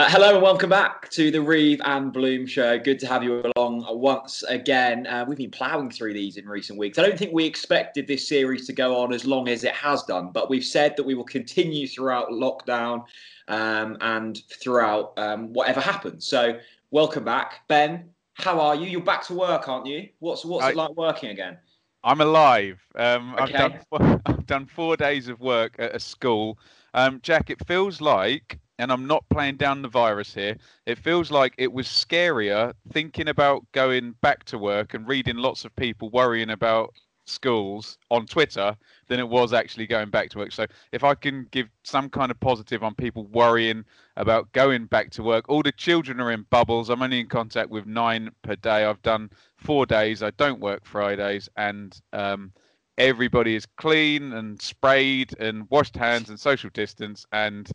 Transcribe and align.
Uh, 0.00 0.08
hello 0.08 0.34
and 0.34 0.42
welcome 0.42 0.68
back 0.68 1.10
to 1.10 1.30
the 1.30 1.40
Reeve 1.40 1.80
and 1.84 2.12
Bloom 2.12 2.46
show. 2.46 2.78
Good 2.78 2.98
to 3.00 3.06
have 3.06 3.22
you 3.22 3.50
along 3.56 3.86
once 3.88 4.42
again. 4.42 5.06
Uh, 5.06 5.24
we've 5.26 5.38
been 5.38 5.50
ploughing 5.50 5.90
through 5.90 6.12
these 6.12 6.36
in 6.36 6.46
recent 6.46 6.78
weeks. 6.78 6.98
I 6.98 7.02
don't 7.02 7.18
think 7.18 7.32
we 7.32 7.46
expected 7.46 8.06
this 8.06 8.28
series 8.28 8.66
to 8.66 8.74
go 8.74 8.98
on 8.98 9.14
as 9.14 9.24
long 9.24 9.48
as 9.48 9.64
it 9.64 9.72
has 9.72 10.02
done, 10.02 10.30
but 10.30 10.50
we've 10.50 10.64
said 10.64 10.94
that 10.98 11.04
we 11.04 11.14
will 11.14 11.24
continue 11.24 11.88
throughout 11.88 12.28
lockdown 12.28 13.04
um, 13.48 13.96
and 14.02 14.42
throughout 14.50 15.18
um, 15.18 15.54
whatever 15.54 15.80
happens. 15.80 16.26
So, 16.26 16.58
welcome 16.90 17.24
back, 17.24 17.66
Ben. 17.66 18.10
How 18.34 18.60
are 18.60 18.74
you? 18.74 18.86
You're 18.86 19.00
back 19.00 19.26
to 19.28 19.34
work, 19.34 19.68
aren't 19.68 19.86
you? 19.86 20.10
What's 20.18 20.44
what's 20.44 20.66
I, 20.66 20.70
it 20.70 20.76
like 20.76 20.90
working 20.96 21.30
again? 21.30 21.56
I'm 22.02 22.20
alive. 22.20 22.80
Um, 22.94 23.34
okay. 23.34 23.42
I've 23.42 23.52
done 23.52 23.80
four, 23.88 24.20
I've 24.26 24.46
done 24.46 24.66
four 24.66 24.96
days 24.96 25.28
of 25.28 25.40
work 25.40 25.76
at 25.78 25.94
a 25.94 26.00
school. 26.00 26.58
Um, 26.94 27.20
Jack, 27.22 27.50
it 27.50 27.66
feels 27.66 28.00
like 28.00 28.58
and 28.80 28.90
I'm 28.90 29.06
not 29.06 29.28
playing 29.28 29.56
down 29.56 29.82
the 29.82 29.88
virus 29.88 30.32
here. 30.32 30.56
It 30.86 30.96
feels 30.96 31.30
like 31.30 31.52
it 31.58 31.70
was 31.70 31.86
scarier 31.86 32.72
thinking 32.92 33.28
about 33.28 33.70
going 33.72 34.14
back 34.22 34.44
to 34.44 34.58
work 34.58 34.94
and 34.94 35.06
reading 35.06 35.36
lots 35.36 35.66
of 35.66 35.76
people 35.76 36.08
worrying 36.08 36.48
about 36.48 36.94
schools 37.30 37.98
on 38.10 38.26
Twitter 38.26 38.76
than 39.08 39.20
it 39.20 39.28
was 39.28 39.52
actually 39.52 39.86
going 39.86 40.10
back 40.10 40.30
to 40.30 40.38
work. 40.38 40.52
So 40.52 40.66
if 40.92 41.04
I 41.04 41.14
can 41.14 41.46
give 41.50 41.68
some 41.84 42.08
kind 42.08 42.30
of 42.30 42.38
positive 42.40 42.82
on 42.82 42.94
people 42.94 43.26
worrying 43.26 43.84
about 44.16 44.50
going 44.52 44.86
back 44.86 45.10
to 45.12 45.22
work, 45.22 45.48
all 45.48 45.62
the 45.62 45.72
children 45.72 46.20
are 46.20 46.30
in 46.30 46.46
bubbles. 46.50 46.90
I'm 46.90 47.02
only 47.02 47.20
in 47.20 47.28
contact 47.28 47.70
with 47.70 47.86
nine 47.86 48.30
per 48.42 48.56
day. 48.56 48.84
I've 48.84 49.02
done 49.02 49.30
four 49.56 49.86
days. 49.86 50.22
I 50.22 50.30
don't 50.30 50.60
work 50.60 50.84
Fridays, 50.84 51.48
and 51.56 51.98
um, 52.12 52.52
everybody 52.98 53.54
is 53.54 53.66
clean 53.76 54.32
and 54.34 54.60
sprayed 54.60 55.34
and 55.38 55.68
washed 55.70 55.96
hands 55.96 56.28
and 56.28 56.38
social 56.38 56.70
distance 56.70 57.24
and 57.32 57.70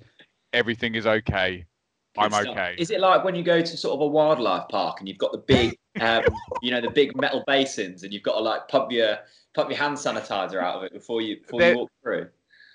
everything 0.53 0.95
is 0.95 1.07
okay. 1.07 1.65
Good 2.15 2.23
I'm 2.23 2.31
stuff. 2.31 2.47
okay. 2.47 2.75
Is 2.77 2.91
it 2.91 3.01
like 3.01 3.23
when 3.25 3.35
you 3.35 3.43
go 3.43 3.61
to 3.61 3.77
sort 3.77 3.95
of 3.95 4.01
a 4.01 4.07
wildlife 4.07 4.69
park 4.69 4.99
and 4.99 5.09
you've 5.09 5.17
got 5.17 5.31
the 5.31 5.39
big, 5.39 5.77
um, 5.99 6.23
you 6.61 6.71
know, 6.71 6.79
the 6.79 6.91
big 6.91 7.15
metal 7.19 7.43
basins, 7.45 8.03
and 8.03 8.13
you've 8.13 8.23
got 8.23 8.35
to 8.35 8.41
like 8.41 8.67
pump 8.69 8.91
your 8.91 9.17
pump 9.55 9.69
your 9.69 9.79
hand 9.79 9.97
sanitizer 9.97 10.61
out 10.61 10.75
of 10.75 10.83
it 10.83 10.93
before 10.93 11.21
you 11.21 11.39
before 11.39 11.59
there, 11.59 11.71
you 11.71 11.79
walk 11.79 11.91
through? 12.03 12.27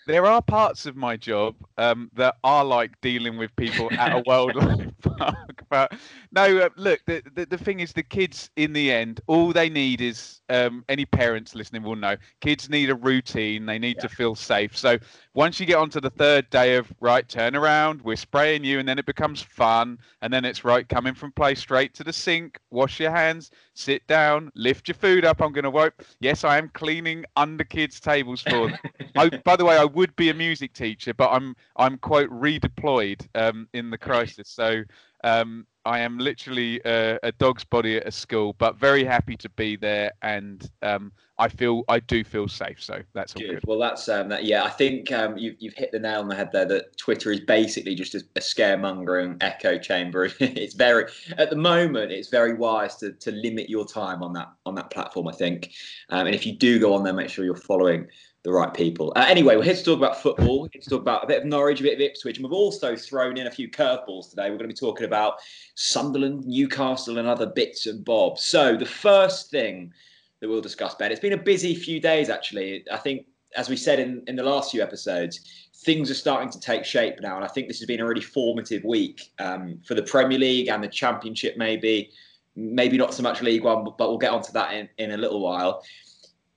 There 0.07 0.27
are 0.27 0.43
parts 0.43 0.87
of 0.87 0.97
my 0.97 1.17
job 1.17 1.55
um, 1.79 2.11
that 2.15 2.37
are 2.43 2.65
like 2.65 3.01
dealing 3.01 3.37
with 3.37 3.55
people 3.57 3.93
at 3.93 4.13
a 4.13 4.23
wildlife 4.27 4.91
park. 5.03 5.65
But 5.69 5.93
no, 6.33 6.59
uh, 6.59 6.71
look, 6.77 7.01
the, 7.07 7.23
the, 7.35 7.47
the 7.47 7.59
thing 7.59 7.81
is, 7.81 7.93
the 7.93 8.03
kids 8.03 8.51
in 8.57 8.73
the 8.73 8.91
end, 8.91 9.21
all 9.29 9.53
they 9.53 9.69
need 9.69 10.01
is 10.01 10.41
um, 10.49 10.85
any 10.89 11.05
parents 11.05 11.55
listening 11.55 11.83
will 11.83 11.97
know. 11.97 12.17
Kids 12.41 12.69
need 12.69 12.91
a 12.91 12.95
routine. 12.95 13.67
They 13.67 13.79
need 13.79 13.97
yeah. 13.99 14.03
to 14.03 14.09
feel 14.09 14.35
safe. 14.35 14.77
So 14.77 14.99
once 15.35 15.61
you 15.61 15.67
get 15.67 15.77
onto 15.77 16.01
the 16.01 16.11
third 16.11 16.49
day 16.51 16.77
of 16.77 16.93
right, 17.01 17.29
turn 17.29 17.55
around, 17.55 18.03
we're 18.03 18.17
spraying 18.17 18.65
you, 18.65 18.81
and 18.81 18.89
then 18.89 18.99
it 18.99 19.07
becomes 19.07 19.41
fun, 19.41 19.99
and 20.23 20.33
then 20.33 20.45
it's 20.45 20.65
right, 20.65 20.89
coming 20.89 21.15
from 21.15 21.31
play 21.33 21.55
straight 21.55 21.95
to 21.95 22.03
the 22.03 22.13
sink, 22.13 22.59
wash 22.71 22.99
your 22.99 23.13
hands, 23.13 23.51
sit 23.75 24.05
down, 24.09 24.51
lift 24.57 24.89
your 24.89 24.97
food 24.97 25.25
up. 25.25 25.41
I'm 25.41 25.53
going 25.53 25.65
to 25.65 25.71
wipe. 25.71 26.03
Yes, 26.19 26.43
I 26.43 26.59
am 26.59 26.69
cleaning 26.71 27.25
under 27.37 27.63
kids' 27.63 28.01
tables 28.01 28.43
for 28.43 28.71
them. 28.71 28.79
I, 29.17 29.29
by 29.45 29.55
the 29.57 29.65
way, 29.65 29.77
I 29.77 29.85
would 29.85 30.15
be 30.17 30.31
a 30.31 30.35
music 30.35 30.73
teacher, 30.73 31.15
but 31.15 31.31
I'm 31.31 31.55
I'm 31.77 31.97
quite 31.99 32.29
redeployed 32.29 33.27
um, 33.35 33.69
in 33.73 33.91
the 33.91 33.99
crisis. 33.99 34.49
So 34.49 34.83
um, 35.25 35.67
I 35.85 36.01
am 36.01 36.19
literally 36.19 36.81
a, 36.85 37.19
a, 37.23 37.33
dog's 37.33 37.65
body 37.65 37.97
at 37.97 38.07
a 38.07 38.13
school, 38.13 38.55
but 38.59 38.77
very 38.77 39.03
happy 39.03 39.37
to 39.39 39.49
be 39.49 39.77
there, 39.77 40.13
and 40.21 40.69
um, 40.83 41.11
I 41.39 41.49
feel 41.49 41.85
I 41.89 42.01
do 42.01 42.23
feel 42.23 42.49
safe. 42.49 42.83
So 42.83 43.01
that's 43.15 43.35
all 43.35 43.41
good. 43.41 43.51
good. 43.51 43.63
Well, 43.67 43.79
that's 43.79 44.07
um, 44.11 44.29
that, 44.29 44.45
yeah. 44.45 44.63
I 44.63 44.69
think 44.69 45.11
um, 45.11 45.39
you've 45.39 45.57
you've 45.59 45.75
hit 45.75 45.91
the 45.91 45.99
nail 45.99 46.21
on 46.21 46.29
the 46.29 46.35
head 46.35 46.51
there. 46.53 46.67
That 46.67 46.97
Twitter 46.99 47.33
is 47.33 47.41
basically 47.41 47.95
just 47.95 48.15
a, 48.15 48.23
a 48.37 48.41
scaremongering 48.41 49.43
echo 49.43 49.79
chamber. 49.79 50.31
it's 50.41 50.75
very 50.75 51.11
at 51.39 51.49
the 51.49 51.57
moment. 51.57 52.13
It's 52.13 52.29
very 52.29 52.55
wise 52.55 52.97
to 52.97 53.13
to 53.13 53.33
limit 53.33 53.71
your 53.71 53.87
time 53.87 54.23
on 54.23 54.35
that 54.35 54.53
on 54.67 54.75
that 54.75 54.91
platform. 54.91 55.29
I 55.29 55.33
think, 55.33 55.73
um, 56.11 56.27
and 56.27 56.35
if 56.35 56.45
you 56.45 56.53
do 56.53 56.79
go 56.79 56.95
on 56.95 57.05
there, 57.05 57.15
make 57.15 57.31
sure 57.31 57.45
you're 57.45 57.57
following 57.57 58.07
the 58.43 58.53
right 58.53 58.73
people. 58.73 59.13
Uh, 59.17 59.27
anyway, 59.29 59.57
we're 59.57 59.63
here 59.63 59.75
to 59.75 59.85
talk 59.85 59.99
about 59.99 60.21
football. 60.23 60.63
We're 60.63 60.69
here 60.73 60.81
to 60.81 60.91
talk 60.91 61.03
about 61.03 61.25
a 61.25 61.27
bit 61.27 61.43
of 61.43 61.45
Norwich, 61.45 61.81
a 61.81 61.83
bit 61.83 61.95
of 61.95 62.01
Ipswich, 62.01 62.39
and 62.39 62.45
we've 62.45 62.53
also 62.53 62.97
thrown 62.97 63.37
in 63.37 63.47
a 63.47 63.51
few 63.51 63.69
curveballs 63.69 64.31
today. 64.31 64.45
We're 64.45 64.57
going 64.57 64.61
to 64.61 64.69
be 64.69 64.75
talking 64.75 65.05
about 65.05 65.35
Sunderland, 65.75 66.47
Newcastle, 66.47 67.19
and 67.19 67.29
other 67.29 67.47
bits 67.47 67.87
and 67.87 68.03
bobs. 68.05 68.43
So 68.43 68.77
the 68.77 68.87
first 68.87 69.51
thing 69.51 69.93
that 70.41 70.49
we'll 70.49 70.63
discuss, 70.63 70.95
Ben, 70.95 71.13
it's 71.13 71.21
been 71.21 71.35
a 71.35 71.43
busy 71.43 71.75
few 71.75 72.01
days 72.01 72.31
actually. 72.31 72.85
I 72.91 72.97
think, 72.97 73.27
as 73.57 73.69
we 73.69 73.77
said 73.77 73.99
in, 73.99 74.23
in 74.27 74.37
the 74.37 74.43
last 74.43 74.71
few 74.71 74.81
episodes, 74.81 75.69
things 75.85 76.11
are 76.11 76.15
starting 76.15 76.51
to 76.51 76.61
take 76.61 76.85
shape 76.85 77.21
now, 77.21 77.37
and 77.37 77.45
I 77.45 77.49
think 77.49 77.69
this 77.69 77.79
has 77.81 77.87
been 77.87 78.01
a 78.01 78.07
really 78.07 78.23
formative 78.23 78.85
week 78.85 79.33
um, 79.39 79.81
for 79.85 79.95
the 79.95 80.03
Premier 80.03 80.39
League 80.39 80.69
and 80.69 80.83
the 80.83 80.89
Championship, 80.89 81.57
maybe. 81.57 82.11
Maybe 82.57 82.99
not 82.99 83.15
so 83.15 83.23
much 83.23 83.43
League 83.43 83.63
One, 83.63 83.85
but 83.85 84.09
we'll 84.09 84.19
get 84.19 84.33
onto 84.33 84.53
that 84.53 84.75
in, 84.75 84.89
in 84.99 85.13
a 85.13 85.17
little 85.17 85.41
while. 85.41 85.85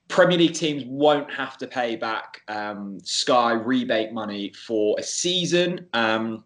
Premier 0.08 0.38
League 0.38 0.54
teams 0.54 0.84
won't 0.86 1.32
have 1.32 1.58
to 1.58 1.68
pay 1.68 1.96
back 1.96 2.42
um, 2.48 3.00
Sky 3.04 3.54
rebate 3.54 4.14
money 4.14 4.52
for 4.54 4.96
a 5.00 5.04
season. 5.04 5.88
Um, 5.94 6.44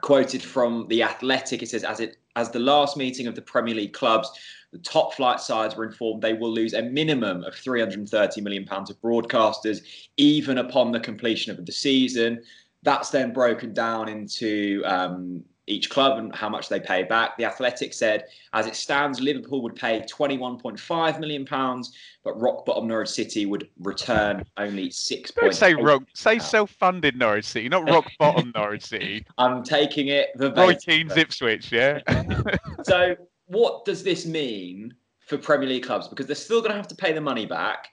quoted 0.00 0.42
from 0.42 0.86
the 0.88 1.02
Athletic, 1.02 1.62
it 1.62 1.68
says, 1.68 1.84
"As 1.84 2.00
it 2.00 2.16
as 2.34 2.50
the 2.50 2.58
last 2.58 2.96
meeting 2.96 3.26
of 3.26 3.34
the 3.34 3.42
Premier 3.42 3.74
League 3.74 3.92
clubs, 3.92 4.30
the 4.72 4.78
top 4.78 5.14
flight 5.14 5.40
sides 5.40 5.74
were 5.74 5.84
informed 5.84 6.20
they 6.20 6.34
will 6.34 6.52
lose 6.52 6.74
a 6.74 6.82
minimum 6.82 7.44
of 7.44 7.54
330 7.54 8.40
million 8.40 8.64
pounds 8.64 8.90
of 8.90 9.00
broadcasters, 9.00 9.80
even 10.16 10.58
upon 10.58 10.92
the 10.92 11.00
completion 11.00 11.56
of 11.56 11.64
the 11.64 11.72
season." 11.72 12.42
That's 12.82 13.10
then 13.10 13.32
broken 13.32 13.72
down 13.72 14.08
into 14.08 14.82
um, 14.84 15.44
each 15.66 15.90
club 15.90 16.18
and 16.18 16.34
how 16.34 16.48
much 16.48 16.68
they 16.68 16.78
pay 16.78 17.02
back. 17.02 17.36
The 17.36 17.44
Athletic 17.44 17.92
said, 17.92 18.26
as 18.52 18.66
it 18.66 18.76
stands, 18.76 19.20
Liverpool 19.20 19.62
would 19.62 19.74
pay 19.74 20.00
21.5 20.02 21.20
million 21.20 21.44
pounds, 21.44 21.92
but 22.22 22.40
rock 22.40 22.64
bottom 22.64 22.86
Norwich 22.86 23.08
City 23.08 23.46
would 23.46 23.68
return 23.80 24.44
only 24.56 24.90
six. 24.90 25.32
Don't 25.32 25.54
say 25.54 25.74
rock. 25.74 26.04
Say 26.14 26.38
self-funded 26.38 27.16
Norwich 27.16 27.46
City, 27.46 27.68
not 27.68 27.88
rock 27.88 28.10
bottom 28.18 28.52
Norwich 28.54 28.84
City. 28.84 29.26
I'm 29.38 29.62
taking 29.62 30.08
it. 30.08 30.28
Roy 30.36 30.74
Keane's 30.74 31.16
Ipswich, 31.16 31.72
yeah. 31.72 32.00
so, 32.84 33.16
what 33.46 33.84
does 33.84 34.02
this 34.02 34.26
mean 34.26 34.94
for 35.26 35.36
Premier 35.36 35.68
League 35.68 35.84
clubs? 35.84 36.08
Because 36.08 36.26
they're 36.26 36.36
still 36.36 36.60
going 36.60 36.70
to 36.70 36.76
have 36.76 36.88
to 36.88 36.96
pay 36.96 37.12
the 37.12 37.20
money 37.20 37.46
back, 37.46 37.88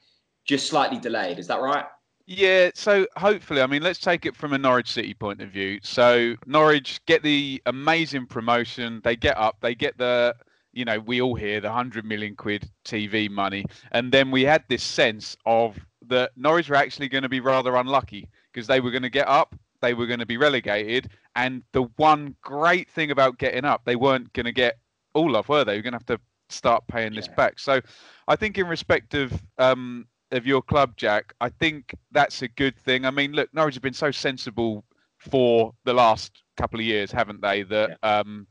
just 0.45 0.67
slightly 0.67 0.99
delayed. 0.99 1.39
Is 1.39 1.47
that 1.47 1.61
right? 1.61 1.85
Yeah, 2.25 2.71
so 2.73 3.05
hopefully, 3.17 3.61
I 3.61 3.67
mean, 3.67 3.83
let's 3.83 3.99
take 3.99 4.25
it 4.25 4.35
from 4.35 4.53
a 4.53 4.57
Norwich 4.57 4.91
City 4.91 5.13
point 5.13 5.41
of 5.41 5.49
view. 5.49 5.79
So 5.83 6.35
Norwich 6.45 7.01
get 7.05 7.21
the 7.21 7.61
amazing 7.65 8.27
promotion, 8.27 9.01
they 9.03 9.17
get 9.17 9.37
up, 9.37 9.57
they 9.59 9.75
get 9.75 9.97
the, 9.97 10.33
you 10.71 10.85
know, 10.85 10.99
we 10.99 11.21
all 11.21 11.35
hear 11.35 11.59
the 11.59 11.67
100 11.67 12.05
million 12.05 12.35
quid 12.35 12.69
TV 12.85 13.29
money. 13.29 13.65
And 13.91 14.11
then 14.11 14.31
we 14.31 14.43
had 14.43 14.63
this 14.69 14.83
sense 14.83 15.35
of 15.45 15.77
that 16.07 16.31
Norwich 16.37 16.69
were 16.69 16.77
actually 16.77 17.09
going 17.09 17.23
to 17.23 17.29
be 17.29 17.41
rather 17.41 17.75
unlucky 17.75 18.29
because 18.51 18.67
they 18.67 18.79
were 18.79 18.91
going 18.91 19.03
to 19.03 19.09
get 19.09 19.27
up, 19.27 19.53
they 19.81 19.93
were 19.93 20.07
going 20.07 20.19
to 20.19 20.25
be 20.25 20.37
relegated. 20.37 21.09
And 21.35 21.63
the 21.73 21.83
one 21.97 22.35
great 22.41 22.89
thing 22.89 23.11
about 23.11 23.37
getting 23.37 23.65
up, 23.65 23.81
they 23.83 23.97
weren't 23.97 24.31
going 24.31 24.45
to 24.45 24.53
get 24.53 24.77
all 25.13 25.35
of, 25.35 25.49
were 25.49 25.65
they? 25.65 25.75
Were 25.75 25.81
going 25.81 25.93
to 25.93 25.97
have 25.97 26.05
to 26.05 26.19
start 26.47 26.87
paying 26.87 27.13
yeah. 27.13 27.19
this 27.19 27.27
back. 27.27 27.59
So 27.59 27.81
I 28.29 28.37
think 28.37 28.57
in 28.57 28.67
respect 28.67 29.13
of 29.13 29.33
um, 29.57 30.07
of 30.33 30.45
your 30.45 30.61
club, 30.61 30.95
Jack, 30.97 31.33
I 31.41 31.49
think 31.49 31.95
that's 32.11 32.41
a 32.41 32.47
good 32.47 32.77
thing. 32.77 33.05
I 33.05 33.11
mean, 33.11 33.33
look, 33.33 33.53
Norwich 33.53 33.75
have 33.75 33.83
been 33.83 33.93
so 33.93 34.11
sensible 34.11 34.83
for 35.17 35.73
the 35.85 35.93
last 35.93 36.43
couple 36.57 36.79
of 36.79 36.85
years, 36.85 37.11
haven't 37.11 37.41
they? 37.41 37.63
That 37.63 37.97
yeah. 38.03 38.19
um, 38.19 38.47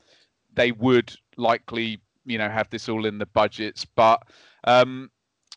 they 0.54 0.72
would 0.72 1.15
likely, 1.37 2.00
you 2.25 2.38
know, 2.38 2.48
have 2.48 2.70
this 2.70 2.88
all 2.88 3.04
in 3.04 3.19
the 3.19 3.26
budgets. 3.26 3.84
But 3.84 4.22
um, 4.65 5.10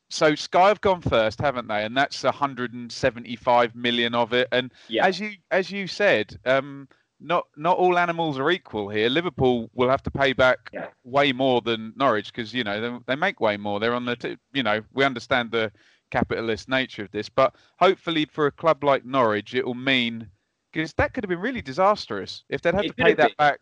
so 0.09 0.35
Sky 0.35 0.67
have 0.67 0.81
gone 0.81 1.01
first, 1.01 1.39
haven't 1.39 1.67
they? 1.67 1.83
And 1.83 1.95
that's 1.95 2.23
175 2.23 3.75
million 3.75 4.15
of 4.15 4.33
it. 4.33 4.47
And 4.51 4.71
yeah. 4.87 5.05
as 5.05 5.19
you 5.19 5.31
as 5.51 5.71
you 5.71 5.87
said, 5.87 6.37
um, 6.45 6.87
not 7.19 7.45
not 7.55 7.77
all 7.77 7.97
animals 7.97 8.37
are 8.37 8.51
equal 8.51 8.89
here. 8.89 9.09
Liverpool 9.09 9.69
will 9.73 9.89
have 9.89 10.03
to 10.03 10.11
pay 10.11 10.33
back 10.33 10.69
yeah. 10.73 10.87
way 11.03 11.31
more 11.31 11.61
than 11.61 11.93
Norwich 11.95 12.31
because 12.31 12.53
you 12.53 12.63
know 12.63 12.81
they, 12.81 12.97
they, 13.07 13.15
make 13.15 13.39
way 13.39 13.57
more. 13.57 13.79
They're 13.79 13.95
on 13.95 14.05
the 14.05 14.15
t- 14.15 14.37
you 14.53 14.63
know 14.63 14.81
we 14.93 15.03
understand 15.03 15.51
the 15.51 15.71
capitalist 16.15 16.69
nature 16.69 17.03
of 17.03 17.11
this. 17.11 17.29
But 17.29 17.55
hopefully, 17.77 18.25
for 18.25 18.47
a 18.47 18.51
club 18.51 18.83
like 18.83 19.05
Norwich, 19.05 19.53
it 19.53 19.65
will 19.65 19.73
mean 19.73 20.29
because 20.71 20.93
that 20.93 21.13
could 21.13 21.23
have 21.23 21.29
been 21.29 21.39
really 21.39 21.61
disastrous 21.61 22.43
if 22.49 22.61
they'd 22.61 22.73
had 22.73 22.85
it 22.85 22.89
to 22.89 22.93
pay 22.93 23.13
that 23.13 23.29
been. 23.29 23.35
back 23.37 23.59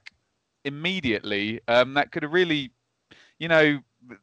immediately. 0.65 1.59
Um, 1.67 1.93
that 1.93 2.11
could 2.11 2.23
have 2.23 2.33
really, 2.33 2.71
you 3.39 3.47
know, 3.47 3.79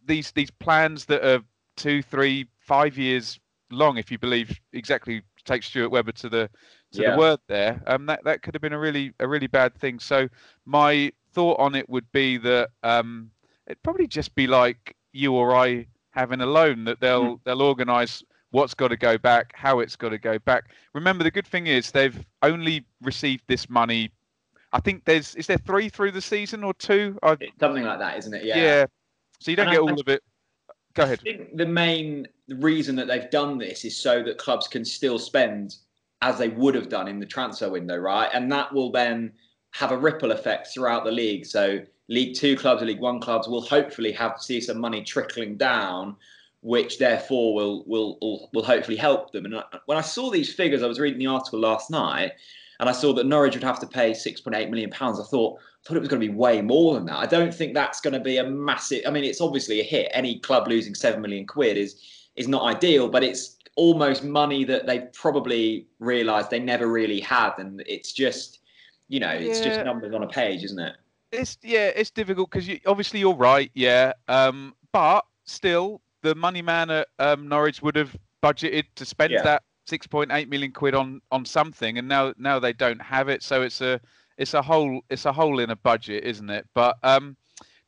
these 0.07 0.33
these 0.33 0.51
plans 0.51 1.05
that 1.07 1.25
are 1.25 1.43
two, 1.77 2.03
three, 2.03 2.47
five 2.61 2.97
years 2.99 3.39
long, 3.71 3.97
if 3.97 4.11
you 4.11 4.19
believe 4.19 4.59
exactly 4.73 5.23
take 5.45 5.63
Stuart 5.63 5.91
Webber 5.91 6.13
to 6.13 6.29
the 6.29 6.51
to 6.93 7.03
yeah. 7.03 7.13
the 7.13 7.19
word 7.19 7.41
there. 7.49 7.83
Um, 7.87 8.07
that 8.07 8.21
that 8.25 8.43
could 8.43 8.55
have 8.55 8.63
been 8.63 8.73
a 8.73 8.79
really 8.79 9.13
a 9.21 9.27
really 9.27 9.47
bad 9.47 9.75
thing. 9.75 9.99
So 9.99 10.29
my 10.67 11.13
thought 11.33 11.59
on 11.59 11.75
it 11.75 11.89
would 11.89 12.11
be 12.13 12.39
that 12.39 12.71
um, 12.83 13.31
it'd 13.67 13.83
probably 13.83 14.07
just 14.07 14.35
be 14.35 14.47
like 14.47 14.97
you 15.13 15.35
or 15.35 15.55
I 15.55 15.87
having 16.11 16.41
a 16.41 16.47
loan 16.47 16.85
that 16.85 17.01
they'll 17.01 17.37
mm. 17.37 17.41
they'll 17.45 17.63
organise 17.63 18.23
what's 18.51 18.75
got 18.75 18.89
to 18.89 18.97
go 18.97 19.17
back, 19.17 19.53
how 19.55 19.81
it's 19.81 19.97
got 19.97 20.11
to 20.11 20.19
go 20.19 20.39
back. 20.41 20.71
Remember, 20.95 21.23
the 21.25 21.31
good 21.31 21.47
thing 21.47 21.67
is 21.67 21.91
they've 21.91 22.19
only 22.43 22.85
received 23.01 23.45
this 23.47 23.71
money. 23.71 24.11
I 24.73 24.81
think 24.81 25.05
there's 25.05 25.35
is 25.37 25.47
there 25.47 25.59
three 25.59 25.89
through 25.89 26.13
the 26.13 26.21
season 26.21 26.65
or 26.65 26.75
two? 26.75 27.19
I, 27.23 27.37
Something 27.59 27.85
like 27.85 27.99
that, 27.99 28.19
isn't 28.19 28.35
it? 28.35 28.45
Yeah. 28.45 28.57
yeah. 28.57 28.87
So 29.41 29.51
you 29.51 29.57
don't 29.57 29.69
And 29.69 29.75
get 29.75 29.81
I- 29.81 29.91
all 29.91 30.01
of 30.01 30.09
it. 30.09 30.23
Go 30.95 31.05
ahead. 31.05 31.21
I 31.21 31.23
think 31.23 31.57
the 31.57 31.67
main 31.67 32.27
reason 32.49 32.97
that 32.97 33.07
they've 33.07 33.31
done 33.31 33.59
this 33.59 33.85
is 33.85 33.97
so 33.97 34.25
that 34.25 34.39
clubs 34.39 34.67
can 34.67 34.85
still 34.85 35.21
spend 35.21 35.77
as 36.21 36.37
they 36.37 36.49
would 36.49 36.75
have 36.75 36.89
done 36.89 37.07
in 37.07 37.21
the 37.21 37.27
transfer 37.27 37.71
window, 37.71 37.97
right? 37.97 38.29
And 38.35 38.51
that 38.51 38.73
will 38.73 38.91
then 38.91 39.33
have 39.73 39.93
a 39.93 39.97
ripple 39.97 40.33
effect 40.33 40.69
throughout 40.69 41.05
the 41.05 41.11
league. 41.11 41.47
So 41.47 41.81
League 42.09 42.35
Two 42.35 42.57
clubs 42.57 42.83
League 42.83 43.01
One 43.01 43.21
clubs 43.21 43.49
will 43.49 43.63
hopefully 43.63 44.13
have 44.13 44.41
see 44.41 44.61
some 44.61 44.81
money 44.81 45.03
trickling 45.03 45.57
down, 45.57 46.17
which 46.63 46.99
therefore 46.99 47.55
will 47.55 47.85
will 47.87 48.19
will, 48.21 48.51
will 48.53 48.65
hopefully 48.65 48.97
help 48.97 49.33
them. 49.33 49.45
And 49.45 49.57
I, 49.57 49.63
when 49.87 49.99
I 49.99 50.03
saw 50.03 50.31
these 50.31 50.53
figures, 50.53 50.83
I 50.83 50.87
was 50.87 51.01
reading 51.01 51.21
the 51.21 51.27
article 51.27 51.61
last 51.61 51.91
night, 51.91 52.33
and 52.81 52.89
I 52.89 52.93
saw 52.93 53.13
that 53.15 53.27
Norwich 53.27 53.55
would 53.55 53.63
have 53.63 53.81
to 53.81 53.87
pay 53.87 54.13
six 54.15 54.41
point 54.41 54.57
eight 54.57 54.71
million 54.71 54.91
pounds. 54.91 55.21
I 55.21 55.25
thought 55.25 55.59
I 55.59 55.89
thought 55.89 55.97
it 55.97 56.01
was 56.01 56.09
going 56.09 56.21
to 56.21 56.29
be 56.29 56.35
way 56.35 56.61
more 56.61 56.95
than 56.95 57.07
that. 57.07 57.19
I 57.19 57.27
don't 57.27 57.55
think 57.55 57.75
that's 57.75 58.01
going 58.01 58.15
to 58.15 58.21
be 58.21 58.39
a 58.39 58.45
massive. 58.45 59.03
I 59.07 59.11
mean, 59.11 59.25
it's 59.25 59.41
obviously 59.41 59.81
a 59.81 59.85
hit. 59.85 60.11
Any 60.13 60.41
club 60.41 60.69
losing 60.69 60.95
seven 60.95 61.23
million 61.23 61.47
quid 61.47 61.77
is 61.77 62.03
is 62.37 62.49
not 62.49 62.63
ideal, 62.63 63.09
but 63.09 63.23
it's 63.23 63.57
almost 63.77 64.25
money 64.25 64.65
that 64.65 64.87
they 64.87 65.09
probably 65.15 65.87
realised 66.01 66.51
they 66.51 66.59
never 66.59 66.89
really 66.89 67.21
had, 67.21 67.53
and 67.59 67.83
it's 67.87 68.13
just, 68.13 68.60
you 69.11 69.21
know, 69.21 69.31
it's 69.31 69.61
just 69.61 69.83
numbers 69.85 70.15
on 70.15 70.23
a 70.23 70.29
page, 70.29 70.65
isn't 70.65 70.79
it? 70.79 70.97
It's 71.33 71.59
yeah, 71.63 71.89
it's 71.89 72.11
difficult 72.11 72.51
because 72.51 72.67
you 72.69 72.81
obviously 72.87 73.21
you're 73.21 73.35
right, 73.35 73.71
yeah. 73.75 74.13
Um, 74.29 74.75
but 74.93 75.25
still, 75.45 76.01
the 76.23 76.35
money 76.35 76.63
man 76.63 76.91
at 76.91 77.09
um, 77.19 77.49
Norwich 77.49 77.83
would 77.83 77.97
have 77.97 78.17
budgeted 78.43 78.85
to 78.97 79.05
spend 79.05 79.33
Yeah. 79.33 79.43
that 79.43 79.63
6.8 79.87 80.49
million 80.49 80.73
quid 80.73 80.95
on 80.95 81.21
on 81.31 81.45
something, 81.45 81.99
and 81.99 82.09
now 82.09 82.33
now 82.39 82.59
they 82.59 82.73
don't 82.73 83.03
have 83.03 83.29
it, 83.29 83.43
so 83.43 83.63
it's 83.63 83.81
a 83.81 84.01
it's 84.39 84.55
a 84.55 84.63
hole 84.63 85.03
it's 85.11 85.27
a 85.27 85.33
hole 85.33 85.59
in 85.61 85.71
a 85.71 85.77
budget, 85.77 86.25
isn't 86.25 86.51
it? 86.51 86.67
But 86.75 86.97
um, 87.03 87.37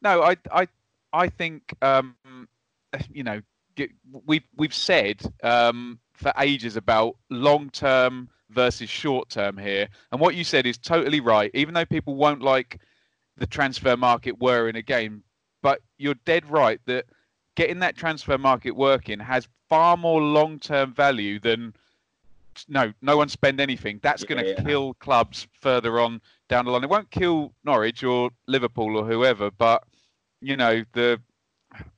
no, 0.03 0.23
I 0.23 0.37
I 0.53 0.69
I 1.13 1.29
think 1.29 1.75
um, 1.83 2.17
you 3.11 3.23
know 3.25 3.41
we've 4.27 4.45
we've 4.57 4.75
said 4.75 5.23
um, 5.43 6.01
for 6.13 6.33
ages 6.39 6.77
about 6.77 7.17
long 7.31 7.71
term 7.71 8.29
versus 8.53 8.89
short 8.91 9.29
term 9.29 9.57
here, 9.59 9.89
and 10.11 10.21
what 10.21 10.35
you 10.35 10.45
said 10.45 10.67
is 10.67 10.79
totally 10.79 11.21
right. 11.21 11.51
Even 11.55 11.75
though 11.75 11.85
people 11.85 12.15
won't 12.15 12.43
like 12.43 12.81
the 13.37 13.47
transfer 13.47 13.97
market 13.97 14.39
were 14.41 14.69
in 14.69 14.77
a 14.77 14.83
game, 14.83 15.23
but 15.63 15.81
you're 15.99 16.15
dead 16.25 16.49
right 16.51 16.81
that 16.87 17.07
getting 17.57 17.79
that 17.81 17.97
transfer 17.97 18.39
market 18.39 18.73
working 18.73 19.19
has 19.19 19.49
far 19.69 19.97
more 19.97 20.21
long 20.21 20.59
term 20.59 20.93
value 20.93 21.39
than 21.41 21.73
no 22.69 22.93
no 23.01 23.17
one 23.17 23.29
spend 23.29 23.61
anything. 23.61 23.99
That's 24.03 24.25
going 24.25 24.43
to 24.45 24.51
Yeah. 24.51 24.63
kill 24.63 24.95
clubs 24.95 25.47
further 25.61 25.99
on 26.01 26.21
down 26.49 26.67
the 26.67 26.71
line. 26.71 26.85
It 26.85 26.91
won't 26.91 27.11
kill 27.11 27.55
Norwich 27.65 28.05
or 28.05 28.31
Liverpool 28.47 28.97
or 28.97 29.07
whoever, 29.07 29.51
but 29.51 29.85
you 30.41 30.57
know 30.57 30.85
the 30.93 31.21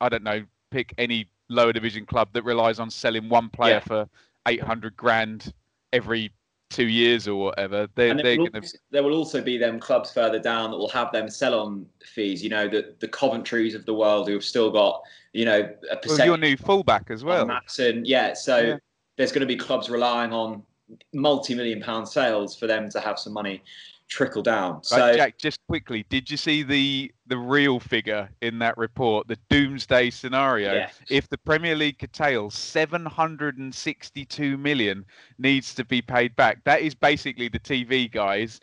I 0.01 0.09
don't 0.09 0.23
know 0.23 0.45
pick 0.71 0.95
any 0.99 1.29
lower 1.49 1.73
division 1.73 2.07
club 2.07 2.29
that 2.33 2.43
relies 2.45 2.79
on 2.79 2.91
selling 2.91 3.29
one 3.29 3.49
player 3.51 3.75
Yeah. 3.75 3.81
for 3.81 4.09
800 4.47 4.97
grand 4.97 5.53
every 5.93 6.31
two 6.75 6.89
years 6.89 7.29
or 7.29 7.37
whatever. 7.37 7.83
And 7.83 7.91
they're 7.95 8.15
there 8.17 8.39
will, 8.39 8.49
going 8.49 8.53
to 8.53 8.59
also, 8.61 8.79
there 8.91 9.03
will 9.03 9.15
also 9.15 9.41
be 9.41 9.57
them 9.57 9.79
clubs 9.79 10.11
further 10.13 10.41
down 10.41 10.71
that 10.73 10.77
will 10.77 10.89
have 10.89 11.13
them 11.13 11.29
sell 11.31 11.59
on 11.59 11.87
fees. 12.05 12.43
You 12.43 12.51
know, 12.51 12.69
the 12.69 12.95
the 12.99 13.09
Coventries 13.09 13.75
of 13.75 13.87
the 13.87 13.95
world 13.95 14.27
who 14.27 14.35
have 14.35 14.45
still 14.45 14.71
got, 14.71 15.03
you 15.33 15.45
know, 15.45 15.69
a 15.91 15.99
well, 16.07 16.27
your 16.27 16.37
new 16.37 16.57
fullback 16.57 17.11
as 17.11 17.23
well. 17.23 17.47
Matson. 17.47 18.05
Yeah, 18.05 18.35
so 18.35 18.59
Yeah. 18.59 18.77
there's 19.17 19.33
going 19.33 19.41
to 19.41 19.47
be 19.47 19.57
clubs 19.57 19.89
relying 19.89 20.33
on 20.33 20.63
multi-million 21.13 21.81
pound 21.81 22.07
sales 22.07 22.57
for 22.57 22.67
them 22.67 22.91
to 22.91 23.01
have 23.01 23.19
some 23.19 23.33
money 23.33 23.63
trickle 24.09 24.43
down. 24.43 24.83
So 24.83 24.99
Right, 24.99 25.17
Jack, 25.17 25.39
just 25.39 25.61
quickly, 25.69 26.05
did 26.09 26.31
you 26.31 26.37
see 26.37 26.63
the 26.63 27.13
the 27.27 27.39
real 27.39 27.81
figure 27.81 28.29
in 28.43 28.59
that 28.59 28.77
report, 28.77 29.27
the 29.29 29.39
doomsday 29.49 30.11
scenario? 30.11 30.75
yeah, 30.75 30.91
If 31.09 31.29
the 31.29 31.39
Premier 31.39 31.75
League 31.75 31.99
curtails 31.99 32.55
762 32.55 34.59
million 34.59 35.05
needs 35.39 35.75
to 35.75 35.85
be 35.85 36.03
paid 36.03 36.37
back. 36.37 36.63
That 36.65 36.83
is 36.83 36.95
basically 36.95 37.49
the 37.49 37.61
TV 37.61 38.11
guys 38.11 38.61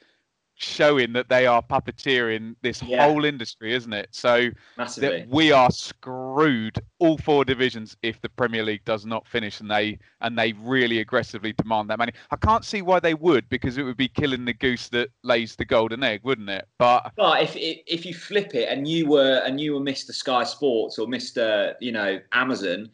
showing 0.61 1.11
that 1.13 1.27
they 1.29 1.45
are 1.47 1.61
puppeteering 1.61 2.55
this 2.61 2.81
Yeah. 2.83 3.05
whole 3.07 3.25
industry, 3.25 3.73
isn't 3.73 3.93
it? 3.93 4.09
So 4.11 4.49
massively. 4.77 5.21
that 5.21 5.27
we 5.29 5.51
are 5.51 5.71
screwed 5.71 6.77
all 6.99 7.17
four 7.17 7.43
divisions 7.43 7.97
if 8.03 8.21
the 8.21 8.29
Premier 8.29 8.63
League 8.63 8.85
does 8.85 9.05
not 9.05 9.27
finish 9.27 9.59
and 9.59 9.69
they 9.69 9.97
and 10.21 10.37
they 10.37 10.53
really 10.53 10.99
aggressively 10.99 11.53
demand 11.53 11.89
that 11.89 11.97
money. 11.97 12.13
I 12.29 12.35
can't 12.35 12.63
see 12.63 12.81
why 12.81 12.99
they 12.99 13.13
would 13.15 13.49
because 13.49 13.77
it 13.77 13.83
would 13.83 13.97
be 13.97 14.07
killing 14.07 14.45
the 14.45 14.53
goose 14.53 14.87
that 14.89 15.09
lays 15.23 15.55
the 15.55 15.65
golden 15.65 16.03
egg, 16.03 16.21
wouldn't 16.23 16.49
it? 16.49 16.67
But 16.77 17.11
But 17.15 17.41
if, 17.43 17.55
if 17.55 17.79
if 17.87 18.05
you 18.05 18.13
flip 18.13 18.53
it 18.53 18.69
and 18.69 18.87
you 18.87 19.07
were 19.07 19.41
and 19.45 19.59
you 19.59 19.73
were 19.73 19.79
Mr. 19.81 20.11
Sky 20.11 20.43
Sports 20.43 20.99
or 20.99 21.07
Mr. 21.07 21.73
you 21.79 21.91
know 21.91 22.19
Amazon, 22.33 22.89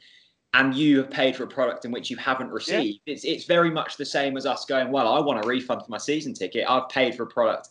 and 0.57 0.74
you 0.75 0.98
have 0.98 1.09
paid 1.12 1.36
for 1.36 1.44
a 1.44 1.48
product 1.48 1.86
in 1.86 1.92
which 1.92 2.09
you 2.09 2.18
haven't 2.18 2.50
received, 2.50 3.00
it's 3.06 3.24
it's 3.24 3.45
very 3.45 3.69
much 3.69 3.95
the 3.98 4.06
same 4.06 4.36
as 4.38 4.45
us 4.45 4.65
going, 4.65 4.92
well, 4.92 5.07
I 5.13 5.19
want 5.19 5.44
a 5.44 5.48
refund 5.48 5.81
for 5.83 5.92
my 5.92 5.98
season 6.00 6.33
ticket. 6.33 6.65
I've 6.68 6.89
paid 6.89 7.15
for 7.15 7.24
a 7.24 7.27
product 7.27 7.69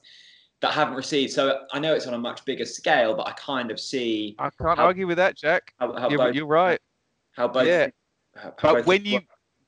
that 0.60 0.68
I 0.70 0.72
haven't 0.72 0.94
received. 0.94 1.32
So 1.32 1.62
I 1.72 1.78
know 1.80 1.94
it's 1.94 2.06
on 2.06 2.14
a 2.14 2.18
much 2.18 2.44
bigger 2.44 2.64
scale, 2.64 3.14
but 3.14 3.26
I 3.26 3.32
kind 3.32 3.70
of 3.70 3.80
see 3.80 4.36
I 4.38 4.50
can't 4.60 4.78
How- 4.78 4.86
argue 4.86 5.06
with 5.06 5.16
that, 5.18 5.36
Jack. 5.36 5.74
how, 5.78 5.92
how 5.98 6.08
You're, 6.08 6.18
both 6.18 6.34
you're 6.34 6.46
right. 6.46 6.80
how 7.32 7.48
both 7.48 7.66
Yeah. 7.66 7.88
how- 8.36 8.54
But 8.62 8.72
both 8.74 8.86
when 8.86 9.00
work. 9.02 9.06
you 9.08 9.20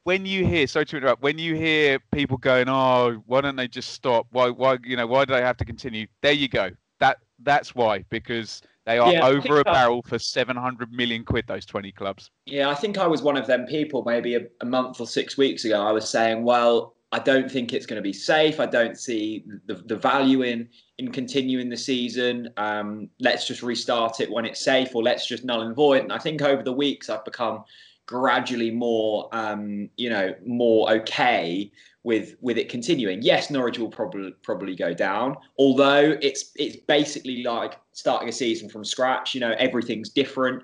when 0.04 0.24
you 0.24 0.46
hear 0.46 0.66
sorry 0.66 0.86
to 0.86 0.96
interrupt, 0.96 1.20
when 1.22 1.38
you 1.38 1.54
hear 1.56 1.98
people 2.12 2.36
going, 2.38 2.68
"Oh, 2.68 3.22
why 3.26 3.40
don't 3.42 3.56
they 3.56 3.68
just 3.68 3.90
stop? 3.90 4.26
Why 4.30 4.48
why 4.48 4.78
you 4.84 4.96
know 4.96 5.06
why 5.08 5.24
do 5.24 5.34
they 5.34 5.42
have 5.42 5.56
to 5.58 5.64
continue?" 5.64 6.06
There 6.22 6.32
you 6.32 6.48
go. 6.48 6.70
That 7.00 7.18
that's 7.40 7.74
why 7.74 8.04
because 8.08 8.62
they 8.88 8.98
are 8.98 9.12
Yeah, 9.12 9.26
over 9.26 9.60
a 9.60 9.64
that- 9.64 9.66
barrel 9.66 10.02
for 10.02 10.18
700 10.18 10.90
million 10.92 11.22
quid. 11.22 11.44
Those 11.46 11.66
20 11.66 11.92
clubs. 11.92 12.30
Yeah, 12.46 12.70
I 12.70 12.74
think 12.74 12.96
I 12.96 13.06
was 13.06 13.20
one 13.20 13.36
of 13.36 13.46
them 13.46 13.66
people 13.66 14.02
maybe 14.06 14.34
a, 14.34 14.46
a 14.62 14.64
month 14.64 14.98
or 14.98 15.06
six 15.06 15.36
weeks 15.36 15.66
ago. 15.66 15.80
I 15.82 15.92
was 15.92 16.08
saying, 16.08 16.42
well, 16.42 16.94
I 17.12 17.18
don't 17.18 17.50
think 17.50 17.74
it's 17.74 17.84
going 17.84 17.98
to 17.98 18.02
be 18.02 18.14
safe. 18.14 18.60
I 18.60 18.66
don't 18.66 18.98
see 18.98 19.44
the, 19.66 19.74
the 19.74 19.96
value 19.96 20.42
in 20.42 20.68
in 20.96 21.12
continuing 21.12 21.68
the 21.68 21.76
season. 21.76 22.48
Um, 22.56 23.10
let's 23.20 23.46
just 23.46 23.62
restart 23.62 24.20
it 24.20 24.30
when 24.30 24.46
it's 24.46 24.60
safe, 24.64 24.94
or 24.94 25.02
let's 25.02 25.26
just 25.26 25.44
null 25.44 25.62
and 25.62 25.76
void. 25.76 26.02
And 26.02 26.12
I 26.12 26.18
think 26.18 26.40
over 26.40 26.62
the 26.62 26.72
weeks 26.72 27.10
I've 27.10 27.24
become 27.26 27.64
gradually 28.06 28.70
more, 28.70 29.28
um, 29.32 29.90
you 29.98 30.08
know, 30.08 30.34
more 30.46 30.90
okay 30.90 31.70
with 32.08 32.36
with 32.40 32.56
it 32.56 32.70
continuing. 32.70 33.20
Yes, 33.20 33.50
Norwich 33.50 33.78
will 33.78 33.90
probably 33.90 34.32
probably 34.42 34.74
go 34.74 34.94
down, 34.94 35.36
although 35.58 36.16
it's 36.22 36.52
it's 36.56 36.76
basically 36.76 37.42
like 37.42 37.78
starting 37.92 38.30
a 38.30 38.32
season 38.32 38.70
from 38.70 38.82
scratch. 38.82 39.34
You 39.34 39.42
know, 39.42 39.54
everything's 39.58 40.08
different. 40.08 40.62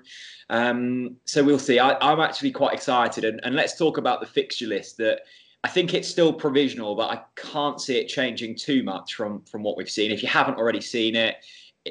Um, 0.49 1.17
so 1.25 1.43
we'll 1.43 1.59
see. 1.59 1.77
I, 1.77 1.97
I'm 2.01 2.19
actually 2.19 2.51
quite 2.51 2.73
excited, 2.73 3.25
and, 3.25 3.39
and 3.43 3.55
let's 3.55 3.77
talk 3.77 3.99
about 3.99 4.21
the 4.21 4.25
fixture 4.25 4.65
list. 4.65 4.97
That 4.97 5.19
I 5.63 5.69
think 5.69 5.93
it's 5.93 6.07
still 6.07 6.33
provisional, 6.33 6.95
but 6.95 7.11
I 7.11 7.21
can't 7.35 7.79
see 7.79 7.99
it 7.99 8.07
changing 8.07 8.55
too 8.55 8.81
much 8.81 9.13
from 9.13 9.43
from 9.43 9.61
what 9.61 9.77
we've 9.77 9.89
seen. 9.89 10.11
If 10.11 10.23
you 10.23 10.29
haven't 10.29 10.57
already 10.57 10.81
seen 10.81 11.15
it, 11.15 11.35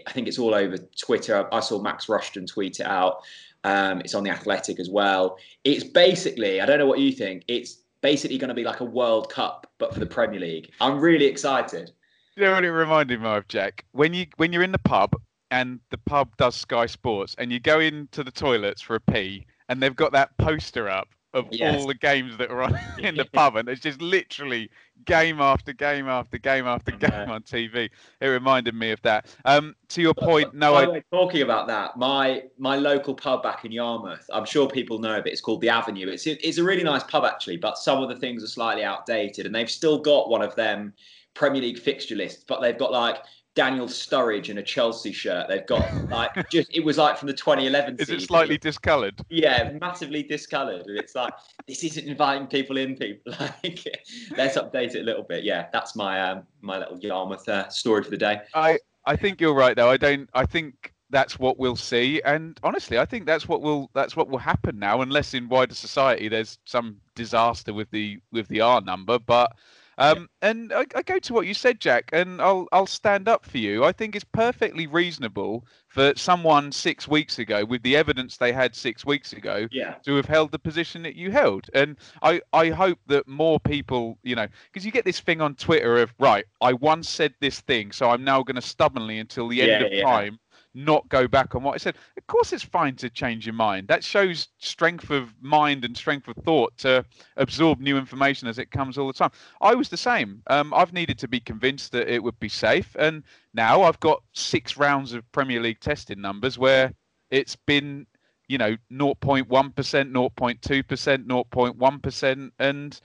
I 0.05 0.11
think 0.11 0.27
it's 0.27 0.41
all 0.41 0.53
over 0.53 0.77
Twitter. 0.99 1.49
I 1.53 1.61
saw 1.61 1.81
Max 1.81 2.09
Rushton 2.09 2.47
tweet 2.47 2.81
it 2.81 2.87
out. 2.87 3.23
Um, 3.63 4.01
it's 4.01 4.15
on 4.15 4.25
the 4.25 4.31
Athletic 4.31 4.81
as 4.81 4.91
well. 4.91 5.39
It's 5.63 5.85
basically, 5.85 6.61
I 6.61 6.67
don't 6.67 6.79
know 6.79 6.87
what 6.87 6.99
you 6.99 7.13
think. 7.13 7.45
It's 7.49 7.84
basically 8.05 8.37
going 8.37 8.49
to 8.49 8.55
be 8.55 8.65
like 8.65 8.81
a 8.81 8.85
World 8.85 9.31
Cup, 9.31 9.67
but 9.79 9.95
for 9.95 9.99
the 9.99 10.05
Premier 10.05 10.39
League. 10.39 10.71
I'm 10.79 11.01
really 11.01 11.25
excited. 11.25 11.91
You 12.37 12.45
know 12.45 12.53
what 12.53 12.63
it 12.63 12.71
reminded 12.71 13.23
me 13.23 13.27
of, 13.27 13.49
Jack? 13.49 13.87
When 13.93 14.13
you 14.13 14.27
when 14.37 14.53
you're 14.53 14.63
in 14.63 14.73
the 14.73 14.79
pub 14.79 15.15
and 15.51 15.81
the 15.91 15.97
pub 15.97 16.37
does 16.37 16.55
Sky 16.55 16.85
Sports 16.85 17.35
and 17.39 17.51
you 17.51 17.61
go 17.61 17.81
into 17.81 18.23
the 18.23 18.31
toilets 18.31 18.83
for 18.83 18.95
a 18.95 19.01
pee 19.01 19.47
and 19.71 19.83
they've 19.83 19.97
got 19.97 20.13
that 20.13 20.37
poster 20.37 20.87
up 20.87 21.14
of 21.35 21.49
Yes. 21.51 21.81
all 21.81 21.87
the 21.87 21.95
games 21.95 22.37
that 22.39 22.51
are 22.51 22.63
on 22.63 22.79
in 22.99 23.17
the 23.17 23.25
pub 23.33 23.57
and 23.57 23.69
it's 23.69 23.81
just 23.81 24.01
literally 24.01 24.71
game 25.05 25.41
after 25.41 25.73
game 25.73 26.09
after 26.09 26.39
game 26.39 26.67
after 26.67 26.93
game 26.93 27.29
on 27.29 27.43
TV. 27.43 27.91
It 28.21 28.27
reminded 28.27 28.75
me 28.75 28.93
of 28.93 29.03
that. 29.03 29.27
Um, 29.45 29.75
to 29.89 30.01
your 30.01 30.15
point, 30.15 30.55
no, 30.55 30.75
I 30.75 31.03
talking 31.13 31.43
about 31.43 31.67
that, 31.67 31.97
my 31.97 32.45
my 32.59 32.77
local 32.77 33.15
pub 33.15 33.43
back 33.43 33.65
in 33.65 33.73
Yarmouth, 33.73 34.29
I'm 34.33 34.45
sure 34.45 34.69
people 34.69 34.99
know 34.99 35.19
of 35.19 35.27
it. 35.27 35.33
It's 35.33 35.41
called 35.41 35.61
the 35.61 35.69
Avenue. 35.69 36.09
It's 36.09 36.27
it's 36.27 36.59
a 36.59 36.65
really 36.65 36.85
nice 36.85 37.03
pub 37.05 37.25
actually, 37.25 37.57
but 37.57 37.77
some 37.77 38.03
of 38.03 38.09
the 38.09 38.17
things 38.17 38.43
are 38.43 38.49
slightly 38.49 38.85
outdated, 38.85 39.47
and 39.47 39.55
they've 39.55 39.71
still 39.71 39.99
got 39.99 40.31
one 40.31 40.43
of 40.43 40.55
them 40.55 40.95
Premier 41.35 41.61
League 41.61 41.79
fixture 41.79 42.15
lists, 42.15 42.45
but 42.47 42.61
they've 42.61 42.79
got 42.79 42.93
like 42.93 43.19
Daniel 43.55 43.87
Sturridge 43.87 44.49
in 44.49 44.59
a 44.59 44.63
Chelsea 44.63 45.13
shirt. 45.13 45.49
They've 45.49 45.67
got 45.67 46.09
like 46.11 46.49
just 46.51 46.75
it 46.75 46.85
was 46.85 46.99
like 46.99 47.17
from 47.17 47.29
the 47.29 47.35
2011 47.35 47.95
is 47.99 48.07
season. 48.09 48.17
it 48.17 48.27
slightly 48.27 48.59
discoloured? 48.59 49.21
Yeah, 49.29 49.73
massively 49.81 50.23
discoloured. 50.23 50.87
And 50.87 50.99
it's 50.99 51.15
like 51.15 51.33
this 51.67 51.85
isn't 51.85 52.07
inviting 52.07 52.47
people 52.47 52.77
in. 52.77 52.97
People 52.97 53.35
like 53.41 54.07
let's 54.37 54.57
update 54.57 54.95
it 54.95 55.01
a 55.01 55.05
little 55.05 55.23
bit. 55.23 55.45
Yeah, 55.45 55.67
that's 55.73 55.95
my 55.95 56.21
um 56.21 56.43
my 56.61 56.79
little 56.79 56.99
Yarmouth 56.99 57.49
uh, 57.49 57.69
story 57.69 58.03
for 58.03 58.11
the 58.11 58.17
day. 58.17 58.41
I 58.55 58.79
I 59.07 59.17
think 59.17 59.41
you're 59.41 59.55
right 59.55 59.77
though. 59.77 59.91
I 59.91 59.97
don't. 59.97 60.29
I 60.35 60.47
think 60.47 60.93
that's 61.11 61.39
what 61.39 61.59
we'll 61.59 61.77
see. 61.77 62.21
And 62.25 62.59
honestly, 62.65 62.99
I 62.99 63.05
think 63.05 63.25
that's 63.27 63.47
what 63.47 63.63
will 63.63 63.91
that's 63.95 64.17
what 64.17 64.29
will 64.29 64.39
happen 64.39 64.79
now, 64.79 65.01
unless 65.01 65.33
in 65.33 65.49
wider 65.49 65.75
society 65.75 66.29
there's 66.29 66.59
some 66.65 66.97
disaster 67.15 67.73
with 67.73 67.91
the 67.91 68.19
with 68.33 68.49
the 68.49 68.61
R 68.61 68.81
number. 68.81 69.19
But 69.19 69.53
um, 69.99 70.29
yeah. 70.43 70.51
and 70.51 70.73
I, 70.73 70.87
I, 70.95 71.03
go 71.03 71.19
to 71.19 71.33
what 71.33 71.47
you 71.47 71.55
said, 71.55 71.81
Jack, 71.81 72.11
and 72.13 72.41
I'll 72.41 72.69
I'll 72.73 72.87
stand 72.87 73.29
up 73.29 73.45
for 73.45 73.59
you. 73.59 73.85
I 73.85 73.93
think 73.93 74.17
it's 74.17 74.25
perfectly 74.25 74.87
reasonable 74.87 75.67
for 75.89 76.13
someone 76.17 76.73
six 76.73 77.07
weeks 77.07 77.39
ago, 77.39 77.65
with 77.65 77.83
the 77.83 77.97
evidence 77.97 78.37
they 78.37 78.53
had 78.53 78.75
six 78.75 79.05
weeks 79.05 79.33
ago, 79.33 79.69
yeah. 79.71 79.95
to 80.05 80.17
have 80.17 80.27
held 80.27 80.51
the 80.51 80.59
position 80.59 81.03
that 81.03 81.15
you 81.15 81.31
held. 81.31 81.67
And 81.75 81.97
I 82.23 82.41
I 82.53 82.71
hope 82.71 82.99
that 83.07 83.29
more 83.29 83.61
people, 83.61 84.19
you 84.23 84.35
know, 84.35 84.47
because 84.73 84.85
you 84.85 84.93
get 84.93 85.05
this 85.05 85.21
thing 85.21 85.41
on 85.41 85.55
Twitter 85.55 85.99
of 85.99 86.13
right, 86.19 86.45
I 86.61 86.73
once 86.73 87.09
said 87.09 87.35
this 87.41 87.61
thing, 87.61 87.93
so 87.93 88.11
I'm 88.11 88.25
now 88.25 88.43
going 88.43 88.57
to 88.57 88.63
stubbornly 88.63 89.19
until 89.19 89.49
the 89.49 89.63
end 89.63 89.85
of 89.85 89.93
yeah. 89.93 90.03
time 90.03 90.39
not 90.75 91.09
go 91.09 91.29
back 91.29 91.55
on 91.55 91.63
what 91.63 91.75
I 91.75 91.79
said. 91.79 91.95
Of 92.17 92.27
course, 92.27 92.53
it's 92.53 92.65
fine 92.65 92.97
to 92.97 93.09
change 93.09 93.47
your 93.47 93.55
mind. 93.55 93.89
That 93.89 94.03
shows 94.03 94.49
strength 94.59 95.11
of 95.11 95.33
mind 95.41 95.85
and 95.85 95.97
strength 95.97 96.29
of 96.29 96.37
thought 96.45 96.77
to 96.79 97.05
absorb 97.37 97.81
new 97.81 97.97
information 97.97 98.49
as 98.49 98.59
it 98.59 98.71
comes 98.71 98.99
all 98.99 99.07
the 99.07 99.13
time. 99.13 99.31
I 99.61 99.75
was 99.75 99.89
the 99.89 99.97
same. 99.97 100.43
Um, 100.49 100.75
I've 100.75 100.93
needed 100.93 101.19
to 101.21 101.29
be 101.29 101.41
convinced 101.41 101.93
that 101.93 102.13
it 102.13 102.23
would 102.23 102.39
be 102.41 102.49
safe, 102.49 102.95
and 102.99 103.23
now 103.55 103.83
I've 103.83 104.01
got 104.01 104.23
six 104.33 104.77
rounds 104.77 105.13
of 105.13 105.31
Premier 105.33 105.61
League 105.61 105.81
testing 105.81 106.21
numbers 106.21 106.59
where 106.59 106.93
it's 107.31 107.57
been, 107.57 108.07
you 108.49 108.59
know, 108.59 108.77
0.1%, 108.93 109.47
0.2%, 109.47 111.27
0.1%, 111.27 112.51
and 112.59 113.01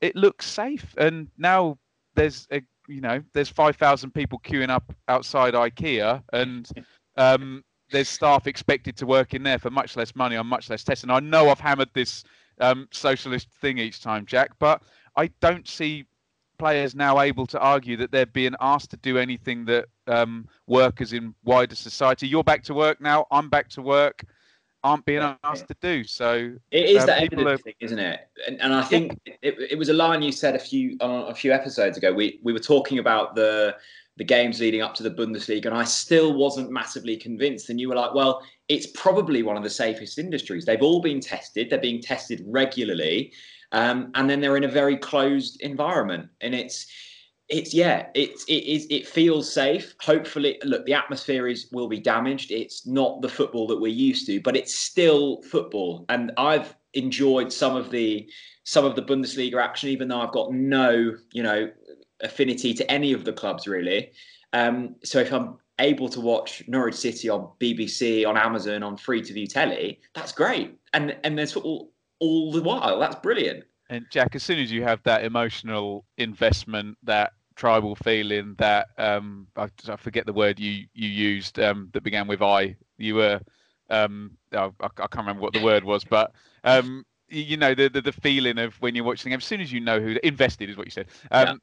it 0.00 0.14
looks 0.14 0.46
safe. 0.46 0.94
And 0.98 1.28
now 1.38 1.78
there's 2.14 2.46
a 2.52 2.62
you 2.88 3.00
know, 3.02 3.22
there's 3.34 3.50
5,000 3.50 4.12
people 4.12 4.40
queuing 4.40 4.70
up 4.70 4.92
outside 5.08 5.54
IKEA, 5.54 6.22
and 6.32 6.68
um, 7.18 7.64
there's 7.90 8.08
staff 8.08 8.46
expected 8.46 8.96
to 8.96 9.06
work 9.06 9.34
in 9.34 9.42
there 9.42 9.58
for 9.58 9.70
much 9.70 9.96
less 9.96 10.14
money 10.14 10.36
on 10.36 10.46
much 10.46 10.70
less 10.70 10.84
testing. 10.84 11.10
I 11.10 11.20
know 11.20 11.50
I've 11.50 11.60
hammered 11.60 11.90
this 11.92 12.24
um, 12.60 12.88
socialist 12.92 13.48
thing 13.60 13.78
each 13.78 14.00
time, 14.02 14.24
Jack, 14.26 14.52
but 14.58 14.82
I 15.16 15.30
don't 15.40 15.66
see 15.66 16.06
players 16.58 16.94
now 16.94 17.20
able 17.20 17.46
to 17.46 17.58
argue 17.58 17.96
that 17.96 18.10
they're 18.10 18.26
being 18.26 18.54
asked 18.60 18.90
to 18.90 18.96
do 18.98 19.16
anything 19.16 19.64
that 19.66 19.86
um, 20.06 20.46
workers 20.66 21.12
in 21.12 21.34
wider 21.44 21.74
society. 21.74 22.26
You're 22.26 22.44
back 22.44 22.62
to 22.64 22.74
work 22.74 23.00
now. 23.00 23.26
I'm 23.30 23.48
back 23.48 23.68
to 23.70 23.82
work. 23.82 24.24
Aren't 24.84 25.04
being 25.04 25.22
asked 25.42 25.66
to 25.68 25.76
do 25.80 26.04
so. 26.04 26.54
It 26.70 26.88
is 26.88 27.02
uh, 27.02 27.06
that 27.06 27.22
evidence 27.24 27.48
are... 27.48 27.58
thing, 27.58 27.74
isn't 27.80 27.98
it? 27.98 28.28
And, 28.46 28.60
and 28.60 28.72
I 28.72 28.82
think 28.82 29.18
yeah. 29.26 29.34
it, 29.42 29.72
it 29.72 29.78
was 29.78 29.88
a 29.88 29.92
line 29.92 30.22
you 30.22 30.30
said 30.30 30.54
a 30.54 30.58
few 30.58 30.96
on 31.00 31.28
a 31.28 31.34
few 31.34 31.52
episodes 31.52 31.98
ago. 31.98 32.12
We 32.12 32.38
we 32.44 32.52
were 32.52 32.60
talking 32.60 33.00
about 33.00 33.34
the 33.34 33.74
the 34.18 34.24
games 34.24 34.60
leading 34.60 34.82
up 34.82 34.94
to 34.96 35.02
the 35.02 35.10
Bundesliga, 35.10 35.66
and 35.66 35.76
I 35.76 35.84
still 35.84 36.34
wasn't 36.34 36.70
massively 36.70 37.16
convinced. 37.16 37.70
And 37.70 37.80
you 37.80 37.88
were 37.88 37.94
like, 37.94 38.14
well, 38.14 38.42
it's 38.68 38.88
probably 38.88 39.42
one 39.42 39.56
of 39.56 39.62
the 39.62 39.70
safest 39.70 40.18
industries. 40.18 40.64
They've 40.64 40.82
all 40.82 41.00
been 41.00 41.20
tested, 41.20 41.70
they're 41.70 41.78
being 41.78 42.02
tested 42.02 42.42
regularly, 42.46 43.32
um, 43.72 44.10
and 44.14 44.28
then 44.28 44.40
they're 44.40 44.56
in 44.56 44.64
a 44.64 44.68
very 44.68 44.96
closed 44.96 45.60
environment. 45.60 46.28
And 46.40 46.54
it's, 46.54 46.86
it's 47.48 47.72
yeah, 47.72 48.08
it's 48.14 48.44
it 48.44 48.64
is 48.64 48.86
it 48.90 49.06
feels 49.06 49.50
safe. 49.50 49.94
Hopefully, 50.00 50.58
look, 50.64 50.84
the 50.84 50.92
atmosphere 50.94 51.46
is 51.46 51.68
will 51.72 51.88
be 51.88 52.00
damaged. 52.00 52.50
It's 52.50 52.86
not 52.86 53.22
the 53.22 53.28
football 53.28 53.66
that 53.68 53.80
we're 53.80 53.86
used 53.88 54.26
to, 54.26 54.40
but 54.40 54.56
it's 54.56 54.74
still 54.74 55.40
football. 55.42 56.04
And 56.10 56.32
I've 56.36 56.74
enjoyed 56.92 57.52
some 57.52 57.74
of 57.74 57.90
the 57.90 58.28
some 58.64 58.84
of 58.84 58.96
the 58.96 59.02
Bundesliga 59.02 59.62
action, 59.62 59.88
even 59.88 60.08
though 60.08 60.20
I've 60.20 60.32
got 60.32 60.52
no, 60.52 61.14
you 61.32 61.42
know, 61.42 61.70
affinity 62.20 62.74
to 62.74 62.90
any 62.90 63.12
of 63.12 63.24
the 63.24 63.32
clubs 63.32 63.66
really. 63.66 64.12
Um, 64.52 64.96
so 65.04 65.20
if 65.20 65.32
I'm 65.32 65.58
able 65.78 66.08
to 66.08 66.20
watch 66.20 66.62
Norwich 66.66 66.94
City 66.94 67.28
on 67.28 67.50
BBC, 67.60 68.26
on 68.26 68.36
Amazon, 68.36 68.82
on 68.82 68.96
free 68.96 69.22
to 69.22 69.32
view 69.32 69.46
telly, 69.46 70.00
that's 70.14 70.32
great. 70.32 70.78
And 70.94 71.16
and 71.24 71.38
there's 71.38 71.52
football 71.52 71.92
all 72.20 72.52
the 72.52 72.62
while. 72.62 72.98
That's 72.98 73.16
brilliant. 73.16 73.64
And 73.90 74.06
Jack, 74.10 74.34
as 74.34 74.42
soon 74.42 74.58
as 74.58 74.70
you 74.70 74.82
have 74.82 75.02
that 75.04 75.24
emotional 75.24 76.04
investment, 76.18 76.98
that 77.04 77.32
tribal 77.56 77.94
feeling, 77.96 78.54
that 78.58 78.88
um, 78.98 79.46
I, 79.56 79.68
I 79.88 79.96
forget 79.96 80.26
the 80.26 80.32
word 80.32 80.58
you 80.58 80.86
you 80.94 81.08
used 81.08 81.58
um, 81.58 81.90
that 81.92 82.02
began 82.02 82.26
with 82.26 82.42
I. 82.42 82.76
You 82.98 83.16
were 83.16 83.40
um, 83.90 84.32
oh, 84.52 84.74
I, 84.80 84.86
I, 84.86 84.88
can't 84.88 85.16
remember 85.16 85.42
what 85.42 85.52
the 85.52 85.62
word 85.62 85.84
was, 85.84 86.04
but 86.04 86.32
um, 86.64 87.04
you 87.28 87.56
know 87.56 87.74
the, 87.74 87.88
the, 87.88 88.02
the 88.02 88.12
feeling 88.12 88.58
of 88.58 88.74
when 88.80 88.94
you're 88.94 89.04
watching 89.04 89.30
the 89.30 89.30
game. 89.30 89.38
As 89.38 89.44
soon 89.44 89.60
as 89.60 89.72
you 89.72 89.80
know 89.80 90.00
who 90.00 90.16
invested 90.22 90.68
is 90.68 90.76
what 90.76 90.86
you 90.86 90.90
said. 90.90 91.06
Um, 91.30 91.60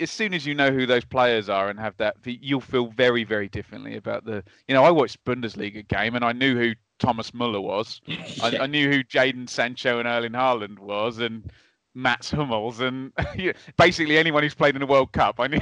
as 0.00 0.10
soon 0.10 0.34
as 0.34 0.46
you 0.46 0.54
know 0.54 0.70
who 0.70 0.86
those 0.86 1.04
players 1.04 1.48
are 1.48 1.68
and 1.68 1.78
have 1.78 1.96
that, 1.98 2.16
you'll 2.24 2.60
feel 2.60 2.86
very, 2.88 3.24
very 3.24 3.48
differently 3.48 3.96
about 3.96 4.24
the. 4.24 4.44
You 4.68 4.74
know, 4.74 4.84
I 4.84 4.90
watched 4.90 5.24
Bundesliga 5.24 5.86
game 5.86 6.14
and 6.14 6.24
I 6.24 6.32
knew 6.32 6.56
who 6.56 6.72
Thomas 6.98 7.34
Muller 7.34 7.60
was. 7.60 8.00
yeah. 8.06 8.24
I, 8.42 8.58
I, 8.60 8.66
knew 8.66 8.90
who 8.90 9.02
Jadon 9.04 9.48
Sancho 9.48 9.98
and 9.98 10.08
Erling 10.08 10.32
Haaland 10.32 10.78
was, 10.78 11.18
and 11.18 11.50
Mats 11.94 12.30
Hummels, 12.30 12.80
and 12.80 13.12
basically 13.76 14.18
anyone 14.18 14.42
who's 14.42 14.54
played 14.54 14.74
in 14.76 14.80
the 14.80 14.86
World 14.86 15.12
Cup. 15.12 15.40
I 15.40 15.48
knew, 15.48 15.60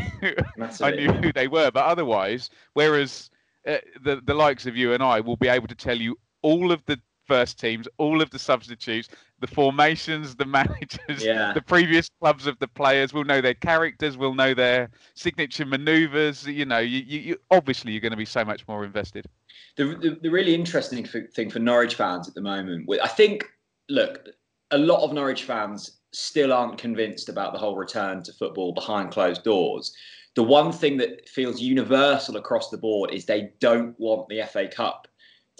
I 0.80 0.90
knew 0.90 1.12
who 1.12 1.32
they 1.32 1.48
were. 1.48 1.70
But 1.70 1.86
otherwise, 1.86 2.50
whereas 2.74 3.30
uh, 3.66 3.78
the 4.02 4.20
the 4.24 4.34
likes 4.34 4.66
of 4.66 4.76
you 4.76 4.92
and 4.92 5.02
I 5.02 5.20
will 5.20 5.36
be 5.36 5.48
able 5.48 5.68
to 5.68 5.74
tell 5.74 5.96
you 5.96 6.18
all 6.42 6.72
of 6.72 6.84
the 6.86 7.00
first 7.30 7.60
teams, 7.60 7.86
all 7.96 8.20
of 8.20 8.28
the 8.30 8.40
substitutes, 8.40 9.08
the 9.38 9.46
formations, 9.46 10.34
the 10.34 10.44
managers, 10.58 11.24
yeah. 11.24 11.52
the 11.52 11.62
previous 11.62 12.10
clubs 12.20 12.48
of 12.48 12.58
the 12.58 12.66
players. 12.66 13.14
We'll 13.14 13.22
know 13.22 13.40
their 13.40 13.54
characters. 13.54 14.16
We'll 14.16 14.34
know 14.34 14.52
their 14.52 14.90
signature 15.14 15.64
manoeuvres. 15.64 16.44
You 16.48 16.64
know, 16.64 16.80
you, 16.80 16.98
you, 17.06 17.20
you 17.20 17.36
obviously 17.52 17.92
you're 17.92 18.00
going 18.00 18.10
to 18.10 18.16
be 18.16 18.24
so 18.24 18.44
much 18.44 18.66
more 18.66 18.84
invested. 18.84 19.26
The, 19.76 19.84
the, 19.94 20.18
the 20.22 20.28
really 20.28 20.56
interesting 20.56 21.06
thing 21.06 21.50
for 21.50 21.60
Norwich 21.60 21.94
fans 21.94 22.26
at 22.26 22.34
the 22.34 22.40
moment, 22.40 22.90
I 23.00 23.06
think, 23.06 23.44
look, 23.88 24.28
a 24.72 24.78
lot 24.78 25.04
of 25.04 25.12
Norwich 25.12 25.44
fans 25.44 26.00
still 26.12 26.52
aren't 26.52 26.78
convinced 26.78 27.28
about 27.28 27.52
the 27.52 27.60
whole 27.60 27.76
return 27.76 28.24
to 28.24 28.32
football 28.32 28.72
behind 28.72 29.12
closed 29.12 29.44
doors. 29.44 29.94
The 30.34 30.42
one 30.42 30.72
thing 30.72 30.96
that 30.96 31.28
feels 31.28 31.60
universal 31.60 32.36
across 32.36 32.70
the 32.70 32.78
board 32.78 33.12
is 33.12 33.24
they 33.24 33.52
don't 33.60 33.98
want 34.00 34.28
the 34.28 34.42
FA 34.50 34.66
Cup 34.66 35.06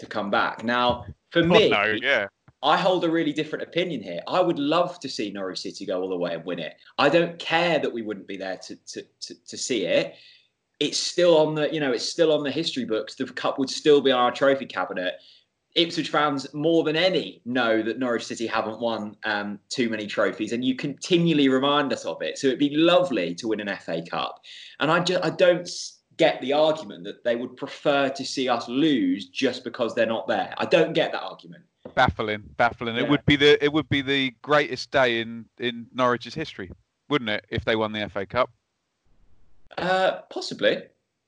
to 0.01 0.07
come 0.07 0.31
back. 0.31 0.65
Now, 0.65 1.07
for 1.31 1.43
me, 1.45 1.71
no, 1.71 1.95
yeah. 2.01 2.27
I 2.63 2.77
hold 2.77 3.05
a 3.05 3.11
really 3.11 3.33
different 3.33 3.63
opinion 3.63 4.03
here. 4.03 4.21
I 4.27 4.41
would 4.41 4.59
love 4.59 5.01
to 5.01 5.09
see 5.09 5.31
Norwich 5.31 5.61
City 5.61 5.87
go 5.87 6.03
all 6.03 6.11
the 6.11 6.17
way 6.17 6.35
and 6.35 6.45
win 6.45 6.59
it. 6.59 6.75
I 6.99 7.09
don't 7.09 7.39
care 7.39 7.79
that 7.79 7.93
we 7.93 8.03
wouldn't 8.03 8.27
be 8.27 8.37
there 8.37 8.59
to, 8.59 8.77
to, 8.77 9.03
to, 9.21 9.35
to 9.47 9.57
see 9.57 9.87
it. 9.87 10.15
It's 10.79 10.99
still 10.99 11.39
on 11.39 11.55
the, 11.55 11.73
you 11.73 11.81
know, 11.81 11.93
it's 11.93 12.09
still 12.09 12.33
on 12.33 12.43
the 12.43 12.51
history 12.51 12.85
books. 12.85 13.15
The 13.15 13.27
cup 13.27 13.59
would 13.59 13.71
still 13.71 14.01
be 14.01 14.11
on 14.11 14.21
our 14.21 14.33
trophy 14.33 14.67
cabinet. 14.67 15.15
Ipswich 15.77 16.11
fans, 16.11 16.53
more 16.53 16.83
than 16.83 16.97
any, 16.97 17.41
know 17.45 17.81
that 17.81 17.99
Norwich 17.99 18.25
City 18.27 18.47
haven't 18.47 18.81
won 18.81 19.17
um, 19.25 19.61
too 19.69 19.89
many 19.89 20.07
trophies, 20.07 20.53
and 20.53 20.65
you 20.65 20.75
continually 20.75 21.49
remind 21.49 21.93
us 21.93 22.05
of 22.05 22.21
it. 22.23 22.39
So 22.39 22.49
it'd 22.49 22.59
be 22.59 22.75
lovely 22.75 23.37
to 23.37 23.49
win 23.49 23.61
an 23.61 23.77
FA 23.77 24.03
Cup. 24.03 24.41
And 24.81 24.91
I 24.91 24.99
just, 25.01 25.25
I 25.25 25.31
don't 25.31 25.69
get 26.21 26.39
the 26.43 26.53
argument 26.53 27.03
that 27.03 27.25
they 27.25 27.35
would 27.35 27.57
prefer 27.57 28.11
to 28.11 28.25
see 28.27 28.47
us 28.47 28.69
lose 28.69 29.25
just 29.31 29.65
because 29.65 29.95
they're 29.95 30.05
not 30.05 30.29
there. 30.29 30.53
I 30.59 30.67
don't 30.67 30.93
get 30.93 31.13
that 31.13 31.23
argument. 31.23 31.65
Baffling, 31.95 32.43
baffling. 32.59 32.97
Yeah. 32.97 33.05
It 33.05 33.09
would 33.09 33.25
be 33.25 33.37
the 33.37 33.65
it 33.65 33.73
would 33.73 33.89
be 33.89 34.03
the 34.03 34.35
greatest 34.43 34.91
day 34.91 35.21
in 35.23 35.47
in 35.59 35.87
Norwich's 35.95 36.35
history, 36.35 36.71
wouldn't 37.09 37.31
it, 37.31 37.47
if 37.49 37.65
they 37.65 37.75
won 37.75 37.93
the 37.93 38.07
FA 38.11 38.27
Cup? 38.27 38.51
Uh, 39.79 40.21
possibly. 40.29 40.83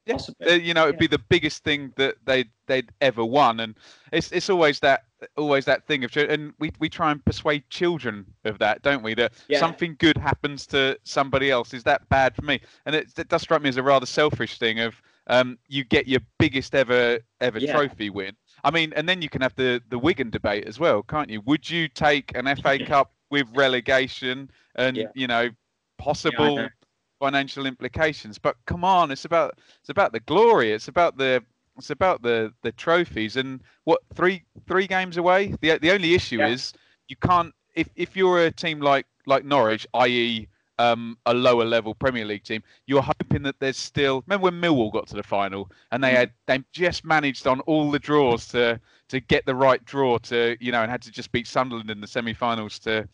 Yeah. 0.05 0.13
Possibly. 0.13 0.47
Uh, 0.47 0.55
you 0.57 0.75
know, 0.75 0.83
it'd 0.89 0.97
yeah. 0.97 1.07
be 1.09 1.17
the 1.17 1.25
biggest 1.31 1.65
thing 1.65 1.95
that 1.97 2.17
they 2.27 2.45
they'd 2.67 2.91
ever 3.01 3.25
won, 3.25 3.61
and 3.61 3.75
it's 4.13 4.31
it's 4.31 4.51
always 4.51 4.79
that 4.81 5.05
always 5.37 5.65
that 5.65 5.87
thing 5.87 6.05
of 6.05 6.17
and 6.17 6.53
we 6.59 6.73
we 6.79 6.89
try 6.89 7.11
and 7.11 7.25
persuade 7.25 7.69
children 7.71 8.27
of 8.45 8.59
that, 8.59 8.83
don't 8.83 9.03
we? 9.03 9.15
That 9.15 9.33
yeah. 9.49 9.61
something 9.61 9.97
good 9.99 10.17
happens 10.17 10.67
to 10.69 10.99
somebody 11.05 11.51
else. 11.51 11.75
Is 11.75 11.85
that 11.85 12.09
bad 12.09 12.35
for 12.35 12.43
me? 12.43 12.61
And 12.87 12.95
it, 12.95 13.13
it 13.19 13.29
does 13.29 13.43
strike 13.43 13.63
me 13.63 13.69
as 13.69 13.77
a 13.77 13.83
rather 13.83 14.07
selfish 14.07 14.59
thing 14.59 14.81
of 14.81 15.01
um, 15.29 15.59
you 15.69 15.85
get 15.85 16.09
your 16.09 16.21
biggest 16.39 16.75
ever 16.75 17.21
ever 17.41 17.59
yeah. 17.59 17.73
trophy 17.73 18.11
win. 18.11 18.37
I 18.65 18.71
mean, 18.71 18.93
and 18.95 19.09
then 19.09 19.23
you 19.23 19.29
can 19.29 19.43
have 19.43 19.55
the 19.55 19.83
the 19.89 19.99
Wigan 19.99 20.31
debate 20.31 20.67
as 20.67 20.79
well, 20.79 21.03
can't 21.03 21.31
you? 21.31 21.41
Would 21.43 21.69
you 21.69 21.89
take 21.89 22.37
an 22.37 22.55
FA 22.63 22.85
Cup 22.85 23.13
with 23.31 23.47
relegation 23.55 24.51
and 24.75 25.09
you 25.15 25.27
know 25.27 25.51
possible? 25.99 26.69
financial 27.23 27.67
implications. 27.67 28.37
But 28.37 28.57
come 28.67 28.83
on, 28.83 29.13
it's 29.13 29.25
about 29.25 29.57
it's 29.81 29.91
about 29.91 30.13
the 30.13 30.19
glory. 30.19 30.73
It's 30.73 30.89
about 30.89 31.17
the 31.17 31.45
it's 31.77 31.91
about 31.91 32.23
the 32.23 32.53
the 32.63 32.73
trophies 32.73 33.37
and 33.37 33.61
what 33.85 34.01
three 34.15 34.45
three 34.67 34.87
games 34.87 35.17
away. 35.17 35.55
The 35.61 35.79
the 35.79 35.91
only 35.91 36.15
issue 36.15 36.39
yeah. 36.39 36.49
is 36.49 36.73
you 37.09 37.17
can't 37.17 37.55
if 37.75 37.89
if 37.97 38.17
you're 38.17 38.45
a 38.45 38.51
team 38.51 38.81
like 38.81 39.07
like 39.27 39.45
Norwich, 39.45 39.87
i.e. 39.95 40.49
Um, 40.79 41.17
a 41.27 41.35
lower 41.35 41.65
level 41.65 41.95
Premier 41.95 42.25
League 42.25 42.43
team, 42.43 42.63
you're 42.87 43.03
hoping 43.03 43.43
that 43.43 43.55
there's 43.61 43.77
still. 43.77 44.25
Remember 44.27 44.45
when 44.45 44.61
Millwall 44.61 44.91
got 44.91 45.07
to 45.09 45.15
the 45.15 45.23
final 45.23 45.71
and 45.93 46.03
they 46.03 46.11
mm. 46.11 46.17
had 46.17 46.33
they 46.47 46.65
just 46.73 47.05
managed 47.05 47.47
on 47.47 47.61
all 47.61 47.91
the 47.91 47.99
draws 47.99 48.49
to 48.49 48.81
to 49.09 49.21
get 49.21 49.45
the 49.47 49.55
right 49.55 49.85
draw 49.85 50.19
to 50.19 50.57
you 50.61 50.73
know 50.73 50.83
and 50.83 50.91
had 50.91 51.03
to 51.03 51.13
just 51.13 51.31
beat 51.31 51.47
Sunderland 51.47 51.91
in 51.91 52.01
the 52.01 52.07
semi-finals 52.07 52.79
to 52.81 53.07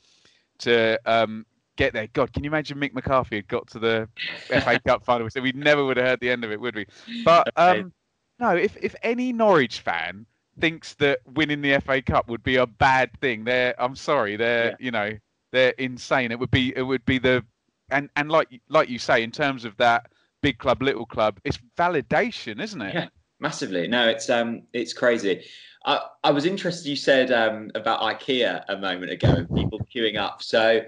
to 0.61 0.99
um, 1.05 1.45
get 1.77 1.93
there. 1.93 2.09
God, 2.13 2.33
can 2.33 2.45
you 2.45 2.51
imagine 2.51 2.79
Mick 2.79 2.93
McCarthy 2.93 3.37
had 3.37 3.49
got 3.49 3.67
to 3.69 3.79
the 3.79 4.09
FA 4.49 4.79
Cup 4.87 5.05
final? 5.05 5.29
So 5.31 5.41
we 5.41 5.53
never 5.53 5.85
would 5.85 5.97
have 5.97 6.07
heard 6.07 6.21
the 6.21 6.31
end 6.31 6.45
of 6.45 6.53
it, 6.53 6.61
would 6.61 6.75
we? 6.75 6.87
But 7.25 7.51
um, 7.57 7.93
No, 8.39 8.55
if 8.57 8.77
if 8.77 8.95
any 9.03 9.33
Norwich 9.33 9.81
fan 9.81 10.27
thinks 10.61 10.95
that 10.95 11.21
winning 11.35 11.61
the 11.61 11.79
FA 11.81 12.03
Cup 12.03 12.29
would 12.29 12.43
be 12.43 12.57
a 12.57 12.67
bad 12.67 13.11
thing, 13.21 13.45
they're 13.45 13.75
I'm 13.83 13.97
sorry, 13.97 14.37
they're 14.37 14.71
Yeah. 14.71 14.77
you 14.81 14.91
know 14.91 15.11
they're 15.53 15.75
insane. 15.79 16.31
It 16.33 16.39
would 16.39 16.51
be 16.51 16.73
it 16.77 16.83
would 16.83 17.05
be 17.05 17.19
the 17.19 17.45
and 17.91 18.09
and 18.17 18.31
like 18.31 18.49
like 18.69 18.89
you 18.89 18.99
say 18.99 19.23
in 19.23 19.31
terms 19.31 19.65
of 19.65 19.77
that 19.79 20.11
big 20.43 20.59
club 20.59 20.83
little 20.83 21.07
club, 21.07 21.39
it's 21.45 21.59
validation, 21.77 22.61
isn't 22.61 22.81
it? 22.81 22.95
Yeah. 22.95 23.09
Massively. 23.41 23.87
No, 23.89 24.09
it's 24.09 24.29
um, 24.31 24.63
it's 24.73 24.93
crazy. 24.93 25.45
I, 25.87 26.01
I 26.25 26.31
was 26.33 26.45
interested. 26.45 26.89
You 26.89 26.97
said 26.97 27.31
um 27.31 27.71
about 27.77 28.01
IKEA 28.01 28.65
a 28.69 28.77
moment 28.77 29.13
ago 29.13 29.29
and 29.33 29.49
people 29.55 29.81
queuing 29.95 30.17
up. 30.19 30.43
So 30.43 30.83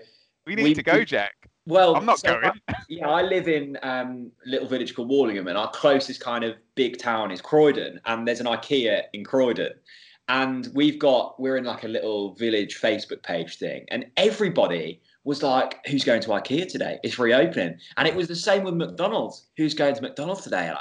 We 0.47 0.54
need 0.57 0.64
We- 0.64 0.75
to 0.75 0.83
go, 0.83 1.04
Jack. 1.04 1.49
Well, 1.71 1.97
I'm 1.97 2.05
not 2.05 2.19
so 2.19 2.41
going. 2.41 2.53
I- 2.69 2.75
yeah, 2.89 3.09
I 3.09 3.23
live 3.23 3.49
in 3.49 3.79
um 3.83 4.33
a 4.47 4.49
little 4.50 4.69
village 4.69 4.95
called 4.95 5.09
Warlingham, 5.09 5.47
and 5.49 5.57
our 5.57 5.71
closest 5.71 6.21
kind 6.21 6.45
of 6.45 6.57
big 6.75 6.99
town 6.99 7.31
is 7.31 7.41
Croydon, 7.41 8.00
and 8.07 8.27
there's 8.27 8.41
an 8.41 8.47
IKEA 8.47 9.05
in 9.12 9.25
Croydon. 9.25 9.73
And 10.29 10.69
we've 10.75 10.99
got 10.99 11.41
we're 11.41 11.57
in 11.57 11.65
like 11.65 11.85
a 11.85 11.89
little 11.89 12.35
village 12.35 12.81
Facebook 12.81 13.23
page 13.23 13.59
thing, 13.59 13.87
and 13.91 14.07
everybody 14.17 15.00
was 15.25 15.43
like, 15.43 15.79
"Who's 15.87 16.05
going 16.05 16.23
to 16.23 16.29
IKEA 16.31 16.69
today? 16.69 16.99
It's 17.03 17.19
reopening." 17.19 17.79
And 17.97 18.09
it 18.09 18.15
was 18.15 18.29
the 18.29 18.37
same 18.37 18.65
with 18.65 18.75
McDonald's. 18.75 19.47
Who's 19.57 19.75
going 19.75 19.95
to 19.95 20.03
McDonald's 20.03 20.43
today? 20.43 20.73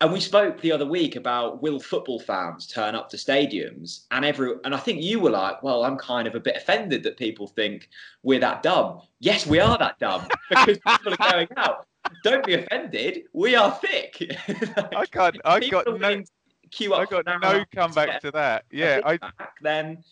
Like, 0.00 0.06
And 0.06 0.12
we 0.12 0.20
spoke 0.20 0.60
the 0.60 0.72
other 0.72 0.86
week 0.86 1.16
about 1.16 1.62
will 1.62 1.80
football 1.80 2.20
fans 2.20 2.66
turn 2.66 2.94
up 2.94 3.08
to 3.10 3.16
stadiums, 3.16 4.06
and 4.10 4.24
every 4.24 4.54
and 4.64 4.74
I 4.74 4.78
think 4.78 5.02
you 5.02 5.20
were 5.20 5.30
like, 5.30 5.62
"Well, 5.62 5.84
I'm 5.84 5.96
kind 5.96 6.28
of 6.28 6.34
a 6.34 6.40
bit 6.40 6.56
offended 6.56 7.02
that 7.02 7.16
people 7.16 7.48
think 7.48 7.88
we're 8.22 8.40
that 8.40 8.62
dumb." 8.62 9.02
Yes, 9.20 9.46
we 9.46 9.58
are 9.60 9.76
that 9.78 9.98
dumb 9.98 10.28
because 10.48 10.78
people 10.78 11.14
are 11.18 11.30
going 11.30 11.48
out. 11.56 11.86
Don't 12.22 12.44
be 12.44 12.54
offended. 12.54 13.24
We 13.32 13.56
are 13.56 13.72
thick. 13.72 14.24
I 14.76 15.04
got 15.10 15.36
I 15.44 15.68
got 15.68 16.00
no 16.00 16.22
queue 16.70 16.94
up 16.94 17.00
I 17.00 17.04
got 17.06 17.26
no 17.26 17.38
hour 17.42 17.66
comeback 17.74 18.20
to 18.20 18.30
that. 18.32 18.64
Yeah, 18.70 19.00
I 19.04 19.18
then 19.62 20.04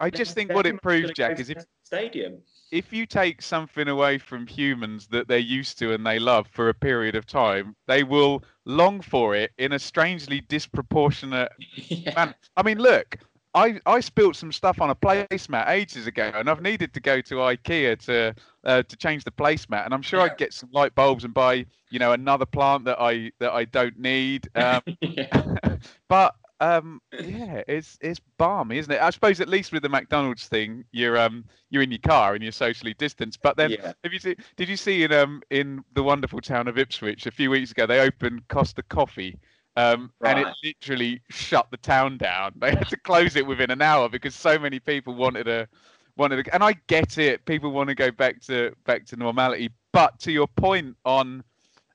I 0.00 0.10
just 0.10 0.34
think 0.34 0.52
what 0.52 0.66
it 0.66 0.80
proves, 0.80 1.12
Jack, 1.12 1.38
is 1.40 1.50
if 1.50 1.64
stadium. 1.84 2.38
If 2.70 2.92
you 2.92 3.06
take 3.06 3.42
something 3.42 3.88
away 3.88 4.18
from 4.18 4.46
humans 4.46 5.06
that 5.08 5.28
they're 5.28 5.38
used 5.38 5.78
to 5.78 5.92
and 5.92 6.06
they 6.06 6.18
love 6.18 6.48
for 6.48 6.68
a 6.68 6.74
period 6.74 7.14
of 7.14 7.26
time, 7.26 7.76
they 7.86 8.02
will 8.02 8.42
long 8.64 9.00
for 9.00 9.34
it 9.34 9.52
in 9.58 9.72
a 9.72 9.78
strangely 9.78 10.40
disproportionate 10.40 11.52
yeah. 11.76 12.12
man. 12.16 12.34
I 12.56 12.62
mean, 12.62 12.78
look, 12.78 13.18
I 13.54 13.80
I 13.86 14.00
spilt 14.00 14.36
some 14.36 14.52
stuff 14.52 14.80
on 14.80 14.90
a 14.90 14.94
placemat 14.94 15.68
ages 15.68 16.06
ago, 16.06 16.30
and 16.34 16.50
I've 16.50 16.60
needed 16.60 16.92
to 16.94 17.00
go 17.00 17.20
to 17.22 17.34
IKEA 17.36 17.98
to 18.06 18.34
uh, 18.64 18.82
to 18.82 18.96
change 18.96 19.24
the 19.24 19.30
placemat, 19.30 19.84
and 19.84 19.94
I'm 19.94 20.02
sure 20.02 20.20
Yeah. 20.20 20.26
I'd 20.26 20.36
get 20.36 20.52
some 20.52 20.68
light 20.72 20.94
bulbs 20.94 21.24
and 21.24 21.32
buy 21.32 21.64
you 21.90 21.98
know 21.98 22.12
another 22.12 22.46
plant 22.46 22.84
that 22.84 23.00
I 23.00 23.32
that 23.38 23.52
I 23.52 23.64
don't 23.64 23.98
need. 23.98 24.48
Um, 24.56 24.82
yeah. 25.00 25.76
but 26.08 26.34
um, 26.60 27.00
yeah, 27.18 27.62
it's 27.68 27.98
it's 28.00 28.20
balmy, 28.38 28.78
isn't 28.78 28.92
it? 28.92 29.00
I 29.00 29.10
suppose 29.10 29.40
at 29.40 29.48
least 29.48 29.72
with 29.72 29.82
the 29.82 29.88
McDonald's 29.88 30.48
thing, 30.48 30.84
you're 30.92 31.18
um 31.18 31.44
you're 31.70 31.82
in 31.82 31.90
your 31.90 32.00
car 32.00 32.34
and 32.34 32.42
you're 32.42 32.52
socially 32.52 32.94
distanced. 32.94 33.42
But 33.42 33.56
then, 33.56 33.70
Yeah. 33.72 33.92
have 34.04 34.12
you 34.12 34.18
see, 34.18 34.36
did 34.56 34.68
you 34.68 34.76
see 34.76 35.04
in 35.04 35.12
um 35.12 35.42
in 35.50 35.84
the 35.94 36.02
wonderful 36.02 36.40
town 36.40 36.68
of 36.68 36.78
Ipswich 36.78 37.26
a 37.26 37.30
few 37.30 37.50
weeks 37.50 37.70
ago 37.72 37.86
they 37.86 38.00
opened 38.00 38.48
Costa 38.48 38.82
Coffee. 38.82 39.38
Um, 39.78 40.12
and 40.24 40.38
it 40.38 40.48
literally 40.64 41.20
shut 41.28 41.70
the 41.70 41.76
town 41.76 42.16
down. 42.16 42.54
They 42.60 42.70
had 42.70 42.88
to 42.88 42.96
close 42.96 43.36
it 43.36 43.46
within 43.46 43.70
an 43.70 43.82
hour 43.82 44.08
because 44.08 44.34
so 44.34 44.58
many 44.58 44.80
people 44.80 45.14
wanted 45.14 45.48
a 45.48 45.68
wanted 46.16 46.46
a, 46.48 46.54
and 46.54 46.64
I 46.64 46.72
get 46.86 47.18
it. 47.18 47.44
People 47.44 47.72
want 47.72 47.88
to 47.90 47.94
go 47.94 48.10
back 48.10 48.40
to 48.42 48.74
back 48.86 49.04
to 49.06 49.16
normality. 49.16 49.70
But 49.92 50.18
to 50.20 50.32
your 50.32 50.48
point 50.48 50.96
on 51.04 51.44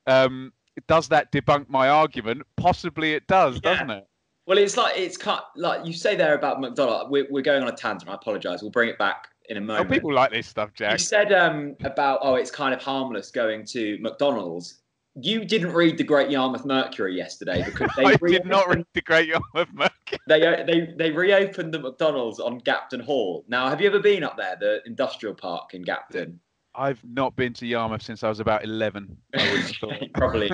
um, 0.06 0.54
does 0.88 1.08
that 1.10 1.32
debunk 1.32 1.70
my 1.70 1.90
argument? 1.90 2.44
Possibly 2.56 3.14
it 3.14 3.28
does, 3.28 3.60
Yeah. 3.62 3.62
doesn't 3.62 3.90
it? 3.90 4.08
Well, 4.48 4.58
it's 4.58 4.76
like 4.76 4.98
it's 4.98 5.18
cut 5.18 5.46
like 5.56 5.86
you 5.86 5.94
say 5.94 6.16
there 6.16 6.34
about 6.36 6.60
McDonald. 6.60 7.12
We're, 7.12 7.28
we're 7.30 7.44
going 7.44 7.62
on 7.64 7.70
a 7.70 7.76
tangent. 7.76 8.10
I 8.10 8.16
apologise. 8.16 8.62
We'll 8.62 8.72
bring 8.72 8.90
it 8.90 8.98
back 8.98 9.28
in 9.50 9.58
a 9.58 9.60
Oh, 9.60 9.64
moment. 9.64 9.92
people 9.92 10.14
like 10.14 10.32
this 10.32 10.48
stuff, 10.48 10.74
Jack. 10.74 10.94
You 10.94 10.98
said 10.98 11.32
um, 11.32 11.76
about 11.84 12.20
oh, 12.24 12.36
it's 12.36 12.52
kind 12.52 12.74
of 12.74 12.82
harmless 12.82 13.32
going 13.32 13.66
to 13.68 13.98
McDonald's. 14.02 14.80
You 15.22 15.44
didn't 15.44 15.74
read 15.74 15.98
the 15.98 16.06
Great 16.06 16.30
Yarmouth 16.32 16.64
Mercury 16.66 17.16
yesterday 17.18 17.64
because 17.66 17.92
they 17.98 18.04
I 18.06 18.16
did 18.16 18.46
not 18.46 18.68
read 18.70 18.86
the 18.94 19.02
Great 19.02 19.28
Yarmouth 19.28 19.74
Mercury. 19.74 20.20
they 20.28 20.40
they 20.66 20.94
they 20.98 21.12
reopened 21.12 21.74
the 21.74 21.80
McDonald's 21.80 22.40
on 22.40 22.62
Gapton 22.62 23.02
Hall. 23.02 23.44
Now, 23.48 23.70
have 23.70 23.80
you 23.82 23.88
ever 23.88 24.00
been 24.00 24.24
up 24.24 24.38
there, 24.38 24.56
the 24.60 24.82
industrial 24.86 25.36
park 25.36 25.74
in 25.74 25.84
Gapton? 25.84 26.38
I've 26.74 27.04
not 27.04 27.36
been 27.36 27.52
to 27.56 27.68
Yarmouth 27.68 28.02
since 28.02 28.24
I 28.24 28.30
was 28.30 28.40
about 28.40 28.64
eleven. 28.64 29.18
I 29.36 29.52
would 29.52 29.60
have 29.62 29.76
thought. 29.82 30.14
probably 30.14 30.50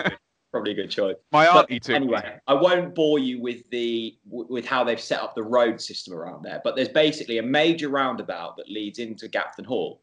probably 0.58 0.72
a 0.72 0.76
good 0.76 0.92
choice. 0.92 1.16
My 1.32 1.48
auntie 1.48 1.80
took 1.80 1.90
me. 1.90 1.96
anyway, 1.96 2.40
I 2.48 2.54
won't 2.54 2.96
bore 2.96 3.20
you 3.20 3.42
with 3.42 3.70
the 3.70 4.18
with 4.26 4.66
how 4.66 4.84
they've 4.84 5.00
set 5.00 5.22
up 5.22 5.36
the 5.36 5.44
road 5.44 5.80
system 5.80 6.14
around 6.14 6.44
there. 6.44 6.62
But 6.64 6.76
there's 6.76 6.90
basically 6.90 7.38
a 7.38 7.44
major 7.44 7.90
roundabout 7.90 8.58
that 8.58 8.70
leads 8.70 9.00
into 9.00 9.28
Gapton 9.28 9.66
Hall. 9.66 10.02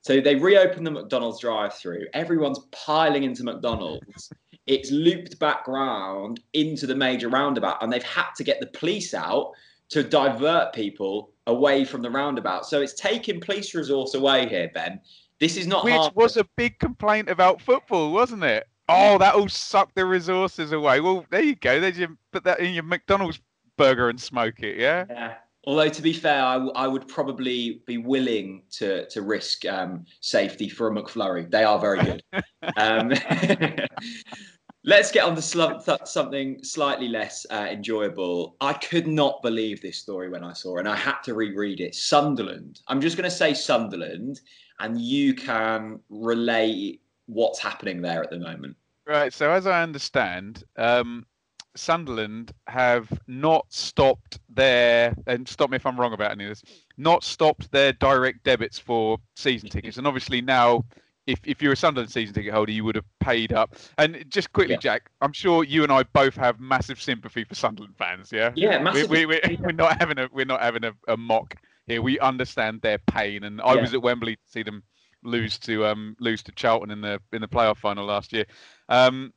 So 0.00 0.20
they 0.20 0.34
reopened 0.34 0.84
the 0.84 0.90
McDonald's 0.90 1.40
drive-through. 1.40 2.06
Everyone's 2.12 2.58
piling 2.72 3.22
into 3.22 3.44
McDonald's. 3.44 4.32
It's 4.66 4.90
looped 4.90 5.38
back 5.38 5.68
round 5.68 6.40
into 6.54 6.86
the 6.86 6.94
major 6.96 7.28
roundabout, 7.28 7.82
and 7.82 7.92
they've 7.92 8.02
had 8.02 8.30
to 8.36 8.44
get 8.44 8.58
the 8.58 8.66
police 8.66 9.14
out 9.14 9.52
to 9.90 10.02
divert 10.02 10.72
people 10.72 11.30
away 11.46 11.84
from 11.84 12.02
the 12.02 12.10
roundabout. 12.10 12.66
So 12.66 12.80
it's 12.80 12.94
taking 12.94 13.40
police 13.40 13.74
resource 13.74 14.14
away 14.14 14.48
here, 14.48 14.70
Ben. 14.74 15.00
This 15.38 15.56
is 15.56 15.66
not 15.66 15.84
Which 15.84 15.94
harmless. 15.94 16.14
was 16.14 16.36
a 16.36 16.44
big 16.56 16.78
complaint 16.78 17.28
about 17.28 17.60
football, 17.60 18.12
wasn't 18.12 18.44
it? 18.44 18.66
Oh, 18.94 19.18
that 19.18 19.36
will 19.36 19.48
suck 19.48 19.94
the 19.94 20.04
resources 20.04 20.72
away. 20.72 21.00
Well, 21.00 21.24
there 21.30 21.42
you 21.42 21.54
go. 21.54 21.80
There's 21.80 21.98
your 21.98 22.16
put 22.32 22.44
that 22.44 22.60
in 22.60 22.74
your 22.74 22.84
McDonald's 22.84 23.40
burger 23.76 24.08
and 24.08 24.20
smoke 24.20 24.60
it. 24.60 24.78
Yeah. 24.78 25.06
Yeah. 25.08 25.34
Although 25.64 25.88
to 25.88 26.02
be 26.02 26.12
fair, 26.12 26.42
I, 26.42 26.54
w- 26.54 26.72
I 26.74 26.88
would 26.88 27.06
probably 27.06 27.82
be 27.86 27.96
willing 27.96 28.62
to 28.72 29.06
to 29.08 29.22
risk 29.22 29.64
um, 29.64 30.04
safety 30.20 30.68
for 30.68 30.88
a 30.88 30.90
McFlurry. 30.90 31.50
They 31.50 31.64
are 31.64 31.78
very 31.78 32.02
good. 32.02 32.22
um, 32.76 33.12
let's 34.84 35.12
get 35.12 35.24
on 35.24 35.36
to 35.36 35.42
sl- 35.42 35.78
th- 35.84 36.00
something 36.04 36.62
slightly 36.64 37.08
less 37.08 37.46
uh, 37.50 37.68
enjoyable. 37.70 38.56
I 38.60 38.72
could 38.72 39.06
not 39.06 39.40
believe 39.42 39.80
this 39.80 39.98
story 39.98 40.28
when 40.28 40.42
I 40.42 40.52
saw 40.52 40.76
it, 40.76 40.80
and 40.80 40.88
I 40.88 40.96
had 40.96 41.20
to 41.24 41.34
reread 41.34 41.80
it. 41.80 41.94
Sunderland. 41.94 42.80
I'm 42.88 43.00
just 43.00 43.16
going 43.16 43.30
to 43.30 43.36
say 43.36 43.54
Sunderland, 43.54 44.40
and 44.80 45.00
you 45.00 45.34
can 45.34 46.00
relay 46.10 46.98
what's 47.26 47.60
happening 47.60 48.02
there 48.02 48.22
at 48.22 48.30
the 48.30 48.38
moment. 48.38 48.76
Right. 49.06 49.32
So 49.32 49.50
as 49.50 49.66
I 49.66 49.82
understand, 49.82 50.64
um, 50.76 51.26
Sunderland 51.74 52.52
have 52.66 53.08
not 53.26 53.66
stopped 53.72 54.38
their 54.48 55.14
and 55.26 55.48
stop 55.48 55.70
me 55.70 55.76
if 55.76 55.86
I'm 55.86 55.98
wrong 55.98 56.12
about 56.12 56.30
any 56.32 56.44
of 56.44 56.50
this. 56.50 56.62
Not 56.98 57.24
stopped 57.24 57.70
their 57.72 57.92
direct 57.94 58.44
debits 58.44 58.78
for 58.78 59.18
season 59.36 59.68
tickets, 59.70 59.96
and 59.98 60.06
obviously 60.06 60.40
now. 60.40 60.84
If, 61.24 61.38
if 61.44 61.62
you're 61.62 61.72
a 61.74 61.76
Sunderland 61.76 62.10
season 62.10 62.34
ticket 62.34 62.52
holder, 62.52 62.72
you 62.72 62.82
would 62.82 62.96
have 62.96 63.04
paid 63.20 63.52
up. 63.52 63.76
And 63.96 64.24
just 64.28 64.52
quickly, 64.52 64.74
Yeah. 64.74 64.80
Jack, 64.80 65.08
I'm 65.20 65.32
sure 65.32 65.62
you 65.62 65.84
and 65.84 65.92
I 65.92 66.02
both 66.02 66.34
have 66.34 66.58
massive 66.58 67.00
sympathy 67.00 67.44
for 67.44 67.54
Sunderland 67.54 67.96
fans. 67.96 68.32
Yeah, 68.32 68.50
Yeah, 68.56 68.92
We, 68.92 69.04
we, 69.04 69.26
we, 69.26 69.40
we're 69.60 69.70
not 69.70 70.00
having 70.00 70.18
a 70.18 70.28
we're 70.32 70.44
not 70.46 70.60
having 70.60 70.82
a, 70.82 70.90
a 71.06 71.16
mock 71.16 71.54
here. 71.86 72.02
We 72.02 72.18
understand 72.18 72.82
their 72.82 72.98
pain, 72.98 73.44
and 73.44 73.60
I 73.62 73.74
Yeah. 73.74 73.82
was 73.82 73.94
at 73.94 74.02
Wembley 74.02 74.34
to 74.34 74.42
see 74.48 74.64
them 74.64 74.82
lose 75.22 75.60
to 75.60 75.86
um 75.86 76.16
lose 76.18 76.42
to 76.42 76.50
Charlton 76.52 76.90
in 76.90 77.00
the 77.00 77.20
in 77.32 77.40
the 77.40 77.46
playoff 77.46 77.76
final 77.76 78.04
last 78.04 78.32
year. 78.32 78.44
Um, 78.92 79.32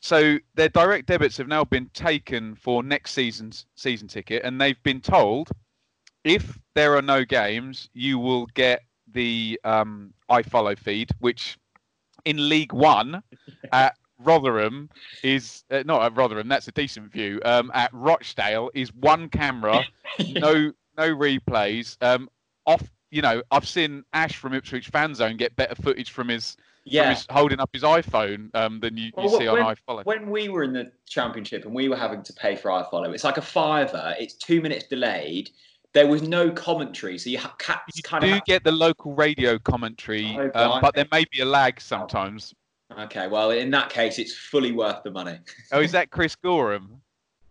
so 0.00 0.38
their 0.54 0.68
direct 0.68 1.06
debits 1.06 1.36
have 1.36 1.48
now 1.48 1.64
been 1.64 1.88
taken 1.94 2.54
for 2.56 2.82
next 2.82 3.12
season's 3.12 3.66
season 3.74 4.08
ticket, 4.08 4.42
and 4.44 4.60
they've 4.60 4.82
been 4.82 5.00
told 5.00 5.50
if 6.24 6.58
there 6.74 6.96
are 6.96 7.02
no 7.02 7.24
games, 7.24 7.90
you 7.92 8.18
will 8.18 8.46
get 8.54 8.82
the 9.12 9.60
um, 9.64 10.12
iFollow 10.30 10.76
feed, 10.76 11.10
which 11.20 11.58
in 12.24 12.48
League 12.48 12.72
One 12.72 13.22
at 13.72 13.94
Rotherham 14.18 14.88
is 15.22 15.64
uh, 15.70 15.82
not 15.84 16.02
at 16.02 16.16
Rotherham. 16.16 16.48
That's 16.48 16.68
a 16.68 16.72
decent 16.72 17.12
view. 17.12 17.40
Um, 17.44 17.70
at 17.74 17.90
Rochdale 17.92 18.70
is 18.74 18.92
one 18.94 19.28
camera, 19.28 19.84
no 20.32 20.72
no 20.96 21.14
replays. 21.14 21.96
Um, 22.02 22.28
off, 22.66 22.82
you 23.10 23.20
know, 23.20 23.42
I've 23.50 23.68
seen 23.68 24.04
Ash 24.12 24.36
from 24.36 24.54
Ipswich 24.54 24.88
Fan 24.88 25.14
Zone 25.14 25.36
get 25.36 25.56
better 25.56 25.74
footage 25.74 26.10
from 26.10 26.28
his, 26.28 26.56
yeah. 26.84 27.18
holding 27.30 27.60
up 27.60 27.70
his 27.72 27.82
iPhone 27.82 28.54
um, 28.54 28.80
than 28.80 28.96
you, 28.96 29.06
you 29.06 29.12
Well, 29.16 29.38
see 29.38 29.48
when- 29.48 29.62
on 29.62 29.76
iFollow. 29.76 30.04
when 30.04 30.30
we 30.30 30.48
were 30.48 30.62
in 30.62 30.72
the 30.72 30.90
championship 31.06 31.64
and 31.64 31.74
we 31.74 31.88
were 31.88 31.96
having 31.96 32.22
to 32.22 32.32
pay 32.32 32.56
for 32.56 32.70
iFollow, 32.70 33.12
it's 33.14 33.24
like 33.24 33.36
a 33.38 33.42
fiver. 33.42 34.14
It's 34.18 34.34
two 34.34 34.60
minutes 34.60 34.86
delayed. 34.88 35.50
There 35.92 36.06
was 36.08 36.22
no 36.22 36.50
commentary, 36.50 37.18
so 37.18 37.30
you 37.30 37.38
ha- 37.38 37.54
You 37.94 38.02
kind 38.02 38.24
do 38.24 38.34
of. 38.34 38.44
get 38.46 38.64
the 38.64 38.72
local 38.72 39.14
radio 39.14 39.58
commentary, 39.58 40.36
Oh, 40.54 40.72
um, 40.72 40.80
but 40.80 40.94
there 40.94 41.06
may 41.12 41.24
be 41.30 41.40
a 41.40 41.44
lag 41.44 41.80
sometimes. 41.80 42.52
Okay, 42.98 43.28
well, 43.28 43.50
in 43.50 43.70
that 43.70 43.90
case, 43.90 44.18
it's 44.18 44.34
fully 44.34 44.72
worth 44.72 45.02
the 45.04 45.10
money. 45.10 45.38
Oh, 45.72 45.80
is 45.80 45.92
that 45.98 46.10
Chris 46.10 46.36
Goreham? 46.36 46.98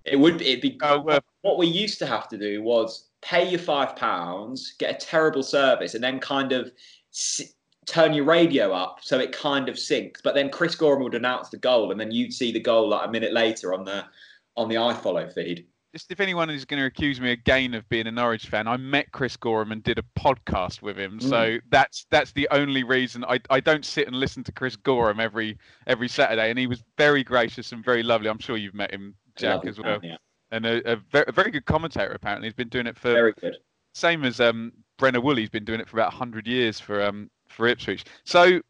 It 0.05 0.17
would 0.19 0.41
it'd 0.41 0.59
be. 0.61 0.77
Oh, 0.81 1.19
what 1.43 1.57
we 1.57 1.67
used 1.67 1.97
to 1.99 2.05
have 2.05 2.27
to 2.29 2.37
do 2.37 2.61
was 2.61 3.07
pay 3.21 3.49
your 3.49 3.59
five 3.59 3.95
pounds, 3.95 4.73
get 4.77 4.91
a 5.01 5.05
terrible 5.05 5.41
service, 5.43 5.95
and 5.95 6.03
then 6.03 6.19
kind 6.19 6.51
of 6.51 6.69
turn 7.85 8.13
your 8.13 8.25
radio 8.25 8.73
up 8.73 8.99
so 9.01 9.19
it 9.19 9.31
kind 9.31 9.69
of 9.69 9.75
syncs. 9.75 10.17
But 10.23 10.35
then 10.35 10.49
Chris 10.49 10.75
Goreham 10.75 11.03
would 11.03 11.15
announce 11.15 11.49
the 11.49 11.57
goal, 11.57 11.91
and 11.91 11.99
then 11.99 12.11
you'd 12.11 12.33
see 12.33 12.51
the 12.51 12.59
goal 12.59 12.89
like 12.89 13.07
a 13.07 13.11
minute 13.11 13.33
later 13.33 13.73
on 13.73 13.83
the 13.83 14.05
on 14.55 14.69
the 14.69 14.75
iFollow 14.75 15.31
feed. 15.33 15.65
Just 15.93 16.11
if 16.11 16.19
anyone 16.19 16.49
is 16.49 16.65
going 16.65 16.79
to 16.79 16.87
accuse 16.87 17.21
me 17.21 17.31
again 17.31 17.75
of 17.75 17.87
being 17.87 18.07
a 18.07 18.11
Norwich 18.11 18.47
fan, 18.47 18.67
I 18.67 18.77
met 18.77 19.11
Chris 19.11 19.37
Goreham 19.37 19.71
and 19.71 19.83
did 19.83 19.99
a 19.99 20.19
podcast 20.19 20.81
with 20.81 20.97
him. 20.97 21.19
Mm. 21.19 21.29
So 21.29 21.57
that's 21.69 22.07
that's 22.09 22.31
the 22.31 22.47
only 22.49 22.83
reason 22.83 23.23
I, 23.25 23.39
I 23.51 23.59
don't 23.59 23.85
sit 23.85 24.07
and 24.07 24.15
listen 24.15 24.43
to 24.45 24.51
Chris 24.51 24.75
Goreham 24.75 25.19
every 25.19 25.57
every 25.85 26.07
Saturday. 26.07 26.49
And 26.49 26.57
he 26.57 26.65
was 26.65 26.83
very 26.97 27.23
gracious 27.23 27.71
and 27.71 27.85
very 27.85 28.01
lovely. 28.01 28.29
I'm 28.29 28.39
sure 28.39 28.57
you've 28.57 28.73
met 28.73 28.91
him, 28.91 29.13
Jack, 29.35 29.65
as 29.65 29.77
well. 29.77 29.99
Man, 29.99 30.11
yeah. 30.11 30.17
And 30.51 30.65
a, 30.65 30.93
a, 30.93 30.95
very, 31.11 31.25
a, 31.27 31.31
very, 31.31 31.51
good 31.51 31.65
commentator 31.65 32.11
apparently. 32.11 32.47
He's 32.47 32.53
been 32.53 32.69
doing 32.69 32.87
it 32.87 32.97
for 32.97 33.11
very 33.11 33.33
good. 33.39 33.57
Same 33.93 34.23
as 34.23 34.39
um, 34.39 34.71
Brenner 34.97 35.21
Woolley's 35.21 35.49
been 35.49 35.65
doing 35.65 35.79
it 35.79 35.87
for 35.87 35.97
about 35.97 36.11
100 36.11 36.47
years 36.47 36.79
for 36.79 37.03
um 37.03 37.29
for 37.53 37.67
Ipswich. 37.67 38.05
So 38.23 38.61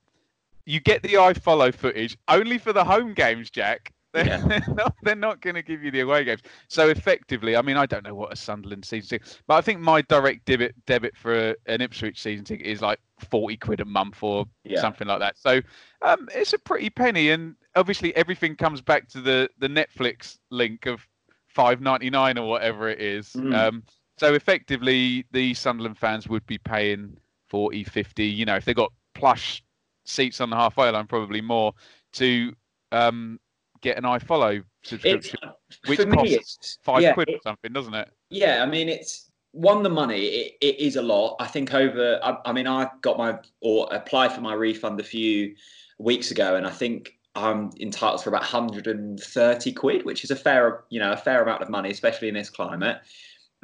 you 0.65 0.79
get 0.79 1.01
the 1.01 1.13
iFollow 1.15 1.73
footage 1.73 2.17
only 2.27 2.57
for 2.57 2.73
the 2.73 2.83
home 2.83 3.13
games, 3.13 3.49
Jack. 3.49 3.93
They're, 4.13 4.27
yeah. 4.27 4.45
they're 4.45 4.75
not, 4.75 4.95
they're 5.01 5.15
not 5.15 5.41
going 5.41 5.55
to 5.55 5.63
give 5.63 5.83
you 5.83 5.89
the 5.89 6.01
away 6.01 6.23
games. 6.23 6.41
So 6.67 6.89
effectively, 6.89 7.55
I 7.57 7.63
mean, 7.63 7.77
I 7.77 7.87
don't 7.87 8.03
know 8.03 8.13
what 8.13 8.31
a 8.31 8.35
Sunderland 8.35 8.85
season 8.85 9.09
ticket, 9.09 9.41
but 9.47 9.55
I 9.55 9.61
think 9.61 9.79
my 9.79 10.03
direct 10.03 10.45
debit 10.45 10.75
debit 10.85 11.17
for 11.17 11.33
a, 11.33 11.55
an 11.65 11.81
Ipswich 11.81 12.21
season 12.21 12.45
ticket 12.45 12.67
is 12.67 12.79
like 12.79 12.99
forty 13.17 13.57
quid 13.57 13.79
a 13.79 13.85
month 13.85 14.21
or 14.21 14.45
yeah. 14.65 14.79
something 14.79 15.07
like 15.07 15.17
that. 15.17 15.39
So 15.39 15.61
um, 16.03 16.29
it's 16.31 16.53
a 16.53 16.59
pretty 16.59 16.91
penny, 16.91 17.31
and 17.31 17.55
obviously 17.75 18.15
everything 18.15 18.55
comes 18.55 18.81
back 18.81 19.09
to 19.09 19.19
the 19.19 19.49
the 19.57 19.67
Netflix 19.67 20.37
link 20.51 20.85
of 20.85 21.07
five 21.47 21.81
ninety 21.81 22.11
nine 22.11 22.37
or 22.37 22.47
whatever 22.47 22.89
it 22.89 23.01
is. 23.01 23.33
Mm. 23.33 23.55
Um, 23.55 23.83
so 24.17 24.35
effectively, 24.35 25.25
the 25.31 25.55
Sunderland 25.55 25.97
fans 25.97 26.27
would 26.27 26.45
be 26.45 26.59
paying 26.59 27.17
40, 27.53 27.83
50, 27.83 28.25
You 28.25 28.45
know, 28.45 28.55
if 28.55 28.65
they've 28.65 28.75
got 28.75 28.91
plush 29.13 29.63
seats 30.05 30.41
on 30.41 30.49
the 30.49 30.55
halfway 30.55 30.89
line, 30.89 31.05
probably 31.05 31.39
more 31.39 31.71
to 32.13 32.51
um, 32.91 33.39
get 33.81 33.95
an 33.95 34.05
iFollow 34.05 34.63
subscription, 34.81 35.37
it's, 35.69 35.87
which 35.87 36.09
costs 36.09 36.79
five 36.81 37.03
yeah, 37.03 37.13
quid 37.13 37.29
or 37.29 37.37
something, 37.43 37.71
doesn't 37.71 37.93
it? 37.93 38.09
Yeah, 38.31 38.63
I 38.63 38.65
mean, 38.65 38.89
it's 38.89 39.29
one 39.51 39.83
the 39.83 39.89
money. 39.91 40.23
It, 40.23 40.53
it 40.61 40.79
is 40.79 40.95
a 40.95 41.03
lot. 41.03 41.35
I 41.39 41.45
think 41.45 41.75
over. 41.75 42.19
I, 42.23 42.37
I 42.43 42.53
mean, 42.53 42.65
I 42.65 42.89
got 43.01 43.19
my 43.19 43.37
or 43.61 43.87
applied 43.93 44.33
for 44.33 44.41
my 44.41 44.55
refund 44.55 44.99
a 44.99 45.03
few 45.03 45.53
weeks 45.99 46.31
ago, 46.31 46.55
and 46.55 46.65
I 46.65 46.71
think 46.71 47.19
I'm 47.35 47.69
entitled 47.79 48.23
for 48.23 48.31
about 48.31 48.41
130 48.41 49.73
quid, 49.73 50.05
which 50.05 50.23
is 50.23 50.31
a 50.31 50.35
fair, 50.35 50.85
you 50.89 50.99
know, 50.99 51.11
a 51.11 51.17
fair 51.17 51.43
amount 51.43 51.61
of 51.61 51.69
money, 51.69 51.91
especially 51.91 52.29
in 52.29 52.33
this 52.33 52.49
climate 52.49 52.97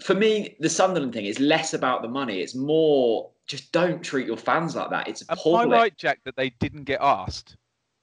for 0.02 0.16
me, 0.16 0.56
the 0.60 0.70
Sunderland 0.70 1.14
thing 1.14 1.26
is 1.26 1.40
less 1.40 1.74
about 1.74 2.02
the 2.02 2.08
money. 2.08 2.40
It's 2.40 2.56
more 2.56 3.32
just 3.50 3.72
don't 3.72 4.02
treat 4.02 4.28
your 4.28 4.38
fans 4.38 4.76
like 4.76 4.92
that. 4.92 5.08
It's 5.08 5.24
appalling. 5.28 5.66
Am 5.66 5.74
I 5.74 5.78
right, 5.78 5.98
Jack, 5.98 6.20
that 6.24 6.38
they 6.38 6.52
didn't 6.62 6.84
get 6.84 7.02
asked? 7.02 7.58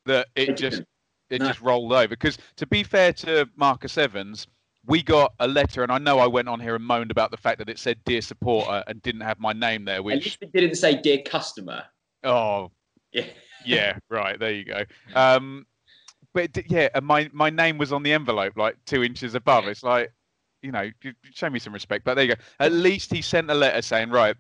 That 0.05 0.27
it 0.35 0.57
just 0.57 0.83
it 1.31 1.41
no. 1.41 1.47
just 1.47 1.61
rolled 1.63 1.93
over. 1.93 2.09
Because 2.09 2.37
to 2.57 2.67
be 2.67 2.83
fair 2.83 3.13
to 3.15 3.49
Marcus 3.57 3.97
Evans, 3.97 4.49
we 4.85 5.03
got 5.03 5.33
a 5.39 5.47
letter, 5.47 5.83
and 5.83 5.91
I 5.91 5.99
know 5.99 6.19
I 6.19 6.27
went 6.27 6.49
on 6.49 6.61
here 6.61 6.75
and 6.75 6.85
moaned 6.85 7.13
about 7.13 7.31
the 7.31 7.37
fact 7.37 7.59
that 7.61 7.69
it 7.69 7.79
said 7.79 7.99
"Dear 8.05 8.21
Supporter" 8.21 8.83
and 8.89 9.01
didn't 9.03 9.23
have 9.23 9.39
my 9.39 9.53
name 9.53 9.85
there. 9.85 10.03
Which 10.03 10.17
At 10.17 10.25
least 10.25 10.39
it 10.43 10.53
didn't 10.53 10.75
say 10.75 11.01
"Dear 11.01 11.23
Customer." 11.23 11.85
Oh, 12.25 12.73
yeah, 13.13 13.27
yeah, 13.65 13.99
right. 14.11 14.39
There 14.39 14.53
you 14.53 14.65
go. 14.65 14.85
Um, 15.15 15.65
but 16.35 16.71
yeah, 16.71 16.89
and 16.95 17.07
my 17.07 17.31
my 17.33 17.51
name 17.51 17.79
was 17.79 17.93
on 17.93 18.03
the 18.03 18.13
envelope, 18.13 18.57
like 18.57 18.77
two 18.85 19.05
inches 19.05 19.37
above. 19.37 19.69
It's 19.69 19.85
like 19.85 20.13
you 20.63 20.73
know, 20.73 20.91
show 21.33 21.49
me 21.51 21.61
some 21.61 21.73
respect. 21.73 22.05
But 22.05 22.15
there 22.15 22.25
you 22.25 22.35
go. 22.35 22.43
At 22.59 22.73
least 22.73 23.13
he 23.13 23.23
sent 23.23 23.49
a 23.51 23.55
letter 23.55 23.81
saying, 23.83 24.11
right, 24.11 24.35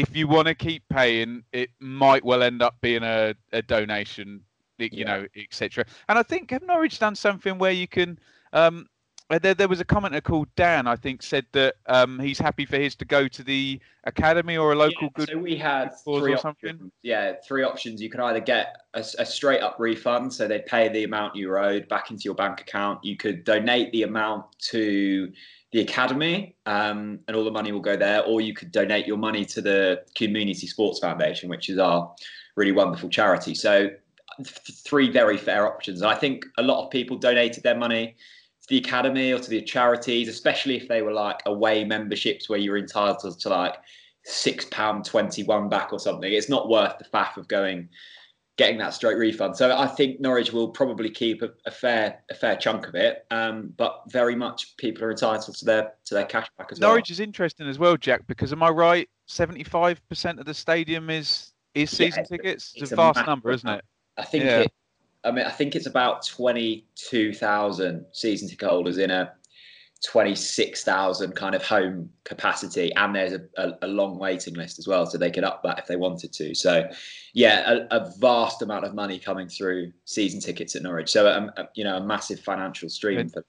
if 0.00 0.16
you 0.16 0.26
want 0.26 0.48
to 0.48 0.54
keep 0.54 0.82
paying, 0.88 1.44
it 1.52 1.70
might 1.78 2.24
well 2.24 2.42
end 2.42 2.62
up 2.62 2.76
being 2.80 3.02
a, 3.02 3.34
a 3.52 3.62
donation, 3.62 4.40
you 4.78 4.88
yeah. 4.92 5.04
know, 5.04 5.26
etc. 5.36 5.84
And 6.08 6.18
I 6.18 6.22
think 6.22 6.50
have 6.50 6.62
Norwich 6.62 6.98
done 6.98 7.14
something 7.14 7.58
where 7.58 7.72
you 7.72 7.86
can. 7.86 8.18
Um, 8.52 8.86
uh, 9.28 9.38
there, 9.38 9.54
there 9.54 9.68
was 9.68 9.78
a 9.78 9.84
commenter 9.84 10.20
called 10.20 10.48
Dan, 10.56 10.88
I 10.88 10.96
think, 10.96 11.22
said 11.22 11.46
that 11.52 11.76
um, 11.86 12.18
he's 12.18 12.40
happy 12.40 12.66
for 12.66 12.78
his 12.78 12.96
to 12.96 13.04
go 13.04 13.28
to 13.28 13.44
the 13.44 13.80
academy 14.02 14.56
or 14.56 14.72
a 14.72 14.74
local 14.74 15.04
yeah, 15.04 15.08
good. 15.14 15.28
So 15.28 15.38
we 15.38 15.54
had 15.54 15.90
three 16.02 16.34
options. 16.34 16.90
Yeah, 17.02 17.34
three 17.46 17.62
options. 17.62 18.02
You 18.02 18.10
could 18.10 18.18
either 18.18 18.40
get 18.40 18.78
a, 18.94 19.04
a, 19.20 19.24
straight 19.24 19.60
up 19.60 19.76
refund, 19.78 20.32
so 20.32 20.48
they'd 20.48 20.66
pay 20.66 20.88
the 20.88 21.04
amount 21.04 21.36
you 21.36 21.56
owed 21.56 21.88
back 21.88 22.10
into 22.10 22.24
your 22.24 22.34
bank 22.34 22.60
account. 22.60 23.04
You 23.04 23.16
could 23.16 23.44
donate 23.44 23.92
the 23.92 24.02
amount 24.02 24.46
to 24.70 25.32
the 25.72 25.80
academy, 25.80 26.56
um, 26.66 27.20
and 27.28 27.36
all 27.36 27.44
the 27.44 27.50
money 27.50 27.72
will 27.72 27.80
go 27.80 27.96
there. 27.96 28.24
Or 28.24 28.40
you 28.40 28.54
could 28.54 28.72
donate 28.72 29.06
your 29.06 29.16
money 29.16 29.44
to 29.46 29.60
the 29.60 30.02
Community 30.16 30.66
Sports 30.66 30.98
Foundation, 30.98 31.48
which 31.48 31.68
is 31.68 31.78
our 31.78 32.12
really 32.56 32.72
wonderful 32.72 33.08
charity. 33.08 33.54
So, 33.54 33.90
th- 34.38 34.78
three 34.84 35.10
very 35.10 35.36
fair 35.36 35.66
options. 35.66 36.02
I 36.02 36.14
think 36.14 36.44
a 36.58 36.62
lot 36.62 36.84
of 36.84 36.90
people 36.90 37.16
donated 37.16 37.62
their 37.62 37.76
money 37.76 38.16
to 38.62 38.68
the 38.68 38.78
academy 38.78 39.32
or 39.32 39.38
to 39.38 39.50
the 39.50 39.62
charities, 39.62 40.28
especially 40.28 40.76
if 40.76 40.88
they 40.88 41.02
were 41.02 41.12
like 41.12 41.40
away 41.46 41.84
memberships 41.84 42.48
where 42.48 42.58
you're 42.58 42.78
entitled 42.78 43.38
to 43.38 43.48
like 43.48 43.76
six 44.24 44.66
pound 44.66 45.04
twenty 45.04 45.44
one 45.44 45.68
back 45.68 45.92
or 45.92 46.00
something. 46.00 46.32
It's 46.32 46.48
not 46.48 46.68
worth 46.68 46.98
the 46.98 47.04
faff 47.04 47.36
of 47.36 47.48
going 47.48 47.88
getting 48.60 48.76
that 48.76 48.92
straight 48.92 49.16
refund. 49.16 49.56
So 49.56 49.74
I 49.74 49.86
think 49.86 50.20
Norwich 50.20 50.52
will 50.52 50.68
probably 50.68 51.08
keep 51.08 51.40
a, 51.40 51.48
a 51.64 51.70
fair 51.70 52.22
a 52.30 52.34
fair 52.34 52.56
chunk 52.56 52.86
of 52.86 52.94
it, 52.94 53.24
um, 53.30 53.72
but 53.74 54.02
very 54.08 54.36
much 54.36 54.76
people 54.76 55.02
are 55.04 55.10
entitled 55.10 55.56
to 55.56 55.64
their 55.64 55.92
to 56.04 56.14
their 56.14 56.26
cash 56.26 56.46
back 56.58 56.68
as 56.70 56.78
well. 56.78 56.90
Norwich 56.90 57.10
is 57.10 57.20
interesting 57.20 57.66
as 57.66 57.78
well, 57.78 57.96
Jack, 57.96 58.26
because 58.26 58.52
am 58.52 58.62
I 58.62 58.68
right? 58.68 59.08
Seventy 59.24 59.64
five 59.64 60.06
percent 60.10 60.38
of 60.38 60.44
the 60.44 60.52
stadium 60.52 61.08
is 61.08 61.54
is 61.74 61.90
season 61.90 62.24
yeah, 62.30 62.36
tickets. 62.36 62.72
It's, 62.74 62.82
it's 62.82 62.92
a 62.92 62.96
vast 62.96 63.26
number, 63.26 63.50
isn't 63.50 63.66
it? 63.68 63.82
I 64.18 64.24
think 64.24 64.44
yeah. 64.44 64.60
it. 64.60 64.72
I 65.24 65.30
mean, 65.30 65.46
I 65.46 65.50
think 65.50 65.74
it's 65.74 65.86
about 65.86 66.26
twenty 66.26 66.84
two 66.96 67.32
thousand 67.32 68.04
season 68.12 68.46
ticket 68.46 68.68
holders 68.68 68.98
in 68.98 69.10
a 69.10 69.32
26,000 70.04 71.36
kind 71.36 71.54
of 71.54 71.62
home 71.62 72.08
capacity, 72.24 72.92
and 72.94 73.14
there's 73.14 73.32
a, 73.32 73.42
a, 73.56 73.72
a, 73.82 73.86
long 73.86 74.18
waiting 74.18 74.54
list 74.54 74.78
as 74.78 74.88
well, 74.88 75.04
so 75.04 75.18
they 75.18 75.30
could 75.30 75.44
up 75.44 75.62
that 75.62 75.78
if 75.78 75.86
they 75.86 75.96
wanted 75.96 76.32
to. 76.32 76.54
So, 76.54 76.88
yeah, 77.34 77.70
a, 77.90 77.96
a 77.96 78.10
vast 78.18 78.62
amount 78.62 78.84
of 78.84 78.94
money 78.94 79.18
coming 79.18 79.48
through 79.48 79.92
season 80.06 80.40
tickets 80.40 80.74
at 80.74 80.82
Norwich. 80.82 81.10
So, 81.10 81.30
um, 81.30 81.50
you 81.74 81.84
know, 81.84 81.98
a 81.98 82.00
massive 82.00 82.40
financial 82.40 82.88
stream. 82.88 83.28
For- 83.28 83.44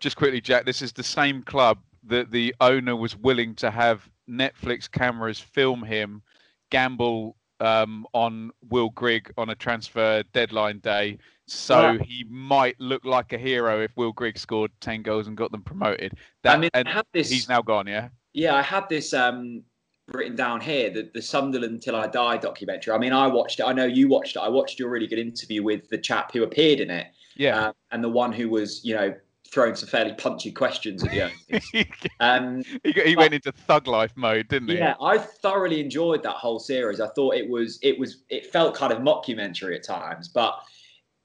Just 0.00 0.16
quickly, 0.16 0.40
Jack, 0.40 0.64
this 0.64 0.80
is 0.80 0.92
the 0.92 1.02
same 1.02 1.42
club 1.42 1.78
that 2.04 2.30
the 2.30 2.54
owner 2.60 2.94
was 2.94 3.16
willing 3.16 3.56
to 3.56 3.70
have 3.70 4.08
Netflix 4.28 4.88
cameras 4.90 5.40
film 5.40 5.82
him 5.82 6.22
gamble 6.70 7.36
um, 7.60 8.06
on 8.12 8.50
Will 8.68 8.90
Grigg 8.90 9.32
on 9.36 9.50
a 9.50 9.54
transfer 9.54 10.22
deadline 10.32 10.78
day 10.78 11.18
so 11.50 11.98
he 11.98 12.24
might 12.28 12.78
look 12.78 13.04
like 13.04 13.32
a 13.32 13.38
hero 13.38 13.82
if 13.82 13.90
Will 13.96 14.12
Grigg 14.12 14.38
scored 14.38 14.70
ten 14.80 15.02
goals 15.02 15.26
and 15.26 15.36
got 15.36 15.50
them 15.50 15.62
promoted. 15.62 16.14
That, 16.44 16.56
I 16.56 16.60
mean, 16.60 16.70
I 16.74 16.88
had 16.88 17.04
this, 17.12 17.28
he's 17.28 17.48
now 17.48 17.60
gone. 17.60 17.88
Yeah. 17.88 18.08
Yeah, 18.32 18.54
I 18.54 18.62
had 18.62 18.88
this 18.88 19.12
um, 19.12 19.64
written 20.06 20.36
down 20.36 20.60
here, 20.60 20.90
the, 20.90 21.10
the 21.12 21.20
Sunderland 21.20 21.82
Till 21.82 21.96
I 21.96 22.06
Die 22.06 22.36
documentary. 22.36 22.94
I 22.94 22.98
mean, 22.98 23.12
I 23.12 23.26
watched 23.26 23.58
it. 23.58 23.64
I 23.64 23.72
know 23.72 23.86
you 23.86 24.08
watched 24.08 24.36
it. 24.36 24.40
I 24.40 24.48
watched 24.48 24.78
your 24.78 24.90
really 24.90 25.08
good 25.08 25.18
interview 25.18 25.64
with 25.64 25.88
the 25.88 25.98
chap 25.98 26.32
who 26.32 26.44
appeared 26.44 26.78
in 26.78 26.90
it. 26.90 27.08
Yeah. 27.36 27.58
Uh, 27.58 27.72
and 27.90 28.04
the 28.04 28.08
one 28.08 28.32
who 28.32 28.48
was, 28.48 28.84
you 28.84 28.94
know, 28.94 29.14
throwing 29.50 29.74
some 29.74 29.88
fairly 29.88 30.14
punchy 30.14 30.52
questions 30.52 31.02
at 31.02 31.10
the 31.10 31.22
end. 31.22 31.86
um, 32.20 32.62
he, 32.84 32.92
he 32.92 33.16
went 33.16 33.34
into 33.34 33.50
thug 33.50 33.88
life 33.88 34.12
mode, 34.16 34.48
didn't 34.48 34.68
he? 34.68 34.78
Yeah, 34.78 34.94
I 35.00 35.18
thoroughly 35.18 35.80
enjoyed 35.80 36.22
that 36.22 36.36
whole 36.36 36.60
series. 36.60 37.00
I 37.00 37.08
thought 37.08 37.34
it 37.34 37.48
was, 37.48 37.78
it 37.82 37.98
was, 37.98 38.22
it 38.28 38.46
felt 38.52 38.74
kind 38.76 38.92
of 38.92 39.00
mockumentary 39.00 39.74
at 39.74 39.82
times, 39.82 40.28
but 40.28 40.60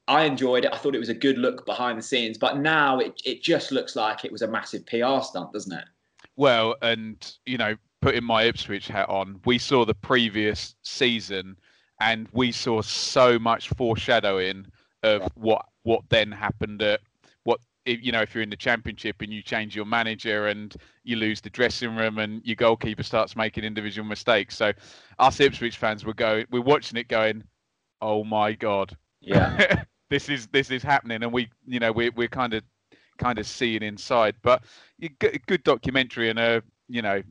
I 0.07 0.23
enjoyed 0.23 0.65
it. 0.65 0.73
I 0.73 0.77
thought 0.77 0.95
it 0.95 0.99
was 0.99 1.09
a 1.09 1.15
good 1.15 1.37
look 1.37 1.65
behind 1.65 1.99
the 1.99 2.03
scenes, 2.03 2.37
but 2.37 2.57
now 2.57 2.99
it, 2.99 3.21
it 3.25 3.43
just 3.43 3.71
looks 3.71 3.95
like 3.95 4.25
it 4.25 4.31
was 4.31 4.41
a 4.41 4.47
massive 4.47 4.85
PR 4.87 5.21
stunt, 5.21 5.53
doesn't 5.53 5.73
it? 5.73 5.85
Well, 6.35 6.75
and 6.81 7.33
you 7.45 7.57
know, 7.57 7.75
putting 8.01 8.23
my 8.23 8.43
Ipswich 8.43 8.87
hat 8.87 9.07
on, 9.09 9.39
we 9.45 9.57
saw 9.57 9.85
the 9.85 9.95
previous 9.95 10.75
season, 10.83 11.57
and 12.01 12.27
we 12.33 12.51
saw 12.51 12.81
so 12.81 13.39
much 13.39 13.69
foreshadowing 13.69 14.65
of 15.03 15.29
what 15.35 15.65
what 15.83 16.01
then 16.09 16.31
happened 16.31 16.81
at 16.81 16.99
what 17.85 18.03
you 18.03 18.11
know 18.11 18.21
if 18.21 18.33
you're 18.33 18.43
in 18.43 18.49
the 18.49 18.55
championship 18.55 19.21
and 19.21 19.31
you 19.31 19.41
change 19.41 19.75
your 19.75 19.85
manager 19.85 20.47
and 20.47 20.75
you 21.03 21.15
lose 21.15 21.41
the 21.41 21.49
dressing 21.49 21.95
room 21.95 22.17
and 22.17 22.41
your 22.43 22.55
goalkeeper 22.55 23.03
starts 23.03 23.35
making 23.35 23.63
individual 23.63 24.07
mistakes. 24.07 24.57
So 24.57 24.73
us 25.19 25.39
Ipswich 25.39 25.77
fans 25.77 26.05
were 26.05 26.13
going, 26.13 26.45
we're 26.51 26.61
watching 26.61 26.97
it 26.97 27.07
going, 27.07 27.43
oh 28.01 28.23
my 28.23 28.53
god. 28.53 28.95
Yeah. 29.21 29.83
this 30.09 30.29
is 30.29 30.47
this 30.47 30.71
is 30.71 30.83
happening, 30.83 31.23
and 31.23 31.31
we 31.31 31.49
you 31.65 31.79
know 31.79 31.91
we 31.91 32.09
we're 32.09 32.27
kind 32.27 32.53
of 32.53 32.63
kind 33.17 33.39
of 33.39 33.47
seeing 33.47 33.83
inside. 33.83 34.35
But 34.41 34.63
a 35.01 35.09
good 35.47 35.63
documentary, 35.63 36.29
and 36.29 36.39
a 36.39 36.63
you 36.87 37.01
know 37.01 37.21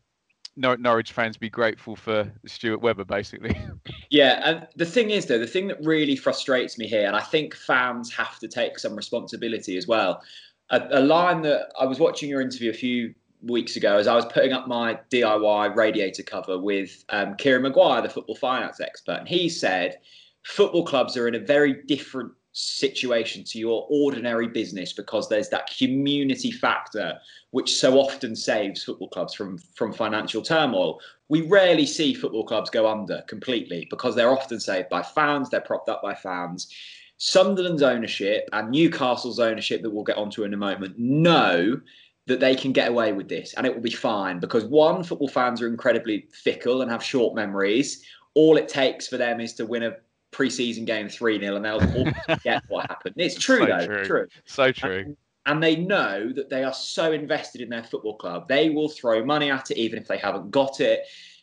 Norwich 0.56 1.12
fans 1.12 1.36
be 1.36 1.50
grateful 1.50 1.96
for 1.96 2.30
Stuart 2.46 2.80
Webber, 2.80 3.04
basically. 3.04 3.56
Yeah, 4.10 4.40
and 4.44 4.68
the 4.76 4.86
thing 4.86 5.10
is, 5.10 5.26
though, 5.26 5.40
the 5.40 5.46
thing 5.46 5.66
that 5.66 5.78
really 5.82 6.14
frustrates 6.14 6.78
me 6.78 6.86
here, 6.86 7.04
and 7.04 7.16
I 7.16 7.20
think 7.20 7.52
fans 7.52 8.12
have 8.14 8.38
to 8.38 8.46
take 8.46 8.78
some 8.78 8.94
responsibility 8.94 9.76
as 9.76 9.88
well. 9.88 10.22
A, 10.70 10.80
a, 10.92 11.00
line 11.00 11.42
that 11.42 11.72
I 11.80 11.86
was 11.86 11.98
watching 11.98 12.28
your 12.28 12.40
interview 12.40 12.70
a 12.70 12.74
few 12.74 13.12
weeks 13.42 13.74
ago 13.74 13.96
as 13.96 14.06
I 14.06 14.14
was 14.14 14.24
putting 14.26 14.52
up 14.52 14.68
my 14.68 15.00
DIY 15.10 15.74
radiator 15.74 16.22
cover 16.22 16.60
with 16.60 17.04
um, 17.08 17.34
Kieran 17.36 17.62
Maguire, 17.62 18.02
the 18.02 18.08
football 18.08 18.36
finance 18.36 18.78
expert, 18.78 19.18
and 19.18 19.28
he 19.28 19.48
said 19.48 19.98
football 20.44 20.84
clubs 20.84 21.16
are 21.16 21.26
in 21.26 21.34
a 21.34 21.40
very 21.40 21.82
different 21.86 22.30
situation 22.54 23.42
to 23.42 23.58
your 23.58 23.84
ordinary 23.90 24.46
business 24.46 24.92
because 24.92 25.28
there's 25.28 25.48
that 25.48 25.68
community 25.76 26.52
factor 26.52 27.18
which 27.50 27.74
so 27.74 27.98
often 27.98 28.36
saves 28.36 28.84
football 28.84 29.08
clubs 29.08 29.34
from 29.34 29.58
from 29.74 29.92
financial 29.92 30.40
turmoil. 30.40 31.00
We 31.28 31.42
rarely 31.42 31.84
see 31.84 32.14
football 32.14 32.46
clubs 32.46 32.70
go 32.70 32.88
under 32.88 33.22
completely 33.22 33.88
because 33.90 34.14
they're 34.14 34.30
often 34.30 34.60
saved 34.60 34.88
by 34.88 35.02
fans 35.02 35.50
they're 35.50 35.60
propped 35.60 35.88
up 35.88 36.00
by 36.00 36.14
fans. 36.14 36.72
Sunderland's 37.16 37.82
ownership 37.82 38.48
and 38.52 38.70
newcastle's 38.70 39.40
ownership 39.40 39.82
that 39.82 39.90
we'll 39.90 40.04
get 40.04 40.16
onto 40.16 40.44
in 40.44 40.54
a 40.54 40.56
moment 40.56 40.96
know 40.96 41.80
that 42.26 42.38
they 42.38 42.54
can 42.54 42.72
get 42.72 42.88
away 42.88 43.12
with 43.12 43.28
this 43.28 43.52
and 43.54 43.66
it 43.66 43.74
will 43.74 43.82
be 43.82 43.90
fine 43.90 44.38
because 44.38 44.64
one 44.64 45.02
football 45.02 45.28
fans 45.28 45.60
are 45.60 45.66
incredibly 45.66 46.28
fickle 46.32 46.82
and 46.82 46.90
have 46.90 47.02
short 47.02 47.34
memories. 47.34 48.04
All 48.34 48.56
it 48.56 48.68
takes 48.68 49.08
for 49.08 49.16
them 49.16 49.40
is 49.40 49.54
to 49.54 49.66
win 49.66 49.82
a 49.82 49.96
preseason 50.34 50.84
game 50.84 51.08
3 51.08 51.38
0 51.40 51.56
and 51.56 51.64
they'll 51.64 51.80
forget 52.26 52.62
what 52.68 52.86
happened. 52.86 53.14
It's 53.18 53.36
true, 53.36 53.60
so 53.60 53.66
though. 53.66 53.86
True. 53.86 54.04
true. 54.04 54.26
So 54.44 54.72
true. 54.72 54.98
And, 54.98 55.16
and 55.46 55.62
they 55.62 55.76
know 55.76 56.32
that 56.32 56.50
they 56.50 56.64
are 56.64 56.72
so 56.72 57.12
invested 57.12 57.60
in 57.60 57.68
their 57.68 57.84
football 57.84 58.16
club. 58.16 58.48
They 58.48 58.70
will 58.70 58.88
throw 58.88 59.24
money 59.24 59.50
at 59.50 59.70
it, 59.70 59.78
even 59.78 59.98
if 59.98 60.08
they 60.08 60.18
haven't 60.18 60.50
got 60.50 60.80
it. 60.80 61.02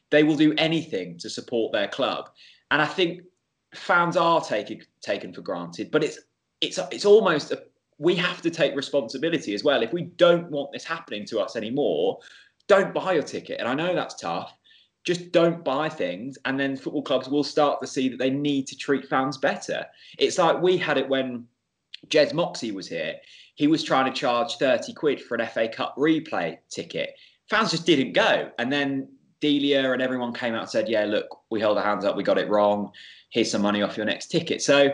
They 0.10 0.23
will 0.23 0.36
do 0.36 0.54
anything 0.58 1.17
to 1.19 1.30
support 1.30 1.71
their 1.71 1.88
club. 1.88 2.30
And 2.71 2.82
I 2.82 2.86
think 2.86 3.21
fans 3.73 4.17
are 4.17 4.41
taken 4.41 4.82
taken 5.01 5.34
for 5.34 5.41
granted, 5.41 5.91
but 5.91 6.04
it's 6.04 6.19
it's 6.60 6.80
it's 6.91 7.06
almost 7.06 7.51
a, 7.51 7.63
we 7.97 8.15
have 8.15 8.41
to 8.41 8.49
take 8.49 8.75
responsibility 8.75 9.54
as 9.54 9.63
well. 9.63 9.84
If 9.84 9.93
we 9.93 10.04
don't 10.04 10.49
want 10.49 10.71
this 10.71 10.84
happening 10.84 11.25
to 11.27 11.39
us 11.39 11.56
anymore, 11.56 12.19
don't 12.67 12.93
buy 12.93 13.13
your 13.13 13.23
ticket. 13.23 13.60
And 13.60 13.67
I 13.67 13.75
know 13.75 13.93
that's 13.93 14.15
tough, 14.15 14.58
just 15.03 15.31
don't 15.31 15.63
buy 15.63 15.89
things 15.89 16.37
and 16.45 16.59
then 16.59 16.75
football 16.75 17.01
clubs 17.01 17.27
will 17.27 17.43
start 17.43 17.81
to 17.81 17.87
see 17.87 18.09
that 18.09 18.19
they 18.19 18.29
need 18.29 18.67
to 18.67 18.77
treat 18.77 19.07
fans 19.07 19.37
better. 19.37 19.85
It's 20.19 20.37
like 20.37 20.61
we 20.61 20.77
had 20.77 20.97
it 20.97 21.09
when 21.09 21.47
jez 22.07 22.33
moxey 22.33 22.71
was 22.71 22.87
here. 22.87 23.15
He 23.55 23.67
was 23.67 23.83
trying 23.83 24.11
to 24.11 24.17
charge 24.17 24.57
30 24.57 24.93
quid 24.93 25.21
for 25.21 25.35
an 25.35 25.47
fa 25.47 25.67
cup 25.67 25.95
replay 25.97 26.57
ticket. 26.69 27.15
Fans 27.49 27.71
just 27.71 27.85
didn't 27.85 28.13
go. 28.13 28.51
And 28.59 28.71
then 28.71 29.09
delia 29.39 29.91
and 29.91 30.03
everyone 30.03 30.33
came 30.33 30.53
out 30.53 30.61
and 30.61 30.69
said 30.69 30.87
yeah 30.87 31.03
look 31.03 31.25
we 31.49 31.59
held 31.59 31.77
our 31.77 31.83
hands 31.83 32.05
up. 32.05 32.15
We 32.15 32.23
got 32.23 32.37
it 32.37 32.49
wrong. 32.49 32.91
Here's 33.29 33.49
some 33.49 33.63
money 33.63 33.81
off 33.81 33.97
your 33.97 34.05
next 34.05 34.27
ticket. 34.27 34.61
So 34.61 34.91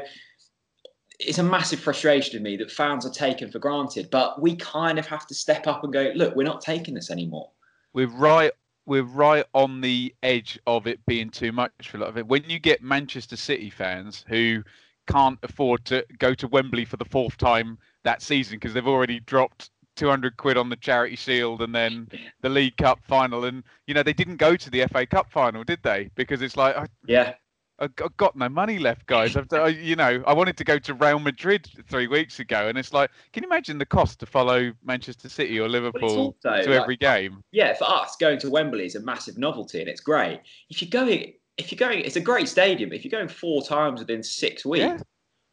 it's 1.20 1.40
a 1.40 1.44
massive 1.44 1.80
frustration 1.80 2.32
to 2.32 2.40
me 2.40 2.56
that 2.56 2.72
fans 2.72 3.06
are 3.06 3.12
taken 3.12 3.52
for 3.52 3.60
granted 3.60 4.08
but 4.10 4.42
we 4.42 4.56
kind 4.56 5.00
of 5.00 5.08
have 5.08 5.28
to 5.28 5.34
step 5.34 5.68
up 5.68 5.84
and 5.84 5.92
go 5.92 6.12
look 6.16 6.34
we're 6.36 6.44
not 6.44 6.62
taking 6.62 6.94
this 6.94 7.12
anymore. 7.12 7.50
We're 7.94 8.08
right 8.08 8.54
we're 8.88 9.04
right 9.04 9.46
on 9.54 9.82
the 9.82 10.16
edge 10.24 10.58
of 10.66 10.88
it 10.88 11.06
being 11.06 11.30
too 11.30 11.52
much 11.52 11.72
for 11.84 11.98
a 11.98 12.00
lot 12.00 12.10
of 12.10 12.18
it. 12.18 12.26
When 12.26 12.50
you 12.50 12.58
get 12.58 12.82
Manchester 12.82 13.36
City 13.36 13.70
fans 13.70 14.26
who 14.28 14.64
can't 15.08 15.38
afford 15.44 15.86
to 15.86 16.06
go 16.18 16.34
to 16.34 16.48
Wembley 16.48 16.86
for 16.86 16.98
the 16.98 17.06
fourth 17.06 17.38
time 17.38 17.78
that 18.04 18.22
season 18.22 18.56
because 18.56 18.74
they've 18.74 18.88
already 18.88 19.20
dropped 19.20 19.70
200 19.98 20.38
quid 20.38 20.58
on 20.58 20.70
the 20.70 20.76
charity 20.78 21.16
shield 21.16 21.62
and 21.62 21.76
then 21.76 22.08
the 22.42 22.50
league 22.50 22.78
cup 22.78 23.00
final 23.04 23.46
and 23.46 23.64
you 23.88 23.94
know 23.94 24.04
they 24.04 24.14
didn't 24.14 24.38
go 24.38 24.56
to 24.56 24.70
the 24.70 24.86
fa 24.88 25.06
cup 25.08 25.32
final 25.32 25.64
did 25.64 25.80
they 25.82 26.10
because 26.16 26.42
it's 26.42 26.56
like 26.56 26.76
yeah 27.08 27.34
I've 27.80 27.96
got 28.18 28.36
no 28.36 28.50
money 28.50 28.80
left, 28.80 29.06
guys. 29.06 29.36
I've, 29.36 29.48
you 29.78 29.96
know, 29.96 30.24
I 30.26 30.34
wanted 30.34 30.58
to 30.58 30.64
go 30.64 30.80
to 30.80 30.94
Real 30.96 31.20
Madrid 31.20 31.70
three 31.88 32.08
weeks 32.08 32.40
ago, 32.40 32.68
and 32.68 32.78
it's 32.78 32.92
like, 32.92 33.12
can 33.34 33.44
you 33.44 33.50
imagine 33.50 33.78
the 33.78 33.86
cost 33.86 34.20
to 34.22 34.26
follow 34.26 34.72
Manchester 34.84 35.30
City 35.30 35.60
or 35.60 35.70
Liverpool 35.70 36.36
also, 36.44 36.64
to 36.64 36.74
every 36.74 36.98
game? 36.98 37.44
Yeah, 37.52 37.74
for 37.74 37.84
us, 37.84 38.16
going 38.20 38.40
to 38.40 38.50
Wembley 38.50 38.86
is 38.86 38.96
a 38.96 39.02
massive 39.02 39.38
novelty, 39.38 39.80
and 39.80 39.88
it's 39.88 40.02
great. 40.02 40.42
If 40.70 40.82
you're 40.82 40.90
going, 40.90 41.34
if 41.58 41.72
you're 41.72 41.78
going, 41.78 42.02
it's 42.02 42.16
a 42.16 42.22
great 42.22 42.48
stadium. 42.48 42.92
If 42.94 43.06
you're 43.06 43.12
going 43.12 43.28
four 43.28 43.62
times 43.62 44.00
within 44.00 44.24
six 44.24 44.66
weeks, 44.66 44.84
yeah. 44.84 44.98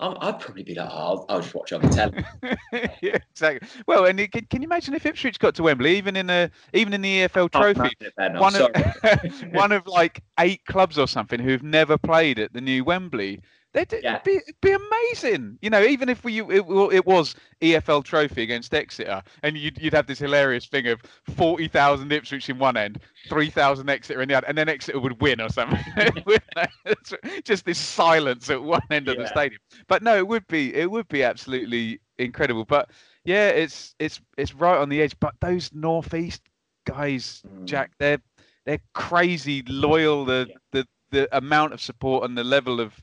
I'd 0.00 0.40
probably 0.40 0.64
be 0.64 0.74
like, 0.74 0.88
oh, 0.90 0.96
I'll, 0.96 1.26
I'll, 1.28 1.40
just 1.40 1.54
watch 1.54 1.72
on 1.72 1.80
the 1.82 1.88
telly. 1.88 2.24
yeah, 3.00 3.18
exactly. 3.30 3.68
Well, 3.86 4.06
and 4.06 4.18
can, 4.30 4.44
can, 4.50 4.60
you 4.60 4.66
imagine 4.66 4.92
if 4.94 5.06
Ipswich 5.06 5.38
got 5.38 5.54
to 5.54 5.62
Wembley, 5.62 5.96
even 5.96 6.16
in 6.16 6.28
a 6.30 6.50
even 6.72 6.92
in 6.92 7.00
the 7.00 7.28
EFL 7.28 7.50
Trophy, 7.50 7.96
one 8.38 8.56
of 8.56 9.52
one 9.52 9.70
of 9.70 9.86
like 9.86 10.20
eight 10.40 10.64
clubs 10.66 10.98
or 10.98 11.06
something 11.06 11.38
who've 11.38 11.62
never 11.62 11.96
played 11.96 12.40
at 12.40 12.52
the 12.52 12.60
new 12.60 12.82
Wembley, 12.82 13.40
They'd, 13.74 13.92
yeah. 14.04 14.12
it'd, 14.12 14.22
be, 14.22 14.36
it'd 14.36 14.60
be 14.60 14.70
amazing. 14.70 15.58
You 15.60 15.68
know, 15.68 15.82
even 15.82 16.08
if 16.08 16.22
we 16.22 16.40
it, 16.40 16.64
it 16.68 17.06
was 17.06 17.34
EFL 17.60 18.04
Trophy 18.04 18.44
against 18.44 18.72
Exeter, 18.72 19.20
and 19.42 19.58
you'd, 19.58 19.82
you'd 19.82 19.92
have 19.92 20.06
this 20.06 20.20
hilarious 20.20 20.66
thing 20.66 20.86
of 20.86 21.02
40,000 21.36 22.12
Ipswich 22.12 22.48
in 22.48 22.60
one 22.60 22.76
end, 22.76 23.00
3,000 23.28 23.90
Exeter 23.90 24.22
in 24.22 24.28
the 24.28 24.36
other, 24.36 24.46
and 24.46 24.56
then 24.56 24.68
Exeter 24.68 25.00
would 25.00 25.20
win 25.20 25.40
or 25.40 25.48
something. 25.48 25.84
Just 27.44 27.64
this 27.64 27.78
silence 27.78 28.48
at 28.48 28.62
one 28.62 28.80
end 28.92 29.06
yeah. 29.06 29.14
of 29.14 29.18
the 29.18 29.26
stadium. 29.26 29.60
But 29.88 30.04
no, 30.04 30.16
it 30.16 30.28
would 30.28 30.46
be 30.46 30.72
it 30.72 30.88
would 30.88 31.08
be 31.08 31.24
absolutely 31.24 32.00
incredible. 32.18 32.64
But 32.64 32.90
yeah, 33.24 33.48
it's 33.48 33.96
it's 33.98 34.20
it's 34.38 34.54
right 34.54 34.78
on 34.78 34.88
the 34.88 35.02
edge. 35.02 35.18
But 35.18 35.34
those 35.40 35.72
northeast 35.72 36.42
guys, 36.86 37.42
mm. 37.44 37.64
Jack, 37.64 37.90
they're 37.98 38.22
they're 38.66 38.80
crazy 38.92 39.64
loyal. 39.66 40.24
The 40.24 40.46
yeah. 40.48 40.56
the 40.70 40.86
the 41.10 41.36
amount 41.36 41.72
of 41.72 41.80
support 41.80 42.24
and 42.24 42.38
the 42.38 42.44
level 42.44 42.78
of 42.78 42.94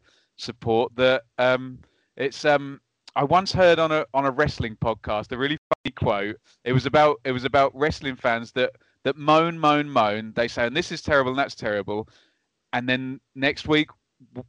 support 0.41 0.91
that 0.95 1.23
um, 1.37 1.79
it's 2.17 2.45
um, 2.45 2.81
I 3.15 3.23
once 3.23 3.51
heard 3.51 3.79
on 3.79 3.91
a 3.91 4.05
on 4.13 4.25
a 4.25 4.31
wrestling 4.31 4.77
podcast 4.83 5.31
a 5.31 5.37
really 5.37 5.57
funny 5.57 5.93
quote. 5.93 6.37
It 6.63 6.73
was 6.73 6.85
about 6.85 7.17
it 7.23 7.31
was 7.31 7.45
about 7.45 7.71
wrestling 7.75 8.15
fans 8.15 8.51
that 8.53 8.71
that 9.03 9.17
moan, 9.17 9.57
moan, 9.57 9.89
moan. 9.89 10.33
They 10.35 10.47
say, 10.47 10.67
and 10.67 10.75
this 10.75 10.91
is 10.91 11.01
terrible 11.01 11.31
and 11.31 11.39
that's 11.39 11.55
terrible. 11.55 12.07
And 12.73 12.87
then 12.87 13.19
next 13.35 13.67
week, 13.67 13.89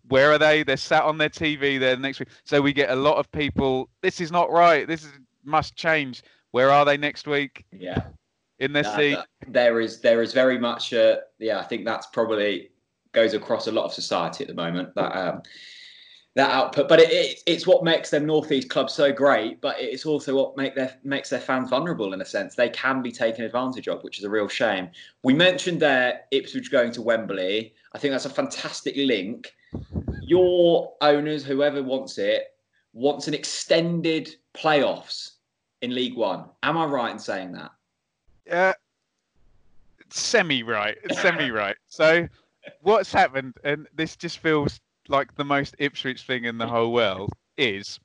where 0.08 0.32
are 0.32 0.38
they? 0.38 0.62
They're 0.62 0.76
sat 0.76 1.04
on 1.04 1.18
their 1.18 1.30
TV 1.30 1.80
there 1.80 1.96
next 1.96 2.20
week. 2.20 2.28
So 2.44 2.60
we 2.60 2.72
get 2.72 2.90
a 2.90 2.96
lot 2.96 3.16
of 3.16 3.30
people. 3.32 3.88
This 4.02 4.20
is 4.20 4.30
not 4.30 4.50
right. 4.50 4.86
This 4.86 5.02
is, 5.02 5.12
must 5.44 5.74
change. 5.74 6.22
Where 6.52 6.70
are 6.70 6.84
they 6.84 6.96
next 6.96 7.26
week? 7.26 7.64
Yeah, 7.72 8.02
in 8.58 8.72
their 8.72 8.84
seat. 8.84 9.18
There 9.48 9.80
is 9.80 10.00
there 10.00 10.22
is 10.22 10.32
very 10.32 10.58
much. 10.58 10.92
Uh, 10.92 11.16
yeah, 11.38 11.58
I 11.58 11.64
think 11.64 11.84
that's 11.84 12.06
probably 12.08 12.70
goes 13.12 13.34
across 13.34 13.66
a 13.66 13.72
lot 13.72 13.84
of 13.84 13.92
society 13.92 14.44
at 14.44 14.48
the 14.48 14.54
moment. 14.54 14.94
That 14.94 15.16
um, 15.16 15.42
that 16.34 16.50
output. 16.50 16.88
But 16.88 17.00
it, 17.00 17.10
it, 17.10 17.42
it's 17.46 17.66
what 17.66 17.84
makes 17.84 18.10
them 18.10 18.26
northeast 18.26 18.70
clubs 18.70 18.92
so 18.92 19.12
great. 19.12 19.60
But 19.60 19.76
it's 19.78 20.06
also 20.06 20.34
what 20.34 20.56
make 20.56 20.74
their 20.74 20.96
makes 21.04 21.30
their 21.30 21.40
fans 21.40 21.70
vulnerable 21.70 22.12
in 22.12 22.20
a 22.20 22.24
sense. 22.24 22.54
They 22.54 22.70
can 22.70 23.02
be 23.02 23.12
taken 23.12 23.44
advantage 23.44 23.88
of, 23.88 24.02
which 24.02 24.18
is 24.18 24.24
a 24.24 24.30
real 24.30 24.48
shame. 24.48 24.88
We 25.22 25.34
mentioned 25.34 25.80
there 25.80 26.22
Ipswich 26.30 26.70
going 26.70 26.92
to 26.92 27.02
Wembley. 27.02 27.74
I 27.92 27.98
think 27.98 28.12
that's 28.12 28.24
a 28.24 28.30
fantastic 28.30 28.96
link. 28.96 29.54
Your 30.22 30.94
owners, 31.00 31.44
whoever 31.44 31.82
wants 31.82 32.18
it, 32.18 32.54
wants 32.92 33.28
an 33.28 33.34
extended 33.34 34.34
playoffs 34.54 35.32
in 35.80 35.94
League 35.94 36.16
One. 36.16 36.44
Am 36.62 36.78
I 36.78 36.84
right 36.86 37.12
in 37.12 37.18
saying 37.18 37.52
that? 37.52 37.70
Uh, 38.50 38.72
semi 40.10 40.62
right, 40.62 40.96
semi 41.12 41.50
right. 41.50 41.76
So 41.88 42.28
what's 42.80 43.12
happened, 43.12 43.54
and 43.64 43.88
this 43.94 44.16
just 44.16 44.38
feels 44.38 44.80
like 45.12 45.34
the 45.36 45.44
most 45.44 45.76
Ipswich 45.78 46.22
thing 46.22 46.44
in 46.44 46.58
the 46.58 46.66
whole 46.66 46.92
world 46.92 47.30
is 47.56 48.00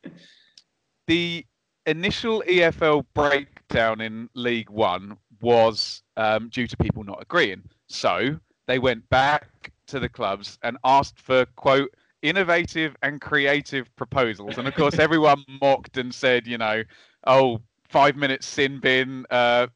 the 1.08 1.46
initial 1.86 2.44
EFL 2.48 3.06
breakdown 3.16 4.02
in 4.02 4.30
League 4.36 4.70
One 4.70 5.18
was 5.42 6.04
um, 6.18 6.50
due 6.50 6.68
to 6.68 6.78
people 6.78 7.04
not 7.04 7.22
agreeing. 7.22 7.64
So 7.88 8.40
they 8.68 8.78
went 8.78 9.10
back 9.10 9.72
to 9.88 10.00
the 10.00 10.10
clubs 10.10 10.60
and 10.64 10.78
asked 10.84 11.20
for 11.20 11.46
quote 11.56 11.90
innovative 12.22 12.96
and 13.02 13.22
creative 13.22 13.96
proposals. 13.96 14.58
And 14.58 14.68
of 14.68 14.76
course, 14.76 14.96
everyone 15.00 15.46
mocked 15.62 15.98
and 15.98 16.14
said, 16.14 16.46
you 16.46 16.58
know, 16.58 16.84
oh, 17.26 17.62
five 17.88 18.18
minutes 18.18 18.46
sin 18.46 18.80
bin, 18.80 19.26
uh, 19.30 19.68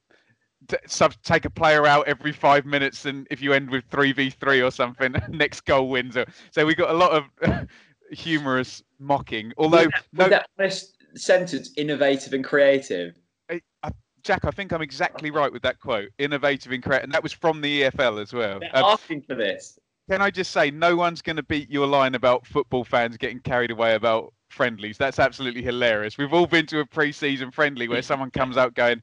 sub 0.86 1.14
take 1.24 1.46
a 1.46 1.50
player 1.50 1.86
out 1.86 2.08
every 2.08 2.32
five 2.32 2.66
minutes, 2.66 3.06
and 3.06 3.28
if 3.32 3.42
you 3.42 3.54
end 3.54 3.70
with 3.70 3.84
three 3.90 4.12
v 4.12 4.30
three 4.30 4.62
or 4.62 4.72
something, 4.72 5.16
next 5.30 5.66
goal 5.66 5.90
wins. 5.90 6.18
So 6.52 6.66
we 6.66 6.76
got 6.76 6.90
a 6.90 6.94
lot 6.94 7.12
of 7.12 7.68
humorous 8.12 8.84
mocking. 9.00 9.54
Although 9.58 9.88
no, 10.14 10.30
that 10.30 10.48
first 10.58 10.98
sentence, 11.16 11.72
innovative 11.78 12.34
and 12.34 12.44
creative. 12.44 13.16
I, 13.50 13.62
I, 13.84 13.92
Jack, 14.24 14.46
I 14.46 14.52
think 14.52 14.72
I'm 14.72 14.82
exactly 14.82 15.32
right 15.32 15.52
with 15.52 15.64
that 15.64 15.80
quote. 15.80 16.10
Innovative 16.18 16.72
and 16.72 16.84
creative, 16.84 17.06
and 17.06 17.14
that 17.14 17.24
was 17.24 17.34
from 17.34 17.62
the 17.62 17.84
EFL 17.84 18.22
as 18.22 18.34
well. 18.34 18.60
They're 18.60 18.76
um, 18.76 18.86
asking 18.86 19.24
for 19.24 19.36
this. 19.36 19.80
Can 20.10 20.22
I 20.22 20.30
just 20.30 20.52
say, 20.52 20.72
no 20.72 20.96
one's 20.96 21.22
going 21.22 21.38
to 21.38 21.44
beat 21.44 21.70
your 21.70 21.88
line 21.88 22.16
about 22.16 22.46
football 22.46 22.84
fans 22.84 23.18
getting 23.18 23.40
carried 23.40 23.72
away 23.72 23.94
about 23.96 24.34
friendlies. 24.52 24.98
That's 24.98 25.20
absolutely 25.20 25.62
hilarious. 25.62 26.18
We've 26.18 26.34
all 26.34 26.46
been 26.46 26.66
to 26.68 26.80
a 26.80 26.86
pre-season 26.86 27.52
friendly 27.52 27.88
where 27.88 28.02
someone 28.02 28.30
comes 28.30 28.58
out 28.58 28.74
going, 28.74 29.02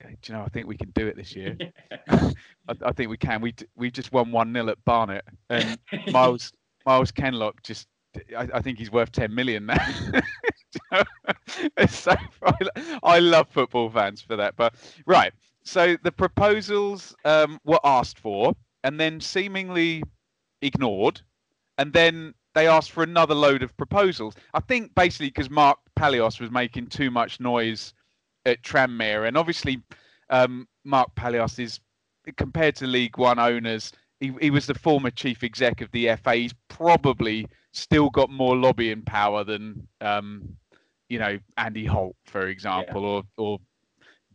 do 0.00 0.32
you 0.32 0.34
know, 0.34 0.44
I 0.44 0.48
think 0.48 0.66
we 0.66 0.76
can 0.76 0.90
do 0.90 1.06
it 1.06 1.16
this 1.16 1.34
year. 1.34 1.56
I, 2.10 2.32
I, 2.82 2.92
think 2.92 3.10
we 3.10 3.16
can. 3.16 3.40
We 3.40 3.54
we 3.76 3.90
just 3.90 4.12
won 4.12 4.32
one 4.32 4.52
0 4.52 4.68
at 4.68 4.84
Barnet, 4.84 5.24
and 5.48 5.78
Myles 6.12 6.52
Myles 6.86 7.10
Kenlock 7.10 7.62
just. 7.62 7.86
I, 8.36 8.48
I 8.54 8.60
think 8.60 8.78
he's 8.78 8.90
worth 8.90 9.12
ten 9.12 9.34
million 9.34 9.66
now. 9.66 9.86
it's 11.76 11.96
so, 11.96 12.14
I 13.02 13.20
love 13.20 13.48
football 13.48 13.88
fans 13.88 14.20
for 14.20 14.34
that. 14.36 14.56
But 14.56 14.74
right, 15.06 15.32
so 15.64 15.96
the 16.02 16.10
proposals 16.10 17.14
um, 17.24 17.60
were 17.64 17.78
asked 17.84 18.18
for, 18.18 18.54
and 18.82 18.98
then 18.98 19.20
seemingly 19.20 20.02
ignored, 20.60 21.20
and 21.78 21.92
then 21.92 22.34
they 22.54 22.66
asked 22.66 22.90
for 22.90 23.04
another 23.04 23.34
load 23.34 23.62
of 23.62 23.76
proposals. 23.76 24.34
I 24.54 24.60
think 24.60 24.92
basically 24.96 25.28
because 25.28 25.50
Mark 25.50 25.78
Palios 25.96 26.40
was 26.40 26.50
making 26.50 26.88
too 26.88 27.12
much 27.12 27.38
noise 27.38 27.94
at 28.50 28.62
Tranmere, 28.62 29.26
and 29.26 29.36
obviously 29.36 29.82
um, 30.30 30.68
Mark 30.84 31.14
Palios 31.14 31.58
is 31.58 31.80
compared 32.36 32.76
to 32.76 32.86
League 32.86 33.18
One 33.18 33.38
owners. 33.38 33.92
He, 34.20 34.32
he 34.40 34.50
was 34.50 34.66
the 34.66 34.74
former 34.74 35.10
chief 35.10 35.42
exec 35.42 35.80
of 35.80 35.90
the 35.92 36.14
FA. 36.22 36.34
He's 36.34 36.54
probably 36.68 37.46
still 37.72 38.10
got 38.10 38.30
more 38.30 38.56
lobbying 38.56 39.02
power 39.02 39.44
than 39.44 39.86
um, 40.00 40.56
you 41.08 41.18
know 41.18 41.38
Andy 41.56 41.86
Holt, 41.86 42.16
for 42.24 42.48
example, 42.48 43.02
yeah. 43.02 43.08
or 43.08 43.22
or 43.36 43.58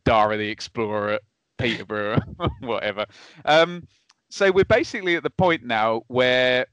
Dara 0.05 0.37
the 0.37 0.49
Explorer 0.49 1.13
at 1.13 1.21
Peterborough, 1.57 2.19
whatever. 2.61 3.05
Um, 3.45 3.87
so 4.29 4.51
we're 4.51 4.65
basically 4.65 5.15
at 5.15 5.23
the 5.23 5.29
point 5.29 5.63
now 5.63 6.03
where 6.07 6.65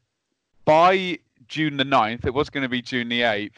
by 0.65 1.19
June 1.49 1.77
the 1.77 1.85
9th, 1.85 2.27
it 2.27 2.35
was 2.35 2.51
going 2.51 2.63
to 2.63 2.69
be 2.69 2.83
June 2.83 3.09
the 3.09 3.21
8th, 3.21 3.53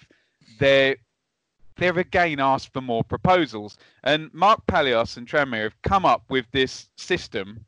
they're, 1.77 1.93
they've 1.93 1.99
again 1.99 2.41
asked 2.41 2.73
for 2.73 2.81
more 2.81 3.05
proposals. 3.05 3.77
And 4.03 4.33
Mark 4.33 4.65
Palios 4.67 5.17
and 5.17 5.27
Tranmere 5.27 5.65
have 5.65 5.83
come 5.83 6.05
up 6.05 6.23
with 6.29 6.47
this 6.53 6.89
system 6.97 7.65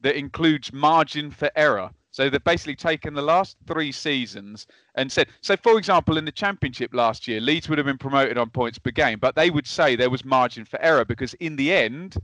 that 0.00 0.16
includes 0.16 0.72
margin 0.72 1.30
for 1.30 1.50
error. 1.56 1.90
So 2.10 2.30
they've 2.30 2.44
basically 2.44 2.76
taken 2.76 3.14
the 3.14 3.22
last 3.22 3.56
three 3.66 3.90
seasons 3.90 4.68
and 4.94 5.10
said, 5.10 5.28
so 5.40 5.56
for 5.56 5.78
example, 5.78 6.16
in 6.16 6.24
the 6.24 6.30
championship 6.30 6.94
last 6.94 7.26
year, 7.26 7.40
Leeds 7.40 7.68
would 7.68 7.78
have 7.78 7.86
been 7.86 7.98
promoted 7.98 8.38
on 8.38 8.50
points 8.50 8.78
per 8.78 8.92
game, 8.92 9.18
but 9.18 9.34
they 9.34 9.50
would 9.50 9.66
say 9.66 9.96
there 9.96 10.10
was 10.10 10.24
margin 10.24 10.64
for 10.64 10.80
error 10.80 11.04
because 11.04 11.34
in 11.34 11.56
the 11.56 11.72
end, 11.72 12.16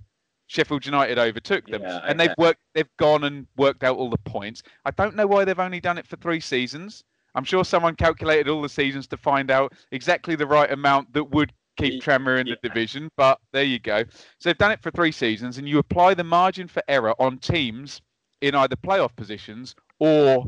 Sheffield 0.46 0.84
United 0.84 1.18
overtook 1.18 1.66
them, 1.66 1.82
yeah, 1.82 1.98
okay. 1.98 2.06
and 2.08 2.18
they've 2.18 2.34
worked. 2.36 2.58
They've 2.74 2.90
gone 2.98 3.22
and 3.22 3.46
worked 3.56 3.84
out 3.84 3.96
all 3.96 4.10
the 4.10 4.18
points. 4.18 4.64
I 4.84 4.90
don't 4.90 5.14
know 5.14 5.26
why 5.26 5.44
they've 5.44 5.58
only 5.58 5.78
done 5.78 5.96
it 5.96 6.08
for 6.08 6.16
three 6.16 6.40
seasons. 6.40 7.04
I'm 7.34 7.44
sure 7.44 7.64
someone 7.64 7.94
calculated 7.96 8.48
all 8.48 8.62
the 8.62 8.68
seasons 8.68 9.06
to 9.08 9.16
find 9.16 9.50
out 9.50 9.72
exactly 9.92 10.36
the 10.36 10.46
right 10.46 10.70
amount 10.70 11.12
that 11.12 11.24
would 11.24 11.52
keep 11.76 12.02
Tranmere 12.02 12.40
in 12.40 12.46
the 12.46 12.56
division. 12.62 13.10
But 13.16 13.38
there 13.52 13.64
you 13.64 13.78
go. 13.78 14.04
So 14.38 14.48
they've 14.48 14.58
done 14.58 14.72
it 14.72 14.82
for 14.82 14.90
three 14.90 15.12
seasons, 15.12 15.58
and 15.58 15.68
you 15.68 15.78
apply 15.78 16.14
the 16.14 16.24
margin 16.24 16.68
for 16.68 16.82
error 16.88 17.14
on 17.20 17.38
teams 17.38 18.00
in 18.40 18.54
either 18.54 18.76
playoff 18.76 19.14
positions 19.16 19.74
or 19.98 20.46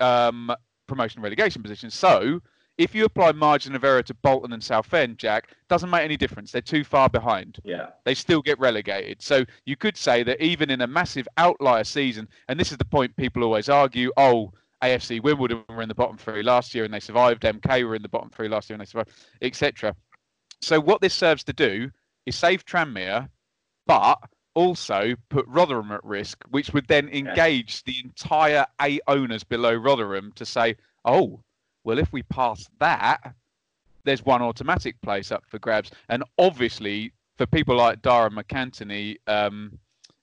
um, 0.00 0.52
promotion 0.86 1.22
relegation 1.22 1.62
positions. 1.62 1.94
So 1.94 2.40
if 2.78 2.94
you 2.94 3.04
apply 3.04 3.32
margin 3.32 3.74
of 3.74 3.84
error 3.84 4.02
to 4.02 4.14
Bolton 4.14 4.52
and 4.52 4.62
Southend, 4.62 5.18
Jack, 5.18 5.50
doesn't 5.68 5.88
make 5.88 6.02
any 6.02 6.16
difference. 6.16 6.52
They're 6.52 6.60
too 6.60 6.84
far 6.84 7.08
behind. 7.08 7.58
Yeah. 7.64 7.88
They 8.04 8.14
still 8.14 8.42
get 8.42 8.58
relegated. 8.58 9.22
So 9.22 9.44
you 9.64 9.76
could 9.76 9.96
say 9.96 10.22
that 10.24 10.42
even 10.42 10.70
in 10.70 10.82
a 10.82 10.86
massive 10.86 11.26
outlier 11.38 11.84
season, 11.84 12.28
and 12.48 12.60
this 12.60 12.72
is 12.72 12.78
the 12.78 12.84
point 12.84 13.16
people 13.16 13.42
always 13.44 13.68
argue, 13.68 14.12
oh, 14.16 14.52
AFC 14.82 15.22
Wimbledon 15.22 15.64
were 15.68 15.82
in 15.82 15.88
the 15.88 15.94
bottom 15.94 16.16
three 16.16 16.42
last 16.42 16.74
year 16.74 16.84
and 16.84 16.92
they 16.92 17.00
survived. 17.00 17.42
MK 17.42 17.86
were 17.86 17.94
in 17.94 18.02
the 18.02 18.08
bottom 18.08 18.30
three 18.30 18.48
last 18.48 18.68
year 18.68 18.74
and 18.74 18.80
they 18.80 18.90
survived, 18.90 19.10
etc. 19.42 19.94
So 20.60 20.80
what 20.80 21.00
this 21.00 21.14
serves 21.14 21.44
to 21.44 21.52
do 21.52 21.90
is 22.26 22.36
save 22.36 22.64
Tranmere, 22.64 23.28
but 23.86 24.18
also 24.54 25.14
put 25.28 25.46
Rotherham 25.46 25.92
at 25.92 26.04
risk, 26.04 26.42
which 26.50 26.72
would 26.72 26.88
then 26.88 27.08
engage 27.10 27.84
the 27.84 27.96
entire 28.02 28.66
eight 28.80 29.02
owners 29.06 29.44
below 29.44 29.74
Rotherham 29.74 30.32
to 30.36 30.46
say, 30.46 30.76
oh, 31.04 31.40
well, 31.84 31.98
if 31.98 32.12
we 32.12 32.22
pass 32.24 32.68
that, 32.80 33.34
there's 34.04 34.24
one 34.24 34.42
automatic 34.42 35.00
place 35.02 35.30
up 35.30 35.44
for 35.46 35.58
grabs. 35.58 35.90
And 36.08 36.24
obviously, 36.38 37.12
for 37.36 37.46
people 37.46 37.76
like 37.76 38.02
Darragh 38.02 38.32
MacAnthony 38.32 39.16
um, 39.26 39.78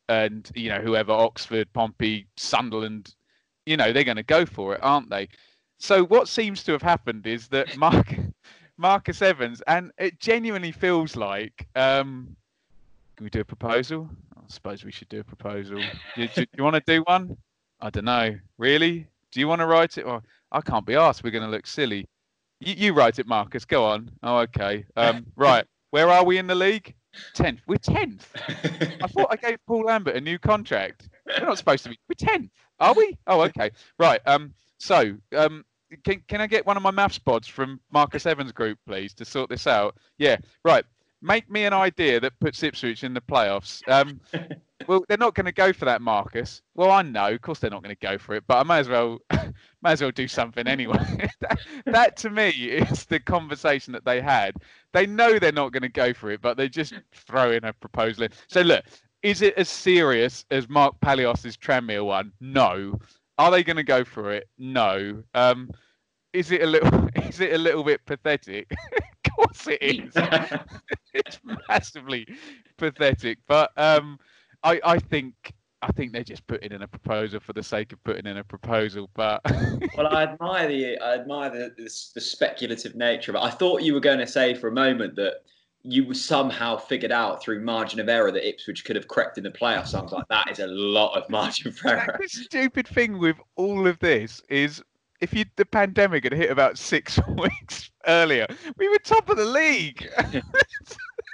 and 0.10 0.50
you 0.56 0.70
know 0.70 0.80
whoever 0.80 1.12
Oxford, 1.12 1.72
Pompey, 1.74 2.28
Sunderland, 2.38 3.14
you 3.66 3.78
know 3.78 3.92
they're 3.92 4.04
going 4.04 4.18
to 4.18 4.24
go 4.24 4.46
for 4.46 4.74
it, 4.76 4.80
aren't 4.84 5.10
they? 5.10 5.30
So 5.80 6.06
what 6.06 6.28
seems 6.28 6.64
to 6.64 6.72
have 6.72 6.82
happened 6.82 7.28
is 7.28 7.48
that 7.50 7.76
Mark, 7.78 8.14
Marcus 8.78 9.22
Evans, 9.22 9.62
and 9.68 9.92
it 9.98 10.20
genuinely 10.20 10.72
feels 10.72 11.16
like. 11.16 11.68
Um, 11.76 12.36
can 13.16 13.26
we 13.26 13.30
do 13.30 13.42
a 13.42 13.46
proposal? 13.46 14.10
I 14.36 14.42
suppose 14.48 14.84
we 14.84 14.92
should 14.92 15.10
do 15.10 15.20
a 15.20 15.24
proposal. 15.24 15.80
do, 16.16 16.28
do, 16.28 16.42
do 16.42 16.48
you 16.58 16.64
want 16.64 16.76
to 16.76 16.84
do 16.86 17.04
one? 17.04 17.38
I 17.80 17.90
don't 17.90 18.06
know. 18.06 18.36
Really? 18.58 19.08
Do 19.32 19.40
you 19.40 19.48
want 19.48 19.60
to 19.60 19.66
write 19.66 19.98
it? 19.98 20.04
Or 20.04 20.24
I 20.52 20.62
can't 20.62 20.86
be 20.86 20.96
asked. 20.96 21.24
We're 21.24 21.32
going 21.32 21.44
to 21.44 21.50
look 21.50 21.68
silly. 21.68 22.08
You, 22.60 22.74
you 22.76 22.94
write 22.94 23.20
it, 23.20 23.28
Marcus. 23.28 23.66
Go 23.66 23.86
on. 23.86 24.10
Oh, 24.24 24.38
okay. 24.40 24.86
Um, 24.96 25.26
right. 25.36 25.66
Where 25.92 26.10
are 26.10 26.24
we 26.24 26.38
in 26.38 26.48
the 26.48 26.56
league? 26.56 26.96
Tenth. 27.34 27.62
We're 27.68 27.78
tenth. 27.78 28.30
I 29.02 29.08
thought 29.08 29.28
I 29.30 29.36
gave 29.36 29.58
Paul 29.68 29.86
Lambert 29.86 30.16
a 30.16 30.22
new 30.22 30.40
contract. 30.40 31.10
We're 31.28 31.46
not 31.46 31.58
supposed 31.58 31.84
to 31.84 31.90
be. 31.90 32.00
We're 32.10 32.28
tenth. 32.28 32.52
Are 32.80 32.94
we? 32.94 33.18
Oh, 33.28 33.42
okay. 33.44 33.72
Right. 34.00 34.22
Um. 34.26 34.54
So, 34.80 35.16
um, 35.36 35.64
can 36.04 36.22
can 36.28 36.42
I 36.42 36.48
get 36.48 36.66
one 36.66 36.78
of 36.78 36.84
my 36.84 36.92
maths 36.92 37.20
pods 37.20 37.48
from 37.48 37.80
Marcus 37.92 38.26
Evans' 38.26 38.52
group, 38.52 38.78
please, 38.88 39.14
to 39.16 39.26
sort 39.26 39.50
this 39.50 39.68
out? 39.68 39.96
Yeah. 40.18 40.38
Right. 40.66 40.86
Make 41.24 41.50
me 41.50 41.64
an 41.64 41.72
idea 41.72 42.20
that 42.20 42.38
puts 42.42 42.62
Ipswich 42.64 43.06
in 43.06 43.14
the 43.14 43.22
playoffs. 43.22 43.82
Um, 43.88 44.20
well, 44.88 45.06
they're 45.08 45.18
not 45.18 45.36
going 45.36 45.46
to 45.46 45.54
go 45.54 45.72
for 45.72 45.86
that, 45.86 46.02
Marcus. 46.02 46.62
Well, 46.76 46.92
I 46.92 47.02
know, 47.02 47.32
of 47.32 47.42
course, 47.42 47.60
they're 47.60 47.72
not 47.72 47.82
going 47.82 47.96
to 47.96 48.06
go 48.06 48.18
for 48.18 48.36
it, 48.36 48.44
but 48.46 48.58
I 48.58 48.64
may 48.64 48.80
as 48.80 48.90
well, 48.90 49.20
may 49.32 49.92
as 49.94 50.02
well 50.02 50.12
do 50.12 50.28
something 50.28 50.68
anyway. 50.68 51.30
that, 51.40 51.60
that, 51.86 52.18
to 52.18 52.30
me 52.30 52.50
is 52.50 53.06
the 53.06 53.22
conversation 53.22 53.94
that 53.94 54.04
they 54.04 54.20
had. 54.20 54.56
They 54.92 55.06
know 55.06 55.40
they're 55.40 55.54
not 55.54 55.72
going 55.72 55.84
to 55.84 55.90
go 55.90 56.14
for 56.14 56.30
it, 56.30 56.42
but 56.42 56.58
they 56.58 56.68
just 56.68 56.94
throw 57.14 57.52
in 57.52 57.64
a 57.64 57.72
proposal. 57.72 58.26
In. 58.26 58.32
So 58.48 58.60
look, 58.60 58.84
is 59.22 59.42
it 59.42 59.54
as 59.56 59.70
serious 59.70 60.44
as 60.52 60.68
Mark 60.68 61.00
Palios's 61.00 61.56
Tranmere 61.56 62.06
one? 62.06 62.34
No. 62.42 63.00
Are 63.38 63.50
they 63.50 63.64
going 63.64 63.78
to 63.78 63.84
go 63.84 64.04
for 64.04 64.34
it? 64.34 64.50
No. 64.58 65.24
Um, 65.34 65.72
is 66.34 66.52
it 66.52 66.64
a 66.64 66.66
little? 66.66 67.08
Is 67.16 67.40
it 67.40 67.54
a 67.54 67.58
little 67.58 67.84
bit 67.84 68.06
pathetic? 68.06 68.70
of 69.40 69.46
course 69.46 69.68
it 69.68 69.82
is. 69.82 70.14
it's 71.14 71.40
massively 71.70 72.28
pathetic, 72.78 73.40
but 73.48 73.72
um 73.78 74.20
I, 74.64 74.80
I 74.84 75.00
think 75.00 75.54
I 75.84 75.92
think 75.92 76.14
they're 76.14 76.24
just 76.24 76.48
putting 76.48 76.72
in 76.72 76.82
a 76.82 76.88
proposal 76.88 77.42
for 77.42 77.52
the 77.52 77.62
sake 77.62 77.92
of 77.92 78.02
putting 78.06 78.26
in 78.26 78.38
a 78.38 78.44
proposal. 78.44 79.10
But 79.14 79.42
well, 79.98 80.08
I 80.08 80.24
admire 80.24 80.68
the 80.68 80.98
I 81.00 81.16
admire 81.16 81.50
the, 81.50 81.74
the, 81.78 81.90
the 82.16 82.22
speculative 82.22 82.96
nature 82.96 83.32
of 83.32 83.36
it. 83.36 83.46
I 83.46 83.50
thought 83.50 83.82
you 83.82 83.94
were 83.94 84.00
going 84.00 84.20
to 84.20 84.28
say 84.28 84.54
for 84.54 84.70
a 84.70 84.72
moment 84.72 85.16
that 85.18 85.42
you 85.84 86.14
somehow 86.14 86.78
figured 86.78 87.12
out 87.12 87.44
through 87.44 87.60
margin 87.60 88.00
of 88.00 88.08
error 88.08 88.32
that 88.32 88.48
Ipswich 88.48 88.86
could 88.86 88.96
have 88.96 89.10
crept 89.10 89.38
in 89.38 89.44
the 89.44 89.52
playoffs. 89.52 89.94
I 89.94 90.02
was 90.02 90.14
like, 90.14 90.28
that 90.30 90.50
is 90.50 90.60
a 90.60 90.68
lot 90.68 91.18
of 91.22 91.30
margin 91.30 91.68
of 91.68 91.78
error. 91.86 92.18
The 92.22 92.30
stupid 92.30 92.88
thing 92.88 93.20
with 93.20 93.36
all 93.58 93.86
of 93.86 94.00
this 94.00 94.42
is 94.48 94.82
if 95.24 95.34
you 95.34 95.46
the 95.56 95.66
pandemic 95.66 96.26
had 96.26 96.34
hit 96.34 96.52
about 96.52 96.78
six 96.78 97.20
weeks 97.38 97.90
earlier, 98.08 98.46
we 98.78 98.90
were 98.90 99.00
top 99.00 99.30
of 99.30 99.38
the 99.38 99.46
league. 99.46 100.08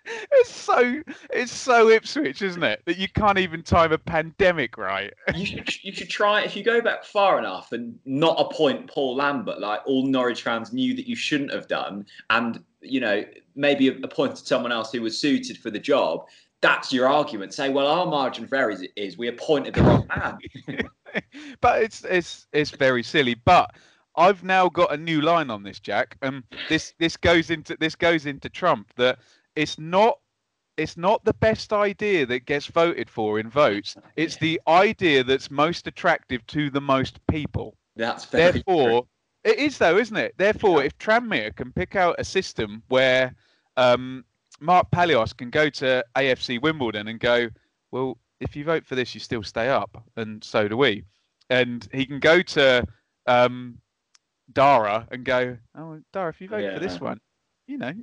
it's 0.31 0.51
so 0.51 1.01
it's 1.31 1.51
so 1.51 1.89
Ipswich, 1.89 2.41
isn't 2.41 2.63
it? 2.63 2.81
That 2.85 2.97
you 2.97 3.07
can't 3.09 3.37
even 3.37 3.63
time 3.63 3.91
a 3.91 3.97
pandemic 3.97 4.77
right. 4.77 5.13
you 5.35 5.45
should 5.45 5.83
you 5.83 5.91
should 5.91 6.09
try 6.09 6.41
if 6.41 6.55
you 6.55 6.63
go 6.63 6.81
back 6.81 7.03
far 7.03 7.39
enough 7.39 7.71
and 7.71 7.97
not 8.05 8.39
appoint 8.39 8.87
Paul 8.87 9.15
Lambert 9.15 9.59
like 9.59 9.81
all 9.85 10.05
Norwich 10.05 10.43
fans 10.43 10.73
knew 10.73 10.95
that 10.95 11.07
you 11.07 11.15
shouldn't 11.15 11.51
have 11.51 11.67
done, 11.67 12.05
and 12.29 12.63
you 12.81 12.99
know 12.99 13.23
maybe 13.55 13.87
appointed 13.87 14.45
someone 14.45 14.71
else 14.71 14.91
who 14.91 15.01
was 15.01 15.19
suited 15.19 15.57
for 15.57 15.69
the 15.69 15.79
job. 15.79 16.27
That's 16.61 16.91
your 16.91 17.07
argument. 17.07 17.53
Say, 17.53 17.69
well, 17.69 17.87
our 17.87 18.05
margin 18.05 18.45
for 18.45 18.57
error 18.57 18.71
is, 18.71 18.85
is 18.97 19.17
we 19.17 19.29
appointed 19.29 19.75
the 19.75 19.81
wrong 19.81 20.05
man. 20.13 20.89
but 21.61 21.81
it's 21.81 22.03
it's 22.05 22.47
it's 22.53 22.71
very 22.71 23.03
silly. 23.03 23.35
But 23.35 23.75
I've 24.15 24.43
now 24.43 24.69
got 24.69 24.93
a 24.93 24.97
new 24.97 25.21
line 25.21 25.49
on 25.49 25.63
this, 25.63 25.79
Jack. 25.79 26.17
Um, 26.21 26.43
this 26.67 26.93
this 26.99 27.17
goes 27.17 27.49
into 27.49 27.77
this 27.79 27.95
goes 27.95 28.25
into 28.25 28.49
Trump 28.49 28.91
that 28.95 29.19
it's 29.55 29.79
not 29.79 30.19
it's 30.77 30.97
not 30.97 31.23
the 31.25 31.33
best 31.33 31.73
idea 31.73 32.25
that 32.25 32.45
gets 32.45 32.67
voted 32.67 33.09
for 33.09 33.39
in 33.39 33.49
votes. 33.49 33.95
It's 34.15 34.37
the 34.37 34.61
idea 34.67 35.23
that's 35.23 35.51
most 35.51 35.87
attractive 35.87 36.45
to 36.47 36.69
the 36.69 36.81
most 36.81 37.19
people. 37.27 37.75
That's 37.95 38.25
therefore 38.25 38.89
true. 38.89 39.07
it 39.43 39.59
is 39.59 39.77
though, 39.77 39.97
isn't 39.97 40.15
it? 40.15 40.35
Therefore, 40.37 40.83
if 40.83 40.97
Tranmere 40.97 41.55
can 41.55 41.71
pick 41.71 41.95
out 41.95 42.15
a 42.17 42.23
system 42.23 42.81
where 42.87 43.35
um, 43.77 44.23
Mark 44.59 44.89
Palios 44.91 45.35
can 45.35 45.49
go 45.49 45.69
to 45.69 46.03
AFC 46.15 46.61
Wimbledon 46.61 47.07
and 47.07 47.19
go, 47.19 47.49
well, 47.91 48.17
if 48.39 48.55
you 48.55 48.63
vote 48.63 48.85
for 48.85 48.95
this, 48.95 49.13
you 49.13 49.19
still 49.19 49.43
stay 49.43 49.69
up, 49.69 50.03
and 50.15 50.43
so 50.43 50.67
do 50.67 50.77
we. 50.77 51.03
And 51.49 51.87
he 51.91 52.05
can 52.05 52.19
go 52.19 52.41
to 52.41 52.85
um, 53.25 53.77
Dara 54.53 55.07
and 55.11 55.25
go, 55.25 55.57
oh, 55.77 55.99
Dara, 56.13 56.29
if 56.29 56.41
you 56.41 56.47
vote 56.47 56.63
yeah. 56.63 56.73
for 56.73 56.79
this 56.79 56.99
one, 56.99 57.19
you 57.67 57.77
know, 57.77 57.93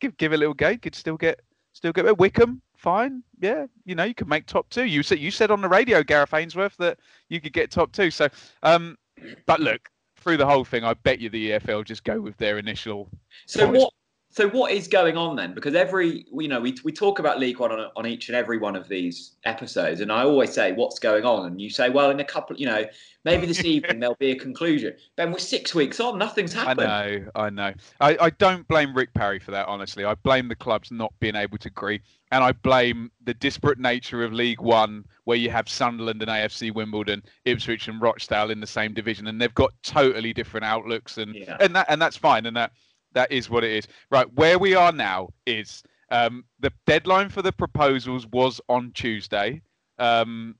give 0.00 0.16
give 0.16 0.32
a 0.32 0.36
little 0.36 0.54
go. 0.54 0.76
Could 0.76 0.94
still 0.94 1.16
get 1.16 1.40
still 1.72 1.92
get 1.92 2.18
Wycombe, 2.18 2.62
Fine, 2.80 3.22
yeah. 3.40 3.66
You 3.84 3.94
know, 3.94 4.04
you 4.04 4.14
could 4.14 4.28
make 4.28 4.46
top 4.46 4.70
two. 4.70 4.84
You 4.84 5.02
said 5.02 5.18
you 5.18 5.30
said 5.30 5.50
on 5.50 5.60
the 5.60 5.68
radio, 5.68 6.02
Gareth 6.02 6.32
Ainsworth, 6.32 6.76
that 6.78 6.98
you 7.28 7.38
could 7.38 7.52
get 7.52 7.70
top 7.70 7.92
two. 7.92 8.10
So, 8.10 8.28
um, 8.62 8.96
but 9.44 9.60
look 9.60 9.90
through 10.16 10.38
the 10.38 10.46
whole 10.46 10.64
thing, 10.64 10.84
I 10.84 10.94
bet 10.94 11.20
you 11.20 11.28
the 11.28 11.50
EFL 11.50 11.84
just 11.84 12.04
go 12.04 12.20
with 12.20 12.36
their 12.38 12.58
initial. 12.58 13.10
So 13.46 13.70
what 13.70 13.92
So 14.32 14.48
what 14.48 14.70
is 14.70 14.86
going 14.86 15.16
on 15.16 15.34
then? 15.34 15.54
Because 15.54 15.74
every 15.74 16.24
you 16.32 16.46
know 16.46 16.60
we, 16.60 16.76
we 16.84 16.92
talk 16.92 17.18
about 17.18 17.40
League 17.40 17.58
One 17.58 17.72
on, 17.72 17.90
on 17.96 18.06
each 18.06 18.28
and 18.28 18.36
every 18.36 18.58
one 18.58 18.76
of 18.76 18.88
these 18.88 19.32
episodes, 19.44 20.00
and 20.00 20.12
I 20.12 20.22
always 20.22 20.52
say 20.52 20.70
what's 20.72 21.00
going 21.00 21.24
on, 21.24 21.46
and 21.46 21.60
you 21.60 21.68
say, 21.68 21.90
well, 21.90 22.10
in 22.10 22.20
a 22.20 22.24
couple, 22.24 22.56
you 22.56 22.66
know, 22.66 22.84
maybe 23.24 23.44
this 23.44 23.64
evening 23.64 23.98
there'll 23.98 24.14
be 24.20 24.30
a 24.30 24.36
conclusion. 24.36 24.94
Ben, 25.16 25.32
we're 25.32 25.38
six 25.38 25.74
weeks 25.74 25.98
on, 25.98 26.16
nothing's 26.16 26.52
happened. 26.52 26.80
I 26.80 27.16
know, 27.16 27.26
I 27.34 27.50
know. 27.50 27.72
I, 28.00 28.16
I 28.20 28.30
don't 28.30 28.66
blame 28.68 28.94
Rick 28.94 29.12
Parry 29.14 29.40
for 29.40 29.50
that. 29.50 29.66
Honestly, 29.66 30.04
I 30.04 30.14
blame 30.14 30.46
the 30.46 30.54
clubs 30.54 30.92
not 30.92 31.12
being 31.18 31.34
able 31.34 31.58
to 31.58 31.68
agree, 31.68 32.00
and 32.30 32.44
I 32.44 32.52
blame 32.52 33.10
the 33.24 33.34
disparate 33.34 33.80
nature 33.80 34.22
of 34.22 34.32
League 34.32 34.60
One, 34.60 35.04
where 35.24 35.38
you 35.38 35.50
have 35.50 35.68
Sunderland 35.68 36.22
and 36.22 36.30
AFC 36.30 36.72
Wimbledon, 36.72 37.24
Ipswich 37.46 37.88
and 37.88 38.00
Rochdale 38.00 38.52
in 38.52 38.60
the 38.60 38.66
same 38.66 38.94
division, 38.94 39.26
and 39.26 39.40
they've 39.40 39.54
got 39.54 39.72
totally 39.82 40.32
different 40.32 40.64
outlooks, 40.64 41.18
and 41.18 41.34
Yeah. 41.34 41.56
and 41.58 41.74
that 41.74 41.86
and 41.88 42.00
that's 42.00 42.16
fine, 42.16 42.46
and 42.46 42.56
that 42.56 42.70
that 43.12 43.30
is 43.32 43.50
what 43.50 43.64
it 43.64 43.72
is. 43.72 43.88
Right, 44.10 44.32
where 44.34 44.58
we 44.58 44.74
are 44.74 44.92
now 44.92 45.28
is 45.46 45.82
um, 46.10 46.44
the 46.58 46.72
deadline 46.86 47.28
for 47.28 47.42
the 47.42 47.52
proposals 47.52 48.26
was 48.26 48.60
on 48.68 48.92
Tuesday. 48.92 49.62
Um, 49.98 50.56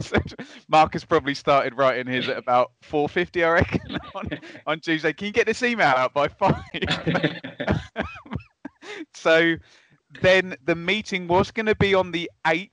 so 0.00 0.16
Marcus 0.68 1.04
probably 1.04 1.34
started 1.34 1.76
writing 1.76 2.12
his 2.12 2.28
at 2.28 2.36
about 2.36 2.72
4:50, 2.82 3.44
I 3.44 3.50
reckon, 3.50 3.98
on, 4.14 4.28
on 4.66 4.80
Tuesday. 4.80 5.12
Can 5.12 5.26
you 5.26 5.32
get 5.32 5.46
this 5.46 5.62
email 5.62 5.86
out 5.86 6.14
by 6.14 6.28
five? 6.28 6.62
so 9.14 9.56
then 10.20 10.56
the 10.64 10.74
meeting 10.74 11.28
was 11.28 11.50
going 11.50 11.66
to 11.66 11.74
be 11.76 11.94
on 11.94 12.10
the 12.10 12.30
8th. 12.46 12.70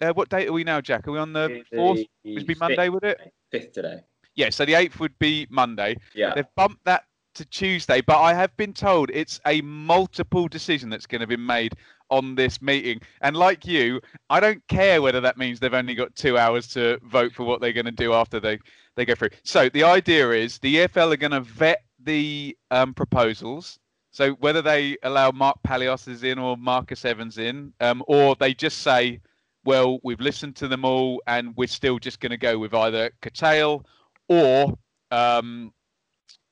Uh, 0.00 0.12
what 0.12 0.28
date 0.28 0.48
are 0.48 0.52
we 0.52 0.64
now, 0.64 0.80
Jack? 0.80 1.06
Are 1.08 1.12
we 1.12 1.18
on 1.18 1.32
the 1.32 1.62
4th? 1.72 2.06
It 2.24 2.34
would 2.34 2.46
be 2.46 2.54
Monday, 2.56 2.88
would 2.88 3.04
it? 3.04 3.18
Fifth 3.50 3.72
today. 3.72 4.00
Yeah, 4.34 4.50
so 4.50 4.64
the 4.64 4.72
8th 4.72 4.98
would 4.98 5.16
be 5.18 5.46
Monday. 5.50 5.96
Yeah. 6.14 6.34
They've 6.34 6.44
bumped 6.56 6.84
that 6.84 7.04
to 7.34 7.44
Tuesday, 7.44 8.00
but 8.00 8.18
I 8.18 8.34
have 8.34 8.56
been 8.56 8.72
told 8.72 9.10
it's 9.12 9.40
a 9.46 9.60
multiple 9.62 10.48
decision 10.48 10.88
that's 10.88 11.06
going 11.06 11.20
to 11.20 11.26
be 11.26 11.36
made 11.36 11.74
on 12.10 12.34
this 12.34 12.60
meeting. 12.62 13.00
And 13.20 13.36
like 13.36 13.66
you, 13.66 14.00
I 14.30 14.40
don't 14.40 14.66
care 14.68 15.02
whether 15.02 15.20
that 15.20 15.36
means 15.36 15.60
they've 15.60 15.74
only 15.74 15.94
got 15.94 16.14
two 16.14 16.38
hours 16.38 16.66
to 16.68 16.98
vote 17.04 17.32
for 17.32 17.44
what 17.44 17.60
they're 17.60 17.72
going 17.72 17.86
to 17.86 17.90
do 17.90 18.12
after 18.12 18.40
they, 18.40 18.58
they 18.96 19.04
go 19.04 19.14
through. 19.14 19.30
So 19.42 19.68
the 19.68 19.84
idea 19.84 20.30
is 20.30 20.58
the 20.58 20.76
EFL 20.76 21.12
are 21.12 21.16
going 21.16 21.32
to 21.32 21.40
vet 21.40 21.82
the 21.98 22.56
um, 22.70 22.94
proposals. 22.94 23.78
So 24.10 24.32
whether 24.34 24.62
they 24.62 24.96
allow 25.02 25.32
Mark 25.32 25.58
Palios 25.66 26.22
in 26.22 26.38
or 26.38 26.56
Marcus 26.56 27.04
Evans 27.04 27.38
in, 27.38 27.72
um, 27.80 28.02
or 28.06 28.36
they 28.36 28.54
just 28.54 28.78
say, 28.78 29.20
well, 29.64 29.98
we've 30.04 30.20
listened 30.20 30.56
to 30.56 30.68
them 30.68 30.84
all 30.84 31.22
and 31.26 31.56
we're 31.56 31.66
still 31.66 31.98
just 31.98 32.20
going 32.20 32.30
to 32.30 32.36
go 32.36 32.58
with 32.58 32.74
either 32.74 33.10
curtail 33.22 33.84
or 34.28 34.74
um, 35.10 35.72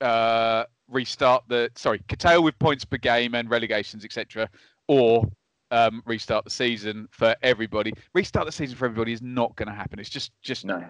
uh, 0.01 0.65
restart 0.89 1.45
the 1.49 1.71
sorry 1.77 2.01
curtail 2.09 2.43
with 2.43 2.59
points 2.59 2.85
per 2.85 2.97
game 2.99 3.35
and 3.35 3.49
relegations 3.51 4.05
etc 4.05 4.49
or 4.89 5.25
um, 5.73 6.03
restart 6.05 6.45
the 6.45 6.51
season 6.51 7.09
for 7.11 7.35
everybody. 7.43 7.95
Restart 8.15 8.47
the 8.47 8.53
season 8.53 8.77
for 8.77 8.85
everybody 8.85 9.13
is 9.13 9.23
not 9.23 9.57
going 9.57 9.69
to 9.69 9.75
happen. 9.75 9.99
It's 9.99 10.11
just 10.11 10.31
just 10.43 10.65
No. 10.65 10.85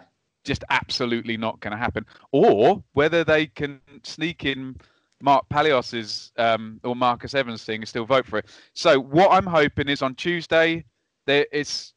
just 0.45 0.65
absolutely 0.71 1.37
not 1.37 1.61
going 1.61 1.71
to 1.71 1.77
happen. 1.79 2.05
Or 2.33 2.83
whether 2.93 3.23
they 3.23 3.47
can 3.47 3.81
sneak 4.03 4.45
in 4.45 4.77
Mark 5.21 5.49
Palios's 5.49 6.33
um, 6.37 6.81
or 6.83 6.97
Marcus 6.97 7.33
Evans 7.35 7.63
thing 7.65 7.83
and 7.83 7.89
still 7.89 8.05
vote 8.05 8.27
for 8.27 8.41
it. 8.41 8.47
So 8.75 8.99
what 8.99 9.31
I'm 9.31 9.47
hoping 9.47 9.89
is 9.89 10.03
on 10.03 10.17
Tuesday 10.17 10.85
there 11.27 11.47
it's 11.53 11.95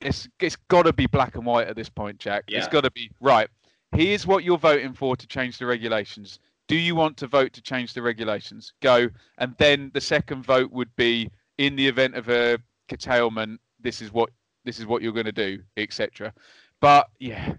it's 0.00 0.28
it's 0.40 0.56
got 0.68 0.82
to 0.82 0.92
be 0.92 1.06
black 1.06 1.36
and 1.36 1.46
white 1.46 1.68
at 1.68 1.76
this 1.76 1.88
point 1.88 2.18
Jack. 2.18 2.44
It's 2.48 2.66
got 2.72 2.82
to 2.82 2.90
be 2.90 3.10
right 3.20 3.48
here's 3.96 4.26
what 4.26 4.44
you're 4.44 4.58
voting 4.58 4.92
for 4.92 5.16
to 5.16 5.26
change 5.26 5.58
the 5.58 5.66
regulations. 5.66 6.38
Do 6.68 6.76
you 6.76 6.94
want 6.94 7.16
to 7.18 7.26
vote 7.26 7.52
to 7.54 7.62
change 7.62 7.94
the 7.94 8.02
regulations? 8.02 8.72
Go. 8.82 9.08
And 9.38 9.54
then 9.58 9.90
the 9.94 10.00
second 10.00 10.44
vote 10.44 10.70
would 10.70 10.94
be 10.96 11.30
in 11.58 11.76
the 11.76 11.86
event 11.86 12.14
of 12.14 12.28
a 12.28 12.58
curtailment, 12.88 13.60
this 13.80 14.02
is 14.02 14.12
what 14.12 14.30
this 14.64 14.80
is 14.80 14.86
what 14.86 15.00
you're 15.00 15.12
going 15.12 15.26
to 15.26 15.32
do, 15.32 15.60
etc. 15.76 16.32
But 16.80 17.08
yeah, 17.20 17.54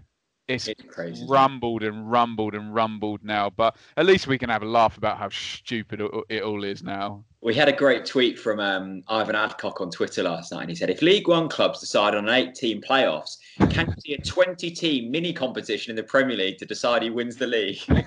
it's 0.48 0.66
It's 0.66 0.82
crazy. 0.88 1.26
rumbled 1.28 1.82
and 1.82 2.10
rumbled 2.10 2.54
and 2.54 2.74
rumbled 2.74 3.22
now. 3.22 3.50
But 3.50 3.76
at 3.96 4.06
least 4.06 4.26
we 4.26 4.38
can 4.38 4.48
have 4.48 4.62
a 4.62 4.66
laugh 4.66 4.96
about 4.96 5.18
how 5.18 5.28
stupid 5.28 6.00
it- 6.28 6.42
all 6.42 6.64
is 6.64 6.82
now. 6.82 7.24
We 7.42 7.54
had 7.54 7.68
a 7.68 7.72
great 7.72 8.04
tweet 8.04 8.38
from 8.38 8.58
um, 8.58 9.02
Ivan 9.08 9.36
Adcock 9.36 9.80
on 9.80 9.90
Twitter 9.90 10.22
last 10.24 10.50
night, 10.50 10.62
and 10.62 10.70
he 10.70 10.74
said, 10.74 10.90
"If 10.90 11.02
League 11.02 11.28
One 11.28 11.48
clubs 11.48 11.78
decide 11.80 12.14
on 12.16 12.28
an 12.28 12.34
eight-team 12.34 12.80
playoffs, 12.82 13.36
can 13.70 13.86
you 13.86 13.94
see 14.00 14.14
a 14.14 14.22
twenty-team 14.22 15.10
mini 15.10 15.32
competition 15.32 15.90
in 15.90 15.96
the 15.96 16.02
Premier 16.02 16.36
League 16.36 16.58
to 16.58 16.66
decide 16.66 17.02
who 17.04 17.12
wins 17.12 17.36
the 17.36 17.46
league?" 17.46 17.78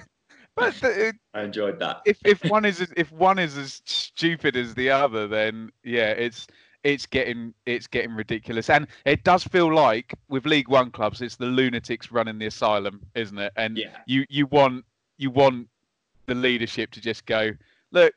But 0.57 0.73
the, 0.81 1.13
I 1.33 1.43
enjoyed 1.43 1.79
that. 1.79 2.01
if 2.05 2.17
if 2.25 2.43
one 2.43 2.65
is 2.65 2.81
if 2.97 3.09
one 3.13 3.39
is 3.39 3.55
as 3.57 3.81
stupid 3.85 4.57
as 4.57 4.73
the 4.75 4.89
other, 4.89 5.25
then 5.25 5.69
yeah, 5.85 6.09
it's 6.11 6.45
it's 6.83 7.05
getting 7.05 7.53
it's 7.65 7.87
getting 7.87 8.15
ridiculous, 8.15 8.69
and 8.69 8.87
it 9.05 9.23
does 9.23 9.43
feel 9.43 9.73
like 9.73 10.13
with 10.29 10.45
League 10.45 10.67
One 10.69 10.91
clubs, 10.91 11.21
it's 11.21 11.35
the 11.35 11.45
lunatics 11.45 12.11
running 12.11 12.39
the 12.39 12.47
asylum, 12.47 13.01
isn't 13.15 13.37
it? 13.37 13.53
And 13.55 13.77
Yeah. 13.77 13.97
you 14.05 14.25
you 14.29 14.47
want 14.47 14.85
you 15.17 15.29
want 15.29 15.67
the 16.25 16.35
leadership 16.35 16.91
to 16.91 17.01
just 17.01 17.25
go, 17.25 17.51
look, 17.91 18.13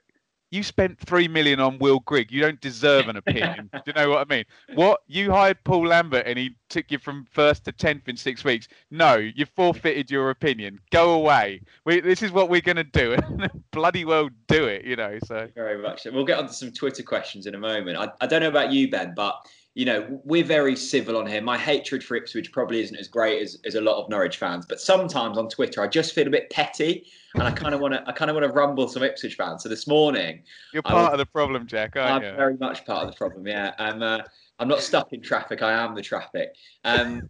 you 0.54 0.62
spent 0.62 0.98
three 1.00 1.26
million 1.26 1.58
on 1.58 1.78
Will 1.78 1.98
Grigg, 2.00 2.30
you 2.30 2.40
don't 2.40 2.60
deserve 2.60 3.08
an 3.08 3.16
opinion. 3.16 3.68
Do 3.74 3.80
you 3.86 3.92
know 3.92 4.10
what 4.10 4.26
I 4.30 4.34
mean? 4.34 4.44
What 4.74 5.00
you 5.08 5.32
hired 5.32 5.62
Paul 5.64 5.88
Lambert 5.88 6.26
and 6.26 6.38
he 6.38 6.56
took 6.68 6.90
you 6.90 6.98
from 6.98 7.26
first 7.30 7.64
to 7.64 7.72
tenth 7.72 8.08
in 8.08 8.16
six 8.16 8.44
weeks? 8.44 8.68
No, 8.90 9.16
you 9.16 9.46
forfeited 9.46 10.10
your 10.10 10.30
opinion. 10.30 10.78
Go 10.90 11.14
away. 11.14 11.60
We, 11.84 12.00
this 12.00 12.22
is 12.22 12.30
what 12.30 12.48
we're 12.48 12.60
going 12.60 12.76
to 12.76 12.84
do, 12.84 13.14
and 13.28 13.50
bloody 13.72 14.04
well 14.04 14.30
do 14.46 14.66
it. 14.66 14.84
You 14.84 14.94
know. 14.94 15.18
So 15.24 15.48
Very 15.56 15.82
much. 15.82 16.06
We'll 16.10 16.24
get 16.24 16.38
onto 16.38 16.52
some 16.52 16.70
Twitter 16.70 17.02
questions 17.02 17.46
in 17.46 17.56
a 17.56 17.58
moment. 17.58 17.98
I, 17.98 18.08
I 18.20 18.26
don't 18.26 18.40
know 18.40 18.48
about 18.48 18.72
you, 18.72 18.88
Ben, 18.88 19.12
but 19.16 19.36
you 19.74 19.84
know 19.84 20.20
we're 20.24 20.44
very 20.44 20.76
civil 20.76 21.16
on 21.16 21.26
here. 21.26 21.42
My 21.42 21.58
hatred 21.58 22.02
for 22.02 22.16
Ipswich 22.16 22.52
probably 22.52 22.80
isn't 22.80 22.96
as 22.96 23.08
great 23.08 23.42
as, 23.42 23.58
as 23.64 23.74
a 23.74 23.80
lot 23.80 24.02
of 24.02 24.08
Norwich 24.08 24.36
fans, 24.36 24.66
but 24.66 24.80
sometimes 24.80 25.36
on 25.36 25.48
Twitter 25.48 25.82
I 25.82 25.88
just 25.88 26.14
feel 26.14 26.26
a 26.26 26.30
bit 26.30 26.48
petty, 26.50 27.06
and 27.34 27.42
I 27.42 27.50
kind 27.50 27.74
of 27.74 27.80
want 27.80 27.94
to 27.94 28.02
I 28.06 28.12
kind 28.12 28.30
of 28.30 28.36
want 28.36 28.46
to 28.46 28.52
rumble 28.52 28.88
some 28.88 29.02
Ipswich 29.02 29.34
fans. 29.34 29.62
So 29.62 29.68
this 29.68 29.86
morning 29.86 30.42
you're 30.72 30.82
part 30.82 31.06
will- 31.06 31.12
of 31.12 31.18
the 31.18 31.26
problem, 31.26 31.66
Jack, 31.66 31.96
I'm 31.96 32.12
aren't 32.12 32.24
you? 32.24 32.32
very 32.34 32.56
much 32.56 32.86
part 32.86 33.04
of 33.04 33.10
the 33.10 33.16
problem. 33.16 33.46
Yeah, 33.46 33.74
I'm. 33.78 34.02
Uh, 34.02 34.18
I'm 34.60 34.68
not 34.68 34.82
stuck 34.82 35.12
in 35.12 35.20
traffic. 35.20 35.62
I 35.62 35.72
am 35.72 35.96
the 35.96 36.00
traffic. 36.00 36.54
Um, 36.84 37.28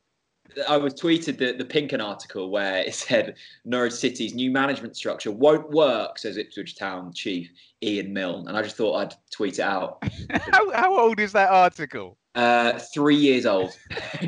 I 0.68 0.76
was 0.76 0.94
tweeted 0.94 1.38
the, 1.38 1.52
the 1.52 1.64
Pink 1.64 1.92
Un 1.92 2.00
article 2.00 2.50
where 2.50 2.78
it 2.78 2.94
said 2.94 3.36
Norwich 3.64 3.94
City's 3.94 4.34
new 4.34 4.50
management 4.50 4.96
structure 4.96 5.30
won't 5.30 5.70
work, 5.70 6.18
says 6.18 6.36
Ipswich 6.36 6.76
Town 6.76 7.12
chief 7.12 7.50
Ian 7.82 8.12
Milne, 8.12 8.48
and 8.48 8.56
I 8.56 8.62
just 8.62 8.76
thought 8.76 8.96
I'd 8.96 9.14
tweet 9.30 9.58
it 9.58 9.62
out. 9.62 10.02
how, 10.30 10.72
how 10.72 10.98
old 10.98 11.20
is 11.20 11.32
that 11.32 11.50
article? 11.50 12.16
Uh, 12.34 12.78
three 12.92 13.16
years 13.16 13.46
old. 13.46 13.76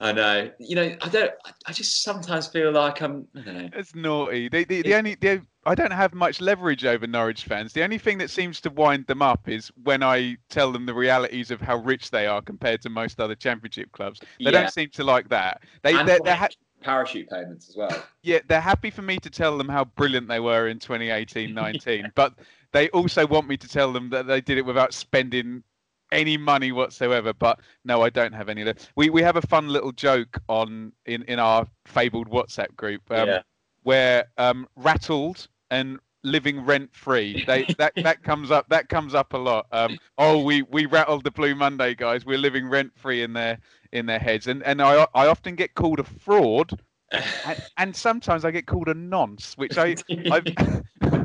I 0.00 0.12
know. 0.12 0.50
You 0.60 0.76
know, 0.76 0.96
I 1.02 1.08
don't. 1.08 1.32
I- 1.66 1.72
just 1.72 2.02
sometimes 2.02 2.46
feel 2.48 2.70
like 2.70 3.00
I'm. 3.02 3.26
I 3.36 3.40
don't 3.40 3.54
know. 3.62 3.68
It's 3.74 3.94
naughty. 3.94 4.48
The, 4.48 4.64
the, 4.64 4.82
the 4.82 4.94
only 4.94 5.14
the, 5.16 5.42
I 5.66 5.74
don't 5.74 5.90
have 5.92 6.14
much 6.14 6.40
leverage 6.40 6.84
over 6.84 7.06
Norwich 7.06 7.44
fans. 7.44 7.72
The 7.72 7.82
only 7.82 7.98
thing 7.98 8.18
that 8.18 8.30
seems 8.30 8.60
to 8.62 8.70
wind 8.70 9.06
them 9.06 9.22
up 9.22 9.48
is 9.48 9.70
when 9.82 10.02
I 10.02 10.36
tell 10.50 10.72
them 10.72 10.86
the 10.86 10.94
realities 10.94 11.50
of 11.50 11.60
how 11.60 11.76
rich 11.78 12.10
they 12.10 12.26
are 12.26 12.40
compared 12.40 12.80
to 12.82 12.90
most 12.90 13.20
other 13.20 13.34
Championship 13.34 13.90
clubs. 13.92 14.20
They 14.38 14.46
Yeah. 14.46 14.50
don't 14.52 14.72
seem 14.72 14.90
to 14.90 15.04
like 15.04 15.28
that. 15.30 15.62
They 15.82 15.94
And 15.94 16.08
they're, 16.08 16.20
they're 16.24 16.36
ha- 16.36 16.48
parachute 16.80 17.28
payments 17.28 17.68
as 17.68 17.76
well. 17.76 18.04
yeah 18.22 18.38
they're 18.46 18.60
happy 18.60 18.90
for 18.90 19.02
me 19.02 19.18
to 19.18 19.28
tell 19.28 19.58
them 19.58 19.68
how 19.68 19.84
brilliant 19.84 20.28
they 20.28 20.38
were 20.38 20.68
in 20.68 20.78
2018-19, 20.78 22.12
but 22.14 22.34
they 22.72 22.88
also 22.90 23.26
want 23.26 23.48
me 23.48 23.56
to 23.56 23.66
tell 23.68 23.92
them 23.92 24.10
that 24.10 24.26
they 24.28 24.40
did 24.40 24.58
it 24.58 24.64
without 24.64 24.94
spending 24.94 25.64
any 26.12 26.36
money 26.36 26.72
whatsoever. 26.72 27.32
But 27.32 27.60
no, 27.84 28.02
I 28.02 28.10
don't 28.10 28.32
have 28.32 28.48
any. 28.48 28.72
We 28.96 29.10
we 29.10 29.22
have 29.22 29.36
a 29.36 29.42
fun 29.42 29.68
little 29.68 29.92
joke 29.92 30.40
on 30.48 30.92
in 31.06 31.22
in 31.24 31.38
our 31.38 31.66
fabled 31.86 32.30
WhatsApp 32.30 32.74
group. 32.76 33.02
Um, 33.10 33.28
yeah. 33.28 33.42
where 33.82 34.26
um, 34.36 34.66
rattled 34.76 35.48
and 35.70 35.98
living 36.22 36.64
rent 36.64 36.94
free. 36.94 37.44
They 37.46 37.64
that 37.78 37.92
that 37.96 38.22
comes 38.22 38.50
up 38.50 38.68
that 38.68 38.88
comes 38.88 39.14
up 39.14 39.32
a 39.32 39.38
lot. 39.38 39.66
Um, 39.72 39.98
oh, 40.16 40.42
we 40.42 40.62
we 40.62 40.86
rattled 40.86 41.24
the 41.24 41.30
Blue 41.30 41.54
Monday 41.54 41.94
guys. 41.94 42.24
We're 42.24 42.38
living 42.38 42.68
rent 42.68 42.92
free 42.96 43.22
in 43.22 43.32
their 43.32 43.58
in 43.92 44.06
their 44.06 44.18
heads, 44.18 44.46
and 44.46 44.62
and 44.64 44.80
I 44.82 45.06
I 45.14 45.26
often 45.26 45.54
get 45.54 45.74
called 45.74 46.00
a 46.00 46.04
fraud, 46.04 46.78
and, 47.12 47.62
and 47.76 47.96
sometimes 47.96 48.44
I 48.44 48.50
get 48.50 48.66
called 48.66 48.88
a 48.88 48.94
nonce, 48.94 49.54
which 49.56 49.78
I 49.78 49.96
I 50.30 50.40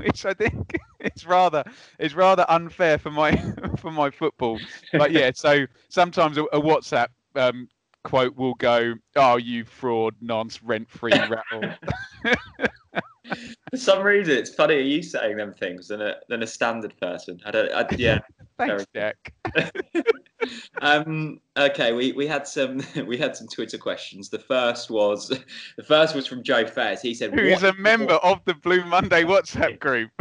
which 0.04 0.26
I 0.26 0.34
think 0.34 0.78
it's 1.00 1.26
rather 1.26 1.64
it's 2.00 2.14
rather 2.14 2.46
unfair 2.50 2.98
for 2.98 3.12
my 3.12 3.36
for 3.78 3.92
my 3.92 4.10
football. 4.10 4.60
But 4.92 5.12
yeah, 5.12 5.32
so 5.34 5.66
sometimes 5.90 6.38
a, 6.38 6.44
a 6.46 6.60
WhatsApp. 6.60 7.08
Um, 7.36 7.68
Quote 8.04 8.36
will 8.36 8.56
go, 8.56 8.96
"Oh, 9.16 9.38
you 9.38 9.64
fraud, 9.64 10.16
nonce, 10.20 10.62
rent-free 10.62 11.12
rattle." 11.30 11.74
For 13.70 13.78
some 13.78 14.04
reason, 14.04 14.36
it's 14.36 14.54
funnier 14.54 14.80
you 14.80 15.02
saying 15.02 15.38
them 15.38 15.54
things 15.54 15.88
than 15.88 16.02
a 16.02 16.16
than 16.28 16.44
a 16.44 16.48
standard 16.48 17.00
person. 17.00 17.40
I 17.46 17.52
don't. 17.52 17.72
I, 17.72 17.88
yeah. 17.98 18.20
Thanks, 18.58 18.86
Jack. 18.94 19.34
Um, 20.82 21.40
okay, 21.58 21.94
we, 21.94 22.12
we 22.14 22.28
had 22.28 22.48
some 22.48 22.82
we 23.06 23.18
had 23.18 23.36
some 23.36 23.48
Twitter 23.48 23.78
questions. 23.78 24.30
The 24.30 24.40
first 24.40 24.90
was 24.90 25.30
the 25.78 25.84
first 25.84 26.16
was 26.16 26.28
from 26.28 26.44
Joe 26.44 26.66
Fairs. 26.66 27.02
He 27.02 27.14
said, 27.14 27.34
"Who 27.34 27.42
is 27.42 27.64
a 27.64 27.74
member 27.74 28.16
of 28.16 28.44
the 28.46 28.54
Blue 28.54 28.84
Monday 28.86 29.24
WhatsApp 29.24 29.80
group?" 29.80 30.12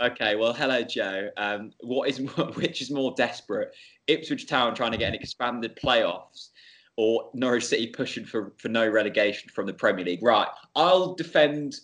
okay, 0.00 0.36
well, 0.36 0.52
hello, 0.52 0.82
Joe. 0.82 1.30
Um, 1.36 1.72
what 1.80 2.08
is 2.08 2.18
which 2.54 2.82
is 2.82 2.90
more 2.90 3.14
desperate? 3.16 3.74
Ipswich 4.06 4.48
Town 4.48 4.74
trying 4.74 4.92
to 4.92 4.98
get 4.98 5.08
an 5.08 5.14
expanded 5.14 5.78
playoffs, 5.82 6.48
or 6.96 7.30
Norwich 7.34 7.66
City 7.66 7.88
pushing 7.88 8.24
for 8.24 8.52
for 8.58 8.68
no 8.68 8.86
relegation 8.88 9.50
from 9.50 9.66
the 9.66 9.74
Premier 9.74 10.04
League? 10.04 10.22
Right, 10.22 10.48
I'll 10.74 11.14
defend 11.14 11.76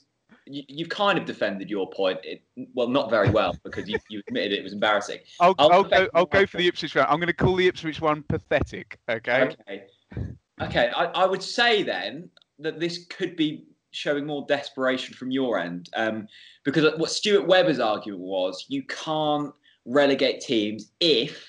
you, 0.50 0.84
have 0.84 0.88
kind 0.88 1.18
of 1.18 1.24
defended 1.24 1.70
your 1.70 1.90
point. 1.90 2.18
It, 2.22 2.42
well, 2.74 2.88
not 2.88 3.10
very 3.10 3.30
well 3.30 3.56
because 3.64 3.88
you, 3.88 3.98
you 4.08 4.22
admitted 4.26 4.52
it 4.52 4.62
was 4.62 4.72
embarrassing. 4.72 5.18
I'll, 5.40 5.54
I'll, 5.58 5.72
I'll 5.72 5.84
go. 5.84 6.08
I'll 6.14 6.26
go 6.26 6.46
for 6.46 6.58
the 6.58 6.66
Ipswich 6.66 6.94
one. 6.94 7.06
I'm 7.08 7.18
going 7.18 7.28
to 7.28 7.32
call 7.32 7.56
the 7.56 7.66
Ipswich 7.66 8.00
one 8.00 8.22
pathetic. 8.28 8.98
Okay. 9.08 9.54
Okay. 9.62 9.84
Okay. 10.60 10.90
I, 10.94 11.04
I 11.06 11.26
would 11.26 11.42
say 11.42 11.82
then 11.82 12.28
that 12.58 12.80
this 12.80 13.06
could 13.06 13.36
be 13.36 13.64
showing 13.90 14.26
more 14.26 14.44
desperation 14.48 15.14
from 15.14 15.30
your 15.30 15.58
end, 15.58 15.88
um, 15.96 16.26
because 16.64 16.92
what 16.98 17.10
Stuart 17.10 17.46
Webber's 17.46 17.80
argument 17.80 18.20
was, 18.20 18.66
you 18.68 18.82
can't 18.84 19.52
relegate 19.84 20.40
teams 20.40 20.92
if 21.00 21.46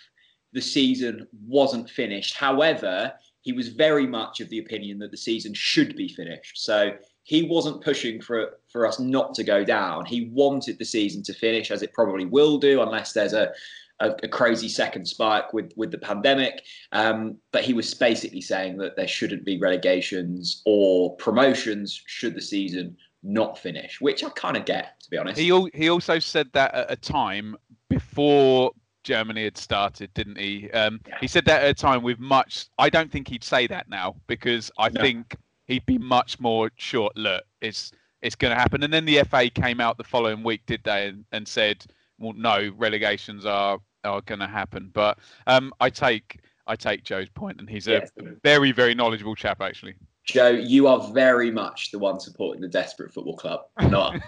the 0.54 0.62
season 0.62 1.28
wasn't 1.46 1.90
finished. 1.90 2.36
However, 2.36 3.14
he 3.42 3.54
was 3.54 3.70
very 3.70 4.08
much 4.08 4.40
of 4.40 4.50
the 4.50 4.60
opinion 4.60 5.00
that 5.00 5.12
the 5.12 5.18
season 5.18 5.54
should 5.54 5.96
be 5.96 6.08
finished. 6.08 6.64
So 6.64 6.92
he 7.24 7.44
wasn't 7.44 7.84
pushing 7.84 8.22
for 8.22 8.58
for 8.72 8.88
us 8.88 9.00
not 9.00 9.34
to 9.36 9.44
go 9.44 9.64
down. 9.64 10.06
He 10.06 10.30
wanted 10.34 10.80
the 10.80 10.86
season 10.86 11.24
to 11.24 11.34
finish, 11.34 11.72
as 11.72 11.82
it 11.82 11.94
probably 11.94 12.26
will 12.26 12.58
do, 12.58 12.82
unless 12.82 13.14
there's 13.14 13.34
a 13.34 13.52
a, 14.00 14.16
a 14.24 14.28
crazy 14.28 14.70
second 14.70 15.06
spike 15.06 15.54
with 15.54 15.72
with 15.76 15.92
the 15.92 15.98
pandemic. 15.98 16.64
Um, 16.92 17.38
but 17.52 17.64
he 17.64 17.74
was 17.74 17.94
basically 17.94 18.42
saying 18.42 18.78
that 18.78 18.96
there 18.96 19.08
shouldn't 19.08 19.46
be 19.46 19.60
relegations 19.60 20.62
or 20.66 21.16
promotions 21.18 22.02
should 22.08 22.36
the 22.36 22.42
season 22.42 22.98
not 23.22 23.58
finish, 23.58 24.00
which 24.00 24.24
I 24.24 24.30
kind 24.30 24.56
of 24.56 24.66
get, 24.66 25.00
to 25.02 25.10
be 25.10 25.18
honest. 25.18 25.40
He 25.40 25.70
he 25.74 25.90
also 25.90 26.20
said 26.20 26.50
that 26.54 26.74
at 26.74 26.92
a 26.92 26.96
time 26.96 27.58
before 27.90 28.72
Germany 29.04 29.44
had 29.44 29.58
started, 29.58 30.14
didn't 30.14 30.38
he? 30.38 30.70
Um, 30.72 31.02
yeah. 31.08 31.18
He 31.20 31.28
said 31.28 31.46
that 31.46 31.64
at 31.64 31.70
a 31.70 31.74
time 31.74 32.04
with 32.04 32.20
much. 32.20 32.68
I 32.78 32.90
don't 32.90 33.12
think 33.12 33.28
he'd 33.28 33.44
say 33.44 33.68
that 33.68 33.90
now 33.90 34.16
because 34.28 34.72
I 34.78 34.90
no. 34.90 35.02
think 35.02 35.36
he'd 35.70 35.86
be 35.86 35.98
much 35.98 36.40
more 36.40 36.70
short. 36.76 37.16
Look, 37.16 37.44
it's 37.62 37.94
it's 38.22 38.36
going 38.36 38.54
to 38.54 38.60
happen. 38.60 38.84
And 38.84 38.92
then 38.92 39.06
the 39.06 39.24
FA 39.24 39.50
came 39.50 39.80
out 39.80 39.98
the 39.98 40.04
following 40.04 40.44
week, 40.44 40.66
did 40.66 40.84
they, 40.84 41.08
and, 41.08 41.24
and 41.32 41.48
said, 41.48 41.86
well, 42.18 42.34
no, 42.34 42.74
relegations 42.78 43.46
are 43.46 43.80
are 44.04 44.22
going 44.22 44.40
to 44.40 44.48
happen. 44.48 44.92
But 44.94 45.20
um, 45.48 45.72
I 45.80 45.90
take 45.90 46.42
I 46.68 46.76
take 46.76 47.04
Joe's 47.04 47.30
point, 47.30 47.60
and 47.60 47.70
he's 47.70 47.88
a 47.88 47.92
yes. 47.92 48.12
very 48.44 48.74
very 48.74 48.94
knowledgeable 48.94 49.36
chap 49.36 49.62
actually. 49.62 49.96
Joe, 50.26 50.50
you 50.50 50.86
are 50.86 51.12
very 51.12 51.50
much 51.50 51.90
the 51.90 51.98
one 51.98 52.20
supporting 52.20 52.62
the 52.62 52.68
desperate 52.68 53.12
football 53.12 53.36
club, 53.36 53.62
not 53.82 54.16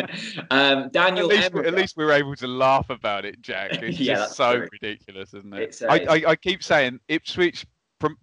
um, 0.50 0.88
Daniel. 0.88 1.30
At 1.30 1.36
least, 1.36 1.66
at 1.66 1.74
least, 1.74 1.96
we're 1.98 2.12
able 2.12 2.34
to 2.36 2.46
laugh 2.46 2.88
about 2.88 3.26
it, 3.26 3.42
Jack. 3.42 3.72
It's 3.82 4.00
yeah, 4.00 4.14
just 4.14 4.36
so 4.36 4.56
true. 4.56 4.68
ridiculous, 4.72 5.34
isn't 5.34 5.52
it? 5.52 5.82
Uh, 5.82 5.86
I, 5.88 5.96
I, 5.96 6.30
I, 6.30 6.36
keep 6.36 6.62
saying 6.62 7.00
Ipswich 7.08 7.66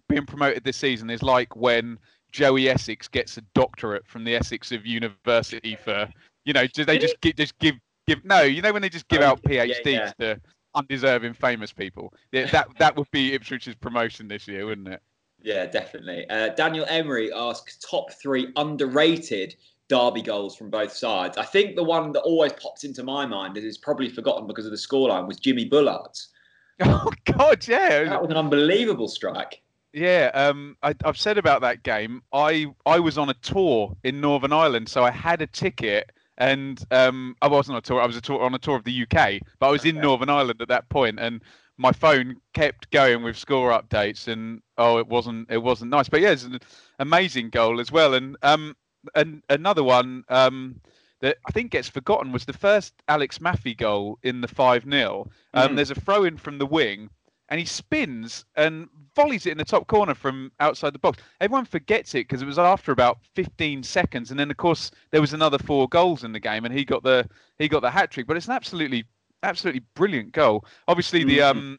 being 0.08 0.26
promoted 0.26 0.64
this 0.64 0.76
season 0.76 1.10
is 1.10 1.22
like 1.22 1.54
when 1.54 1.98
Joey 2.36 2.68
Essex 2.68 3.08
gets 3.08 3.38
a 3.38 3.40
doctorate 3.54 4.06
from 4.06 4.22
the 4.22 4.36
Essex 4.36 4.70
of 4.70 4.84
University 4.84 5.74
for, 5.82 6.06
you 6.44 6.52
know, 6.52 6.66
do 6.66 6.84
they 6.84 6.98
just 6.98 7.18
give, 7.22 7.34
just 7.34 7.58
give 7.58 7.76
give 8.06 8.22
no, 8.26 8.42
you 8.42 8.60
know 8.60 8.74
when 8.74 8.82
they 8.82 8.90
just 8.90 9.08
give 9.08 9.22
oh, 9.22 9.28
out 9.28 9.42
PhDs 9.42 9.86
yeah, 9.86 10.12
yeah. 10.18 10.34
to 10.34 10.40
undeserving 10.74 11.32
famous 11.32 11.72
people. 11.72 12.12
Yeah, 12.32 12.44
that 12.52 12.68
that 12.78 12.94
would 12.94 13.10
be 13.10 13.30
Ipswich's 13.36 13.74
promotion 13.74 14.28
this 14.28 14.46
year, 14.46 14.66
wouldn't 14.66 14.88
it? 14.88 15.00
Yeah, 15.42 15.64
definitely. 15.64 16.28
Uh, 16.28 16.50
Daniel 16.50 16.84
Emery 16.90 17.32
asks 17.32 17.78
top 17.78 18.12
three 18.12 18.48
underrated 18.56 19.56
derby 19.88 20.20
goals 20.20 20.56
from 20.56 20.68
both 20.68 20.92
sides. 20.92 21.38
I 21.38 21.44
think 21.44 21.74
the 21.74 21.84
one 21.84 22.12
that 22.12 22.20
always 22.20 22.52
pops 22.52 22.84
into 22.84 23.02
my 23.02 23.24
mind 23.24 23.56
is 23.56 23.78
probably 23.78 24.10
forgotten 24.10 24.46
because 24.46 24.66
of 24.66 24.72
the 24.72 24.76
scoreline 24.76 25.26
was 25.26 25.38
Jimmy 25.38 25.64
Bullard's. 25.64 26.28
Oh 26.84 27.10
God, 27.24 27.66
yeah, 27.66 28.04
that 28.04 28.20
was 28.20 28.30
an 28.30 28.36
unbelievable 28.36 29.08
strike. 29.08 29.62
Yeah, 29.96 30.30
um, 30.34 30.76
I, 30.82 30.94
have 31.06 31.16
said 31.16 31.38
about 31.38 31.62
that 31.62 31.82
game. 31.82 32.22
I 32.30 32.66
I 32.84 32.98
was 32.98 33.16
on 33.16 33.30
a 33.30 33.34
tour 33.34 33.96
in 34.04 34.20
Northern 34.20 34.52
Ireland, 34.52 34.90
so 34.90 35.02
I 35.02 35.10
had 35.10 35.40
a 35.40 35.46
ticket, 35.46 36.12
and 36.36 36.78
um, 36.90 37.34
I 37.40 37.48
wasn't 37.48 37.76
on 37.76 37.78
a 37.78 37.80
tour. 37.80 38.02
I 38.02 38.06
was 38.06 38.14
a 38.14 38.20
tour, 38.20 38.42
on 38.42 38.54
a 38.54 38.58
tour 38.58 38.76
of 38.76 38.84
the 38.84 39.04
UK, 39.04 39.40
but 39.58 39.68
I 39.68 39.70
was 39.70 39.86
in 39.86 39.98
Northern 39.98 40.28
Ireland 40.28 40.60
at 40.60 40.68
that 40.68 40.86
point, 40.90 41.18
and 41.18 41.42
my 41.78 41.92
phone 41.92 42.36
kept 42.52 42.90
going 42.90 43.22
with 43.22 43.38
score 43.38 43.70
updates, 43.70 44.28
and 44.28 44.60
oh, 44.76 44.98
it 44.98 45.06
wasn't 45.06 45.50
it 45.50 45.62
wasn't 45.62 45.92
nice. 45.92 46.10
But 46.10 46.20
yeah, 46.20 46.32
it's 46.32 46.44
an 46.44 46.60
amazing 46.98 47.48
goal 47.48 47.80
as 47.80 47.90
well, 47.90 48.12
and 48.12 48.36
um, 48.42 48.76
and 49.14 49.42
another 49.48 49.82
one 49.82 50.24
um 50.28 50.78
that 51.20 51.38
I 51.48 51.52
think 51.52 51.70
gets 51.70 51.88
forgotten 51.88 52.32
was 52.32 52.44
the 52.44 52.52
first 52.52 52.92
Alex 53.08 53.38
Mathie 53.38 53.74
goal 53.74 54.18
in 54.22 54.42
the 54.42 54.48
five 54.48 54.84
0 54.84 55.30
um, 55.54 55.70
mm. 55.70 55.76
There's 55.76 55.90
a 55.90 55.94
throw 55.94 56.24
in 56.24 56.36
from 56.36 56.58
the 56.58 56.66
wing 56.66 57.08
and 57.48 57.60
he 57.60 57.66
spins 57.66 58.44
and 58.56 58.88
volleys 59.14 59.46
it 59.46 59.52
in 59.52 59.58
the 59.58 59.64
top 59.64 59.86
corner 59.86 60.14
from 60.14 60.50
outside 60.60 60.92
the 60.92 60.98
box. 60.98 61.22
Everyone 61.40 61.64
forgets 61.64 62.14
it 62.14 62.28
because 62.28 62.42
it 62.42 62.46
was 62.46 62.58
after 62.58 62.92
about 62.92 63.18
15 63.34 63.82
seconds, 63.82 64.30
and 64.30 64.38
then 64.38 64.50
of 64.50 64.56
course 64.56 64.90
there 65.10 65.20
was 65.20 65.32
another 65.32 65.58
four 65.58 65.88
goals 65.88 66.24
in 66.24 66.32
the 66.32 66.40
game, 66.40 66.64
and 66.64 66.74
he 66.74 66.84
got 66.84 67.02
the 67.02 67.28
he 67.58 67.68
got 67.68 67.80
the 67.80 67.90
hat 67.90 68.10
trick. 68.10 68.26
But 68.26 68.36
it's 68.36 68.46
an 68.46 68.52
absolutely 68.52 69.04
absolutely 69.42 69.82
brilliant 69.94 70.32
goal. 70.32 70.64
Obviously 70.88 71.20
mm-hmm. 71.20 71.28
the 71.28 71.42
um 71.42 71.78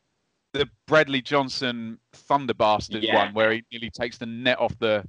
the 0.54 0.70
Bradley 0.88 1.22
Johnson 1.22 2.00
Thunder 2.14 2.54
Bastard 2.54 3.04
yeah. 3.04 3.26
one 3.26 3.34
where 3.34 3.52
he 3.52 3.64
nearly 3.72 3.90
takes 3.90 4.18
the 4.18 4.26
net 4.26 4.60
off 4.60 4.78
the 4.80 5.04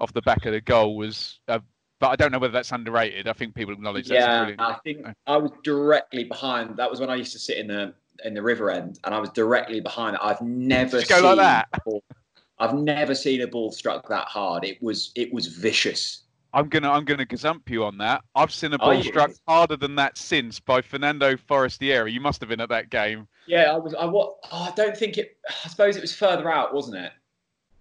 off 0.00 0.12
the 0.12 0.22
back 0.22 0.46
of 0.46 0.52
the 0.52 0.60
goal 0.60 0.96
was. 0.96 1.40
Uh, 1.48 1.60
but 1.98 2.08
I 2.08 2.16
don't 2.16 2.30
know 2.30 2.38
whether 2.38 2.52
that's 2.52 2.72
underrated. 2.72 3.26
I 3.26 3.32
think 3.32 3.54
people 3.54 3.72
acknowledge 3.72 4.08
that. 4.08 4.14
Yeah, 4.14 4.54
I 4.58 4.74
think 4.84 5.06
I 5.26 5.38
was 5.38 5.50
directly 5.64 6.24
behind. 6.24 6.76
That 6.76 6.90
was 6.90 7.00
when 7.00 7.08
I 7.08 7.14
used 7.14 7.32
to 7.32 7.38
sit 7.38 7.56
in 7.56 7.68
the 7.68 7.94
in 8.24 8.34
the 8.34 8.42
river 8.42 8.70
end, 8.70 8.98
and 9.04 9.14
I 9.14 9.18
was 9.18 9.30
directly 9.30 9.80
behind 9.80 10.14
it. 10.14 10.20
I've 10.22 10.40
never 10.40 11.00
seen 11.02 11.22
like 11.22 11.36
that. 11.36 11.68
Ball, 11.84 12.02
I've 12.58 12.74
never 12.74 13.14
seen 13.14 13.42
a 13.42 13.46
ball 13.46 13.72
struck 13.72 14.08
that 14.08 14.26
hard. 14.26 14.64
It 14.64 14.82
was 14.82 15.12
it 15.14 15.32
was 15.32 15.46
vicious. 15.46 16.24
I'm 16.54 16.68
gonna 16.68 16.90
I'm 16.90 17.04
gonna 17.04 17.26
gazump 17.26 17.68
you 17.68 17.84
on 17.84 17.98
that. 17.98 18.22
I've 18.34 18.52
seen 18.52 18.72
a 18.72 18.76
oh, 18.76 18.92
ball 18.92 19.02
struck 19.02 19.30
harder 19.46 19.76
than 19.76 19.94
that 19.96 20.16
since 20.16 20.58
by 20.58 20.80
Fernando 20.80 21.36
Forestieri. 21.36 22.12
You 22.12 22.20
must 22.20 22.40
have 22.40 22.48
been 22.48 22.60
at 22.60 22.70
that 22.70 22.88
game. 22.88 23.28
Yeah, 23.46 23.72
I 23.72 23.76
was. 23.76 23.94
I 23.94 24.06
what? 24.06 24.36
Oh, 24.50 24.62
I 24.62 24.72
don't 24.74 24.96
think 24.96 25.18
it. 25.18 25.36
I 25.64 25.68
suppose 25.68 25.96
it 25.96 26.00
was 26.00 26.14
further 26.14 26.50
out, 26.50 26.72
wasn't 26.72 26.96
it? 26.96 27.12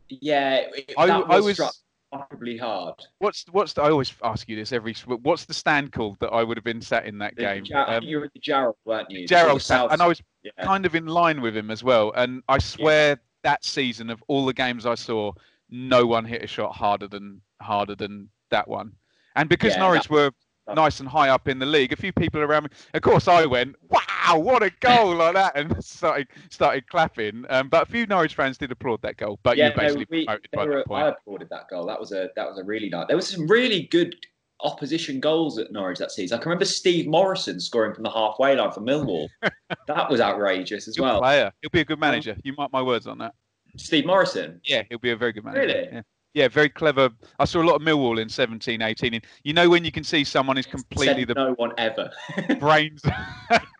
Yeah, 0.09 0.65
it, 0.73 0.93
I, 0.97 1.05
was 1.05 1.25
I 1.29 1.39
was 1.39 1.55
struck 1.55 1.73
remarkably 2.11 2.57
hard. 2.57 2.95
What's 3.19 3.45
what's 3.51 3.73
the, 3.73 3.81
I 3.81 3.89
always 3.89 4.13
ask 4.23 4.47
you 4.49 4.55
this 4.55 4.71
every. 4.71 4.95
What's 5.05 5.45
the 5.45 5.53
stand 5.53 5.91
called 5.91 6.17
that 6.19 6.29
I 6.29 6.43
would 6.43 6.57
have 6.57 6.63
been 6.63 6.81
sat 6.81 7.05
in 7.05 7.17
that 7.19 7.35
the 7.35 7.43
game? 7.43 7.65
um, 7.75 8.03
you 8.03 8.19
were 8.19 8.25
at 8.25 8.33
the 8.33 8.39
Jarrold, 8.39 8.75
weren't 8.85 9.09
you? 9.09 9.27
Jarrold, 9.27 9.61
South, 9.61 9.91
and 9.91 10.01
I 10.01 10.07
was 10.07 10.21
yeah. 10.43 10.51
kind 10.63 10.85
of 10.85 10.95
in 10.95 11.07
line 11.07 11.41
with 11.41 11.55
him 11.55 11.71
as 11.71 11.83
well. 11.83 12.11
And 12.15 12.43
I 12.47 12.57
swear 12.59 13.09
yeah. 13.09 13.15
that 13.43 13.65
season 13.65 14.09
of 14.09 14.23
all 14.27 14.45
the 14.45 14.53
games 14.53 14.85
I 14.85 14.95
saw, 14.95 15.31
no 15.69 16.05
one 16.05 16.25
hit 16.25 16.43
a 16.43 16.47
shot 16.47 16.75
harder 16.75 17.07
than 17.07 17.41
harder 17.61 17.95
than 17.95 18.29
that 18.51 18.67
one. 18.67 18.93
And 19.35 19.49
because 19.49 19.73
yeah, 19.73 19.79
Norwich 19.79 20.03
that, 20.03 20.11
were 20.11 20.31
nice 20.73 20.99
and 20.99 21.07
high 21.07 21.29
up 21.29 21.47
in 21.47 21.59
the 21.59 21.65
league. 21.65 21.93
A 21.93 21.95
few 21.95 22.11
people 22.11 22.41
around 22.41 22.63
me, 22.63 22.69
of 22.93 23.01
course, 23.01 23.27
I 23.27 23.45
went, 23.45 23.75
"Wow, 23.89 24.39
what 24.39 24.63
a 24.63 24.71
goal!" 24.79 25.15
like 25.15 25.33
that, 25.35 25.55
and 25.55 25.83
started 25.83 26.27
started 26.49 26.87
clapping. 26.87 27.45
Um, 27.49 27.69
but 27.69 27.87
a 27.87 27.91
few 27.91 28.05
Norwich 28.05 28.35
fans 28.35 28.57
did 28.57 28.71
applaud 28.71 29.01
that 29.03 29.17
goal. 29.17 29.39
But 29.43 29.57
yeah, 29.57 29.69
you 29.69 29.75
basically 29.75 30.25
no, 30.25 30.33
we, 30.33 30.47
promoted 30.47 30.51
by 30.51 30.65
were, 30.65 30.75
that 30.77 30.87
point. 30.87 31.03
I 31.03 31.09
applauded 31.09 31.49
that 31.49 31.67
goal. 31.69 31.85
That 31.85 31.99
was 31.99 32.11
a 32.11 32.29
that 32.35 32.47
was 32.47 32.57
a 32.57 32.63
really 32.63 32.89
nice. 32.89 33.05
There 33.07 33.15
was 33.15 33.27
some 33.27 33.47
really 33.47 33.83
good 33.91 34.15
opposition 34.61 35.19
goals 35.19 35.59
at 35.59 35.71
Norwich 35.71 35.99
that 35.99 36.11
season. 36.11 36.37
I 36.37 36.41
can 36.41 36.49
remember 36.49 36.65
Steve 36.65 37.07
Morison 37.07 37.59
scoring 37.59 37.93
from 37.93 38.03
the 38.03 38.09
halfway 38.09 38.55
line 38.55 38.71
for 38.71 38.81
Millwall. 38.81 39.27
that 39.87 40.09
was 40.09 40.21
outrageous 40.21 40.87
as 40.87 40.95
good 40.95 41.03
well. 41.03 41.19
Player, 41.19 41.51
he'll 41.61 41.69
be 41.69 41.81
a 41.81 41.85
good 41.85 41.99
manager. 41.99 42.37
You 42.43 42.53
mark 42.57 42.71
my 42.71 42.81
words 42.81 43.05
on 43.05 43.17
that. 43.19 43.33
Steve 43.77 44.05
Morison. 44.05 44.61
Yeah, 44.63 44.83
he'll 44.89 44.99
be 44.99 45.11
a 45.11 45.17
very 45.17 45.33
good 45.33 45.43
manager. 45.43 45.61
Really? 45.61 45.89
Yeah 45.91 46.01
yeah, 46.35 46.49
very 46.49 46.69
clever. 46.69 47.09
I 47.39 47.45
saw 47.45 47.61
a 47.61 47.63
lot 47.63 47.75
of 47.75 47.81
Millwall 47.81 48.21
in 48.21 48.27
17, 48.29 48.81
18. 48.81 49.13
And 49.15 49.23
you 49.43 49.53
know 49.53 49.69
when 49.69 49.85
you 49.85 49.91
can 49.91 50.03
see 50.03 50.23
someone 50.23 50.57
is 50.57 50.65
completely 50.65 51.21
said 51.21 51.29
the 51.29 51.33
no 51.33 51.53
one 51.53 51.71
ever 51.77 52.11
brains 52.59 53.01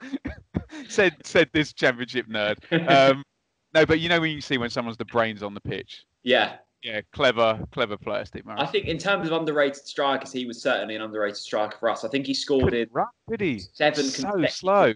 said 0.87 1.15
said 1.23 1.49
this 1.53 1.73
championship 1.73 2.27
nerd. 2.27 2.55
Um, 2.89 3.23
no, 3.73 3.85
but 3.85 3.99
you 3.99 4.07
know 4.07 4.21
when 4.21 4.31
you 4.31 4.41
see 4.41 4.57
when 4.57 4.69
someone's 4.69 4.97
the 4.97 5.05
brains 5.05 5.43
on 5.43 5.53
the 5.53 5.61
pitch. 5.61 6.05
Yeah. 6.23 6.55
Yeah, 6.81 7.01
clever, 7.11 7.59
clever 7.71 7.97
player, 7.97 8.23
Steve 8.25 8.45
Murray. 8.45 8.59
I 8.59 8.67
think 8.67 8.85
in 8.85 8.99
terms 8.99 9.27
of 9.27 9.33
underrated 9.33 9.87
strikers, 9.87 10.31
he 10.31 10.45
was 10.45 10.61
certainly 10.61 10.95
an 10.95 11.01
underrated 11.01 11.37
striker 11.37 11.77
for 11.79 11.89
us. 11.89 12.05
I 12.05 12.09
think 12.09 12.27
he 12.27 12.33
scored 12.35 12.75
in 12.75 12.87
run, 12.91 13.07
did 13.27 13.41
he? 13.41 13.59
seven. 13.73 14.05
So 14.05 14.45
slow. 14.49 14.93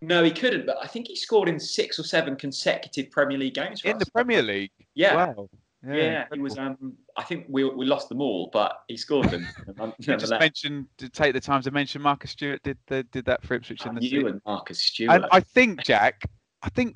No, 0.00 0.24
he 0.24 0.32
couldn't. 0.32 0.66
But 0.66 0.78
I 0.82 0.88
think 0.88 1.06
he 1.06 1.14
scored 1.14 1.48
in 1.48 1.60
six 1.60 1.96
or 1.98 2.02
seven 2.02 2.34
consecutive 2.34 3.12
Premier 3.12 3.38
League 3.38 3.54
games. 3.54 3.82
in 3.84 3.92
us. 3.94 4.04
the 4.04 4.10
Premier 4.10 4.42
League. 4.42 4.72
Yeah. 4.94 5.14
Wow. 5.14 5.48
Yeah, 5.86 5.94
yeah 5.94 6.24
he 6.32 6.40
was. 6.40 6.58
Um, 6.58 6.94
I 7.16 7.24
think 7.24 7.46
we 7.48 7.64
we 7.64 7.86
lost 7.86 8.08
them 8.08 8.20
all, 8.20 8.50
but 8.52 8.82
he 8.88 8.96
scored 8.96 9.30
them. 9.30 9.48
just 10.00 10.30
mentioned 10.30 10.86
to 10.98 11.08
take 11.08 11.34
the 11.34 11.40
time 11.40 11.62
to 11.62 11.70
mention 11.70 12.02
Marcus 12.02 12.30
Stewart 12.30 12.62
did 12.62 12.78
the, 12.86 13.02
did 13.04 13.24
that 13.24 13.42
for 13.42 13.54
Ipswich 13.54 13.84
in 13.86 13.94
the 13.96 14.04
you 14.04 14.28
and 14.28 14.40
Marcus 14.46 14.78
Stewart. 14.78 15.12
And 15.12 15.26
I 15.32 15.40
think 15.40 15.82
Jack, 15.82 16.22
I 16.62 16.68
think 16.68 16.94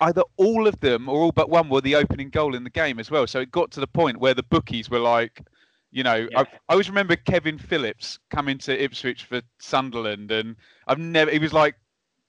either 0.00 0.22
all 0.36 0.66
of 0.66 0.78
them 0.80 1.08
or 1.08 1.20
all 1.20 1.32
but 1.32 1.48
one 1.48 1.68
were 1.68 1.80
the 1.80 1.94
opening 1.94 2.30
goal 2.30 2.54
in 2.54 2.64
the 2.64 2.70
game 2.70 2.98
as 2.98 3.10
well. 3.10 3.26
So 3.26 3.40
it 3.40 3.50
got 3.50 3.70
to 3.72 3.80
the 3.80 3.86
point 3.86 4.18
where 4.18 4.34
the 4.34 4.42
bookies 4.42 4.90
were 4.90 4.98
like, 4.98 5.42
you 5.90 6.02
know, 6.02 6.28
yeah. 6.30 6.40
I, 6.40 6.42
I, 6.42 6.72
always 6.72 6.88
remember 6.88 7.16
Kevin 7.16 7.56
Phillips 7.56 8.18
coming 8.30 8.58
to 8.58 8.82
Ipswich 8.82 9.24
for 9.24 9.40
Sunderland, 9.60 10.30
and 10.30 10.56
I've 10.86 10.98
never. 10.98 11.30
He 11.30 11.38
was 11.38 11.52
like 11.52 11.76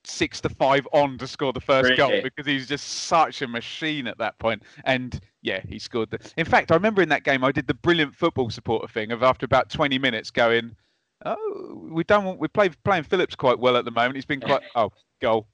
six 0.09 0.41
to 0.41 0.49
five 0.49 0.87
on 0.91 1.17
to 1.17 1.27
score 1.27 1.53
the 1.53 1.61
first 1.61 1.95
goal 1.97 2.21
because 2.21 2.45
he's 2.45 2.67
just 2.67 2.85
such 2.87 3.41
a 3.41 3.47
machine 3.47 4.07
at 4.07 4.17
that 4.17 4.37
point. 4.39 4.63
And 4.83 5.19
yeah, 5.41 5.61
he 5.67 5.79
scored 5.79 6.11
the. 6.11 6.19
In 6.37 6.45
fact, 6.45 6.71
I 6.71 6.75
remember 6.75 7.01
in 7.01 7.09
that 7.09 7.23
game 7.23 7.43
I 7.43 7.51
did 7.51 7.67
the 7.67 7.73
brilliant 7.73 8.15
football 8.15 8.49
supporter 8.49 8.87
thing 8.87 9.11
of 9.11 9.23
after 9.23 9.45
about 9.45 9.69
20 9.69 9.97
minutes 9.99 10.31
going, 10.31 10.75
oh, 11.25 11.87
we 11.91 12.03
don't 12.03 12.39
we 12.39 12.47
play 12.47 12.69
playing 12.83 13.03
Phillips 13.03 13.35
quite 13.35 13.59
well 13.59 13.77
at 13.77 13.85
the 13.85 13.91
moment. 13.91 14.15
He's 14.15 14.25
been 14.25 14.41
quite 14.41 14.63
oh 14.75 14.91
goal. 15.21 15.47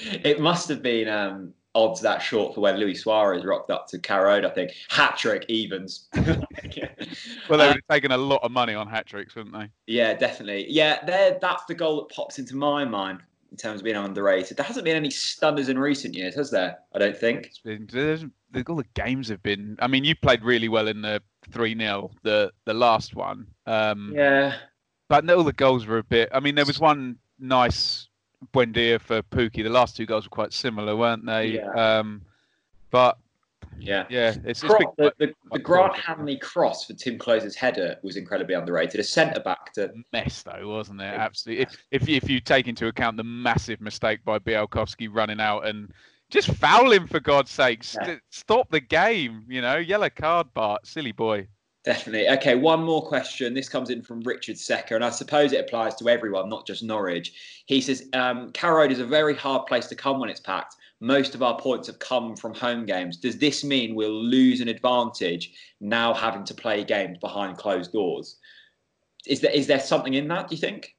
it 0.00 0.40
must 0.40 0.68
have 0.68 0.82
been 0.82 1.08
um, 1.08 1.54
odds 1.78 2.00
that 2.00 2.20
short 2.20 2.54
for 2.54 2.60
when 2.60 2.76
Luis 2.76 3.02
Suarez 3.02 3.44
rocked 3.44 3.70
up 3.70 3.86
to 3.88 3.98
Carrow 3.98 4.44
I 4.44 4.50
think. 4.50 4.72
Hat 4.88 5.16
trick 5.16 5.44
evens. 5.48 6.08
well, 6.14 6.24
they 6.26 6.36
would 7.50 7.60
have 7.60 7.74
um, 7.76 7.80
taken 7.88 8.10
a 8.10 8.16
lot 8.16 8.42
of 8.42 8.50
money 8.50 8.74
on 8.74 8.88
hat 8.88 9.06
tricks, 9.06 9.36
wouldn't 9.36 9.54
they? 9.54 9.70
Yeah, 9.86 10.14
definitely. 10.14 10.66
Yeah, 10.68 11.04
that's 11.40 11.64
the 11.66 11.74
goal 11.74 11.96
that 11.96 12.14
pops 12.14 12.38
into 12.38 12.56
my 12.56 12.84
mind 12.84 13.20
in 13.50 13.56
terms 13.56 13.80
of 13.80 13.84
being 13.84 13.96
underrated. 13.96 14.56
There 14.56 14.66
hasn't 14.66 14.84
been 14.84 14.96
any 14.96 15.10
stunners 15.10 15.68
in 15.68 15.78
recent 15.78 16.14
years, 16.14 16.34
has 16.34 16.50
there? 16.50 16.78
I 16.94 16.98
don't 16.98 17.16
think. 17.16 17.46
It's 17.46 17.58
been, 17.60 18.32
all 18.68 18.76
the 18.76 18.84
games 18.94 19.28
have 19.28 19.42
been. 19.42 19.76
I 19.80 19.86
mean, 19.86 20.04
you 20.04 20.14
played 20.16 20.42
really 20.42 20.68
well 20.68 20.88
in 20.88 21.00
the 21.02 21.22
3 21.52 21.78
0, 21.78 22.10
the, 22.24 22.52
the 22.64 22.74
last 22.74 23.14
one. 23.14 23.46
Um, 23.66 24.12
yeah. 24.14 24.56
But 25.08 25.30
all 25.30 25.44
the 25.44 25.52
goals 25.52 25.86
were 25.86 25.98
a 25.98 26.04
bit. 26.04 26.28
I 26.32 26.40
mean, 26.40 26.54
there 26.54 26.66
was 26.66 26.80
one 26.80 27.16
nice 27.38 28.07
Buendia 28.52 29.00
for 29.00 29.22
Pukki. 29.22 29.62
The 29.62 29.68
last 29.68 29.96
two 29.96 30.06
goals 30.06 30.24
were 30.24 30.30
quite 30.30 30.52
similar, 30.52 30.96
weren't 30.96 31.26
they? 31.26 31.46
Yeah. 31.46 31.70
Um, 31.72 32.22
but 32.90 33.18
yeah, 33.80 34.06
yeah, 34.08 34.34
it's, 34.44 34.62
it's 34.62 34.74
big, 34.74 34.88
the, 34.96 35.12
the, 35.18 35.34
the 35.52 35.58
Grant 35.58 35.94
Hanley 35.96 36.36
cross 36.36 36.84
for 36.86 36.94
Timm 36.94 37.18
Klose's 37.18 37.54
header 37.54 37.96
was 38.02 38.16
incredibly 38.16 38.54
underrated. 38.54 39.00
A 39.00 39.04
centre 39.04 39.40
back 39.40 39.72
to 39.74 39.92
mess 40.12 40.42
though, 40.42 40.68
wasn't 40.68 41.00
it? 41.00 41.04
Absolutely. 41.04 41.62
If, 41.62 41.86
if 41.90 42.08
if 42.08 42.30
you 42.30 42.40
take 42.40 42.66
into 42.66 42.86
account 42.86 43.16
the 43.16 43.24
massive 43.24 43.80
mistake 43.80 44.24
by 44.24 44.38
Bialkowski 44.38 45.08
running 45.12 45.40
out 45.40 45.66
and 45.66 45.92
just 46.30 46.48
foul 46.54 46.92
him 46.92 47.06
for 47.06 47.20
God's 47.20 47.50
sake, 47.50 47.84
yeah. 47.94 48.16
stop 48.30 48.70
the 48.70 48.80
game. 48.80 49.44
You 49.48 49.60
know, 49.60 49.76
yellow 49.76 50.10
card, 50.10 50.48
Bart, 50.54 50.86
silly 50.86 51.12
boy. 51.12 51.46
Definitely. 51.84 52.28
Okay, 52.28 52.54
one 52.54 52.84
more 52.84 53.06
question. 53.06 53.54
This 53.54 53.68
comes 53.68 53.90
in 53.90 54.02
from 54.02 54.20
Richard 54.22 54.58
Secker, 54.58 54.96
and 54.96 55.04
I 55.04 55.10
suppose 55.10 55.52
it 55.52 55.60
applies 55.60 55.94
to 55.96 56.08
everyone, 56.08 56.48
not 56.48 56.66
just 56.66 56.82
Norwich. 56.82 57.62
He 57.66 57.80
says, 57.80 58.08
um, 58.12 58.50
Carrow 58.52 58.78
Road 58.78 58.92
is 58.92 58.98
a 58.98 59.06
very 59.06 59.34
hard 59.34 59.66
place 59.66 59.86
to 59.86 59.94
come 59.94 60.18
when 60.18 60.28
it's 60.28 60.40
packed. 60.40 60.74
Most 61.00 61.36
of 61.36 61.42
our 61.42 61.56
points 61.56 61.86
have 61.86 62.00
come 62.00 62.34
from 62.34 62.52
home 62.52 62.84
games. 62.84 63.16
Does 63.16 63.38
this 63.38 63.62
mean 63.62 63.94
we'll 63.94 64.22
lose 64.22 64.60
an 64.60 64.68
advantage 64.68 65.52
now 65.80 66.12
having 66.12 66.44
to 66.44 66.54
play 66.54 66.82
games 66.82 67.18
behind 67.18 67.56
closed 67.56 67.92
doors? 67.92 68.36
Is 69.26 69.40
there 69.40 69.52
is 69.52 69.68
there 69.68 69.80
something 69.80 70.14
in 70.14 70.26
that? 70.28 70.48
Do 70.48 70.56
you 70.56 70.60
think? 70.60 70.96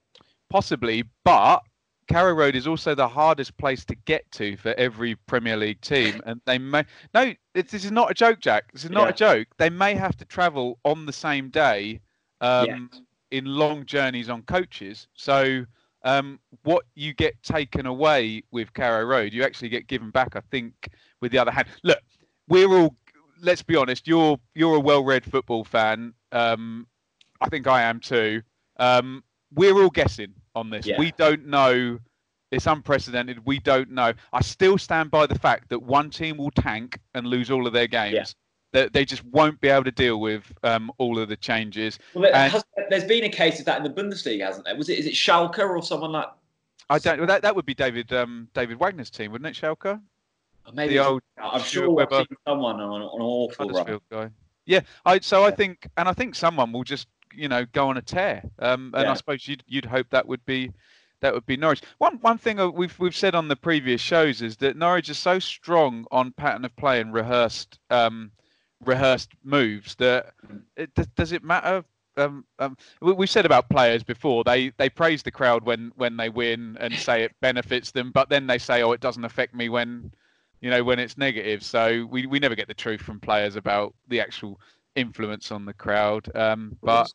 Possibly, 0.50 1.04
but 1.26 1.62
Carrow 2.10 2.34
Road 2.34 2.56
is 2.56 2.66
also 2.66 2.96
the 2.96 3.08
hardest 3.08 3.56
place 3.58 3.86
to 3.86 3.96
get 3.96 4.30
to 4.32 4.58
for 4.58 4.74
every 4.74 5.16
Premier 5.16 5.56
League 5.56 5.80
team, 5.80 6.22
and 6.26 6.42
they 6.46 6.58
may 6.58 6.84
no. 7.14 7.34
this 7.54 7.74
is 7.74 7.92
not 7.92 8.12
a 8.12 8.14
joke, 8.14 8.40
Jack. 8.40 8.72
This 8.74 8.84
is 8.84 8.90
not 8.90 9.04
yeah. 9.04 9.10
a 9.10 9.14
joke. 9.14 9.48
They 9.58 9.70
may 9.70 9.94
have 9.94 10.18
to 10.18 10.26
travel 10.26 10.80
on 10.84 11.06
the 11.06 11.14
same 11.14 11.50
day 11.50 12.02
um, 12.42 12.66
yeah. 12.66 13.38
in 13.38 13.46
long 13.46 13.86
journeys 13.86 14.28
on 14.28 14.42
coaches. 14.42 15.08
So 15.14 15.66
um, 16.04 16.40
what 16.64 16.86
you 16.96 17.14
get 17.14 17.42
taken 17.44 17.86
away 17.86 18.44
with 18.52 18.74
Carrow 18.74 19.06
Road, 19.06 19.32
you 19.32 19.44
actually 19.44 19.70
get 19.70 19.86
given 19.86 20.10
back. 20.10 20.36
I 20.36 20.42
think 20.50 20.90
with 21.22 21.32
the 21.32 21.38
other 21.38 21.52
hand, 21.52 21.68
look, 21.84 22.02
we're 22.48 22.70
all. 22.70 22.96
Let's 23.42 23.64
be 23.64 23.76
honest. 23.76 24.08
You're 24.08 24.38
you're 24.56 24.76
a 24.76 24.82
well-read 24.82 25.24
football 25.24 25.64
fan. 25.64 26.14
Um, 26.32 26.88
I 27.40 27.50
think 27.50 27.68
I 27.68 27.84
am 27.84 28.00
too. 28.00 28.42
Um, 28.78 29.24
we're 29.54 29.82
all 29.82 29.90
guessing 29.90 30.34
on 30.56 30.70
this. 30.70 30.86
Yeah. 30.86 30.98
We 31.00 31.12
don't 31.18 31.48
know. 31.48 32.00
It's 32.52 32.66
unprecedented. 32.66 33.46
We 33.46 33.60
don't 33.60 33.92
know. 33.92 34.14
I 34.34 34.42
still 34.42 34.78
stand 34.78 35.12
by 35.12 35.28
the 35.28 35.38
fact 35.38 35.70
that 35.70 35.84
one 35.84 36.10
team 36.10 36.38
will 36.38 36.52
tank 36.52 37.00
and 37.14 37.28
lose 37.28 37.52
all 37.52 37.68
of 37.68 37.74
their 37.74 37.88
games. 37.88 38.14
Yeah. 38.14 38.26
That 38.72 38.94
they 38.94 39.04
just 39.04 39.26
won't 39.26 39.60
be 39.62 39.68
able 39.68 39.86
to 39.86 39.92
deal 39.92 40.20
with 40.20 40.44
um, 40.64 40.92
all 41.00 41.18
of 41.18 41.28
the 41.28 41.38
changes. 41.38 41.98
Well, 42.14 42.24
there 42.24 42.36
and, 42.36 42.52
has, 42.52 42.64
there's 42.90 43.04
been 43.04 43.24
a 43.24 43.30
case 43.30 43.60
of 43.60 43.66
that 43.66 43.78
in 43.78 43.84
the 43.84 43.90
Bundesliga, 43.90 44.46
hasn't 44.46 44.66
there? 44.66 44.76
Was 44.76 44.90
it 44.90 45.00
is 45.00 45.08
it 45.08 45.14
Schalke 45.14 45.58
or 45.58 45.82
someone 45.82 46.12
like? 46.12 46.28
I 46.88 47.00
don't. 47.00 47.18
Well, 47.18 47.28
that 47.28 47.42
that 47.42 47.56
would 47.56 47.66
be 47.66 47.74
David 47.74 48.14
um, 48.14 48.48
David 48.54 48.80
Wagner's 48.80 49.10
team, 49.10 49.32
wouldn't 49.32 49.48
it? 49.48 49.60
Schalke. 49.60 50.00
maybe 50.74 50.94
the 50.96 51.04
old. 51.04 51.22
I'm 51.42 51.64
sure 51.64 51.90
Webber, 51.90 52.26
someone 52.48 52.80
on, 52.80 53.02
on 53.02 53.02
an 53.02 53.22
awful 53.22 53.70
run. 53.70 54.00
guy. 54.12 54.30
Yeah, 54.66 54.82
I, 55.04 55.20
so. 55.20 55.44
I 55.44 55.50
think, 55.52 55.88
and 55.98 56.08
I 56.08 56.14
think 56.14 56.36
someone 56.36 56.72
will 56.72 56.84
just 56.84 57.08
you 57.34 57.48
know 57.48 57.66
go 57.72 57.90
on 57.90 57.98
a 57.98 58.02
tear. 58.02 58.44
Um, 58.60 58.92
and 58.96 59.06
yeah. 59.06 59.12
I 59.12 59.14
suppose 59.16 59.48
you'd 59.48 59.64
you'd 59.68 59.86
hope 59.86 60.08
that 60.12 60.28
would 60.28 60.46
be 60.46 60.72
that 61.22 61.34
would 61.34 61.46
be 61.46 61.58
Norwich. 61.58 61.82
One 61.98 62.18
one 62.18 62.38
thing 62.38 62.58
we've 62.74 62.98
we've 63.00 63.16
said 63.16 63.36
on 63.36 63.48
the 63.48 63.56
previous 63.56 64.02
shows 64.02 64.42
is 64.42 64.58
that 64.58 64.78
Norwich 64.78 65.10
is 65.10 65.18
so 65.18 65.40
strong 65.40 66.06
on 66.12 66.32
pattern 66.32 66.66
of 66.66 66.76
play 66.76 67.02
and 67.02 67.14
rehearsed 67.14 67.80
um, 67.90 68.32
rehearsed 68.84 69.32
moves 69.44 69.96
that 69.96 70.34
it, 70.76 70.92
does 71.16 71.32
it 71.32 71.44
matter? 71.44 71.84
Um, 72.18 72.44
um, 72.58 72.76
we, 73.02 73.14
have 73.14 73.30
said 73.30 73.46
about 73.46 73.70
players 73.70 74.04
before 74.04 74.44
they 74.44 74.72
they 74.78 74.90
praise 74.90 75.24
the 75.24 75.32
crowd 75.32 75.64
when 75.64 75.92
when 75.96 76.18
they 76.18 76.30
win 76.30 76.78
and 76.80 76.94
say 76.94 77.24
it 77.24 77.34
benefits 77.42 77.92
them, 77.92 78.12
but 78.12 78.30
then 78.30 78.48
they 78.48 78.58
say 78.58 78.82
oh 78.82 78.92
it 78.92 79.02
doesn't 79.02 79.26
affect 79.26 79.54
me 79.54 79.70
when 79.70 80.12
you 80.62 80.70
know 80.70 80.84
when 80.84 81.00
it's 81.00 81.18
negative. 81.18 81.64
So 81.64 82.08
we, 82.10 82.26
we 82.26 82.40
never 82.40 82.56
get 82.56 82.68
the 82.68 82.74
truth 82.74 83.02
from 83.02 83.20
players 83.20 83.56
about 83.56 83.94
the 84.08 84.20
actual 84.20 84.60
influence 84.96 85.52
on 85.52 85.66
the 85.66 85.74
crowd. 85.74 86.30
Um, 86.36 86.78
but 86.82 87.12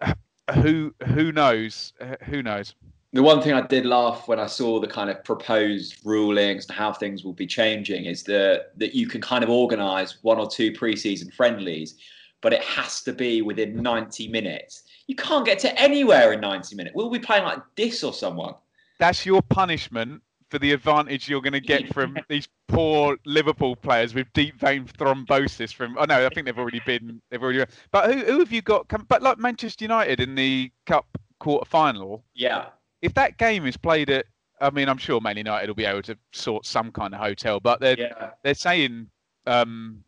who 0.54 0.94
who 1.06 1.32
knows? 1.32 1.92
Who 2.24 2.42
knows? 2.42 2.74
The 3.12 3.22
one 3.22 3.42
thing 3.42 3.52
I 3.52 3.66
did 3.66 3.86
laugh 3.86 4.28
when 4.28 4.38
I 4.38 4.46
saw 4.46 4.78
the 4.78 4.86
kind 4.86 5.10
of 5.10 5.24
proposed 5.24 5.96
rulings 6.04 6.66
and 6.68 6.76
how 6.76 6.92
things 6.92 7.24
will 7.24 7.32
be 7.32 7.46
changing 7.46 8.04
is 8.04 8.22
that 8.24 8.72
that 8.76 8.94
you 8.94 9.08
can 9.08 9.20
kind 9.20 9.42
of 9.42 9.50
organise 9.50 10.18
one 10.22 10.38
or 10.38 10.48
two 10.48 10.72
preseason 10.72 11.32
friendlies, 11.34 11.96
but 12.40 12.52
it 12.52 12.62
has 12.62 13.02
to 13.02 13.12
be 13.12 13.42
within 13.42 13.82
90 13.82 14.28
minutes. 14.28 14.84
You 15.08 15.16
can't 15.16 15.44
get 15.44 15.58
to 15.60 15.80
anywhere 15.80 16.32
in 16.32 16.40
90 16.40 16.76
minutes. 16.76 16.94
We'll 16.94 17.10
be 17.10 17.18
playing 17.18 17.44
like 17.44 17.58
this 17.76 18.04
or 18.04 18.12
someone. 18.12 18.54
That's 19.00 19.26
your 19.26 19.42
punishment 19.42 20.22
for 20.50 20.58
the 20.58 20.72
advantage 20.72 21.28
you're 21.28 21.40
going 21.40 21.52
to 21.52 21.60
get 21.60 21.92
from 21.94 22.16
these 22.28 22.48
poor 22.68 23.16
Liverpool 23.24 23.76
players 23.76 24.14
with 24.14 24.26
deep 24.32 24.58
vein 24.58 24.84
thrombosis. 24.84 25.72
From 25.72 25.96
oh 25.98 26.04
no, 26.04 26.26
I 26.26 26.28
think 26.28 26.46
they've 26.46 26.58
already 26.58 26.82
been 26.84 27.22
they've 27.30 27.42
already. 27.42 27.64
But 27.90 28.12
who 28.12 28.18
who 28.20 28.38
have 28.40 28.52
you 28.52 28.62
got? 28.62 28.86
But 29.08 29.22
like 29.22 29.38
Manchester 29.38 29.84
United 29.84 30.20
in 30.20 30.34
the 30.34 30.70
Cup 30.86 31.06
quarter 31.38 31.64
final. 31.64 32.24
Yeah. 32.34 32.66
If 33.02 33.14
that 33.14 33.38
game 33.38 33.66
is 33.66 33.76
played 33.76 34.10
at, 34.10 34.26
I 34.60 34.70
mean, 34.70 34.88
I'm 34.88 34.98
sure 34.98 35.20
Man 35.20 35.36
United 35.36 35.68
will 35.68 35.74
be 35.74 35.86
able 35.86 36.02
to 36.02 36.16
sort 36.32 36.66
some 36.66 36.92
kind 36.92 37.14
of 37.14 37.20
hotel, 37.20 37.60
but 37.60 37.80
they're 37.80 37.98
yeah. 37.98 38.30
they're 38.42 38.54
saying, 38.54 39.08
um, 39.46 40.04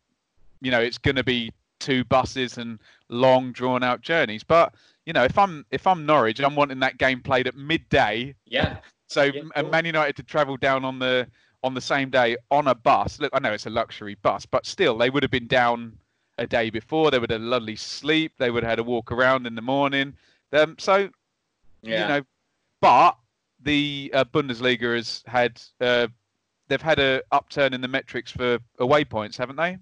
you 0.61 0.71
know, 0.71 0.79
it's 0.79 0.97
going 0.97 1.15
to 1.15 1.23
be 1.23 1.51
two 1.79 2.03
buses 2.05 2.57
and 2.57 2.79
long 3.09 3.51
drawn 3.51 3.83
out 3.83 4.01
journeys. 4.01 4.43
But 4.43 4.73
you 5.05 5.13
know, 5.13 5.23
if 5.23 5.37
I'm 5.37 5.65
if 5.71 5.87
I'm 5.87 6.05
Norwich, 6.05 6.39
and 6.39 6.45
I'm 6.45 6.55
wanting 6.55 6.79
that 6.79 6.97
game 6.97 7.21
played 7.21 7.47
at 7.47 7.55
midday. 7.55 8.35
Yeah. 8.45 8.77
So 9.13 9.23
yeah, 9.23 9.41
cool. 9.55 9.69
Man 9.69 9.85
United 9.85 10.15
to 10.17 10.23
travel 10.23 10.57
down 10.57 10.83
on 10.83 10.99
the 10.99 11.27
on 11.63 11.73
the 11.73 11.81
same 11.81 12.09
day 12.09 12.35
on 12.51 12.67
a 12.67 12.75
bus. 12.75 13.19
Look, 13.19 13.31
I 13.33 13.39
know 13.39 13.53
it's 13.53 13.65
a 13.65 13.69
luxury 13.69 14.15
bus, 14.15 14.45
but 14.45 14.65
still, 14.65 14.97
they 14.97 15.09
would 15.09 15.23
have 15.23 15.31
been 15.31 15.47
down 15.47 15.97
a 16.37 16.47
day 16.47 16.69
before. 16.69 17.11
They 17.11 17.19
would 17.19 17.31
have 17.31 17.39
had 17.39 17.45
a 17.45 17.49
lovely 17.49 17.75
sleep. 17.75 18.33
They 18.37 18.51
would 18.51 18.63
have 18.63 18.71
had 18.71 18.79
a 18.79 18.83
walk 18.83 19.11
around 19.11 19.47
in 19.47 19.55
the 19.55 19.61
morning. 19.61 20.13
Um, 20.51 20.75
so, 20.77 21.09
yeah. 21.81 22.01
you 22.01 22.07
know, 22.07 22.21
but 22.81 23.17
the 23.61 24.11
uh, 24.13 24.25
Bundesliga 24.25 24.95
has 24.95 25.23
had 25.25 25.61
uh, 25.79 26.07
they've 26.67 26.81
had 26.81 26.99
a 26.99 27.21
upturn 27.31 27.73
in 27.73 27.81
the 27.81 27.87
metrics 27.87 28.31
for 28.31 28.59
away 28.79 29.05
points, 29.05 29.37
haven't 29.37 29.55
they? 29.55 29.77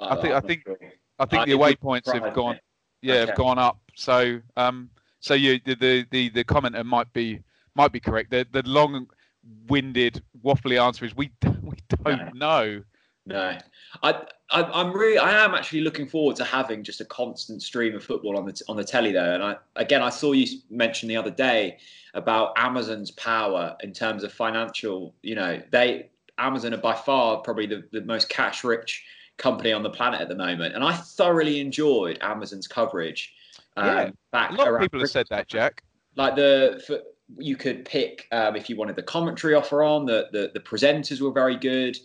I 0.00 0.16
think 0.16 0.34
I 0.34 0.40
think 0.40 0.62
sure. 0.64 0.78
I 1.18 1.24
think 1.24 1.46
the 1.46 1.52
away 1.52 1.74
points 1.74 2.10
have 2.10 2.34
gone, 2.34 2.58
yeah, 3.02 3.14
okay. 3.14 3.26
have 3.26 3.36
gone 3.36 3.58
up. 3.58 3.80
So, 3.94 4.40
um, 4.56 4.90
so 5.20 5.34
you 5.34 5.60
the 5.64 6.06
the 6.10 6.28
the 6.28 6.44
commenter 6.44 6.84
might 6.84 7.12
be 7.12 7.40
might 7.76 7.92
be 7.92 8.00
correct. 8.00 8.30
The 8.30 8.46
the 8.50 8.62
long-winded, 8.64 10.22
waffly 10.44 10.82
answer 10.82 11.04
is 11.04 11.14
we 11.14 11.30
we 11.62 11.76
don't 12.04 12.34
no. 12.34 12.64
know. 12.64 12.82
No, 13.28 13.58
I, 14.04 14.22
I 14.50 14.80
am 14.80 14.92
really 14.92 15.18
I 15.18 15.44
am 15.44 15.54
actually 15.54 15.80
looking 15.80 16.06
forward 16.06 16.36
to 16.36 16.44
having 16.44 16.84
just 16.84 17.00
a 17.00 17.04
constant 17.04 17.60
stream 17.60 17.96
of 17.96 18.04
football 18.04 18.38
on 18.38 18.46
the 18.46 18.62
on 18.68 18.76
the 18.76 18.84
telly 18.84 19.10
there. 19.10 19.34
And 19.34 19.42
I 19.42 19.56
again 19.74 20.00
I 20.00 20.10
saw 20.10 20.32
you 20.32 20.46
mention 20.70 21.08
the 21.08 21.16
other 21.16 21.32
day 21.32 21.78
about 22.14 22.52
Amazon's 22.56 23.10
power 23.10 23.76
in 23.82 23.92
terms 23.92 24.22
of 24.22 24.32
financial. 24.32 25.12
You 25.22 25.34
know, 25.34 25.60
they 25.72 26.10
Amazon 26.38 26.74
are 26.74 26.78
by 26.78 26.94
far 26.94 27.38
probably 27.38 27.66
the, 27.66 27.84
the 27.92 28.02
most 28.02 28.28
cash 28.28 28.62
rich 28.62 29.04
company 29.38 29.72
on 29.72 29.82
the 29.82 29.90
planet 29.90 30.20
at 30.20 30.28
the 30.28 30.36
moment, 30.36 30.74
and 30.74 30.84
I 30.84 30.92
thoroughly 30.92 31.60
enjoyed 31.60 32.18
Amazon's 32.20 32.68
coverage. 32.68 33.34
Um, 33.76 33.86
yeah, 34.32 34.50
a 34.50 34.54
lot 34.54 34.68
of 34.68 34.80
people 34.80 35.00
have 35.00 35.10
said 35.10 35.26
that, 35.30 35.48
Jack. 35.48 35.82
Like 36.14 36.36
the 36.36 36.82
for, 36.86 37.00
you 37.38 37.56
could 37.56 37.84
pick 37.84 38.26
um, 38.32 38.56
if 38.56 38.68
you 38.68 38.76
wanted 38.76 38.96
the 38.96 39.02
commentary 39.02 39.54
offer 39.54 39.82
on. 39.82 40.06
The 40.06 40.28
the, 40.32 40.50
the 40.54 40.60
presenters 40.60 41.20
were 41.20 41.32
very 41.32 41.56
good. 41.56 41.96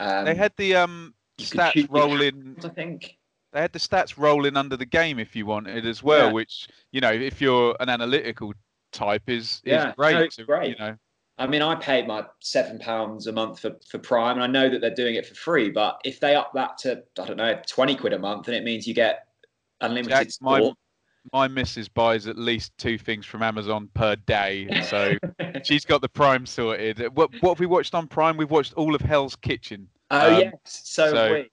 Um, 0.00 0.24
they 0.24 0.34
had 0.34 0.52
the 0.56 0.76
um, 0.76 1.14
stats 1.38 1.86
rolling. 1.90 2.56
I 2.64 2.68
think 2.68 3.16
they 3.52 3.60
had 3.60 3.72
the 3.72 3.78
stats 3.78 4.14
rolling 4.16 4.56
under 4.56 4.76
the 4.76 4.86
game 4.86 5.18
if 5.18 5.36
you 5.36 5.46
wanted 5.46 5.86
as 5.86 6.02
well, 6.02 6.26
yeah. 6.26 6.32
which 6.32 6.68
you 6.92 7.00
know 7.00 7.12
if 7.12 7.40
you're 7.40 7.76
an 7.80 7.88
analytical 7.88 8.52
type 8.92 9.28
is 9.28 9.62
yeah, 9.64 9.90
is 9.90 9.94
great. 9.96 10.14
No, 10.14 10.20
it's 10.22 10.36
great. 10.38 10.70
You 10.70 10.76
know. 10.78 10.96
I 11.36 11.48
mean, 11.48 11.62
I 11.62 11.74
paid 11.74 12.06
my 12.06 12.24
seven 12.40 12.78
pounds 12.78 13.26
a 13.26 13.32
month 13.32 13.58
for, 13.58 13.76
for 13.88 13.98
Prime, 13.98 14.36
and 14.36 14.44
I 14.44 14.46
know 14.46 14.70
that 14.70 14.80
they're 14.80 14.94
doing 14.94 15.16
it 15.16 15.26
for 15.26 15.34
free. 15.34 15.68
But 15.68 16.00
if 16.04 16.20
they 16.20 16.36
up 16.36 16.52
that 16.54 16.78
to 16.78 17.02
I 17.18 17.26
don't 17.26 17.36
know 17.36 17.60
twenty 17.68 17.96
quid 17.96 18.12
a 18.12 18.18
month, 18.18 18.48
and 18.48 18.56
it 18.56 18.64
means 18.64 18.86
you 18.86 18.94
get 18.94 19.26
unlimited 19.80 20.10
Jack, 20.10 20.28
my, 20.40 20.72
my 21.32 21.48
missus 21.48 21.88
buys 21.88 22.26
at 22.26 22.38
least 22.38 22.72
two 22.78 22.98
things 22.98 23.26
from 23.26 23.42
Amazon 23.42 23.88
per 23.94 24.16
day, 24.16 24.82
so 24.82 25.14
she's 25.64 25.84
got 25.84 26.00
the 26.00 26.08
Prime 26.08 26.46
sorted. 26.46 27.00
What 27.14 27.30
what 27.40 27.50
have 27.50 27.60
we 27.60 27.66
watched 27.66 27.94
on 27.94 28.06
Prime? 28.06 28.36
We've 28.36 28.50
watched 28.50 28.74
all 28.74 28.94
of 28.94 29.00
Hell's 29.00 29.36
Kitchen. 29.36 29.88
Oh 30.10 30.34
um, 30.34 30.40
yes, 30.40 30.52
so, 30.64 31.12
so 31.12 31.44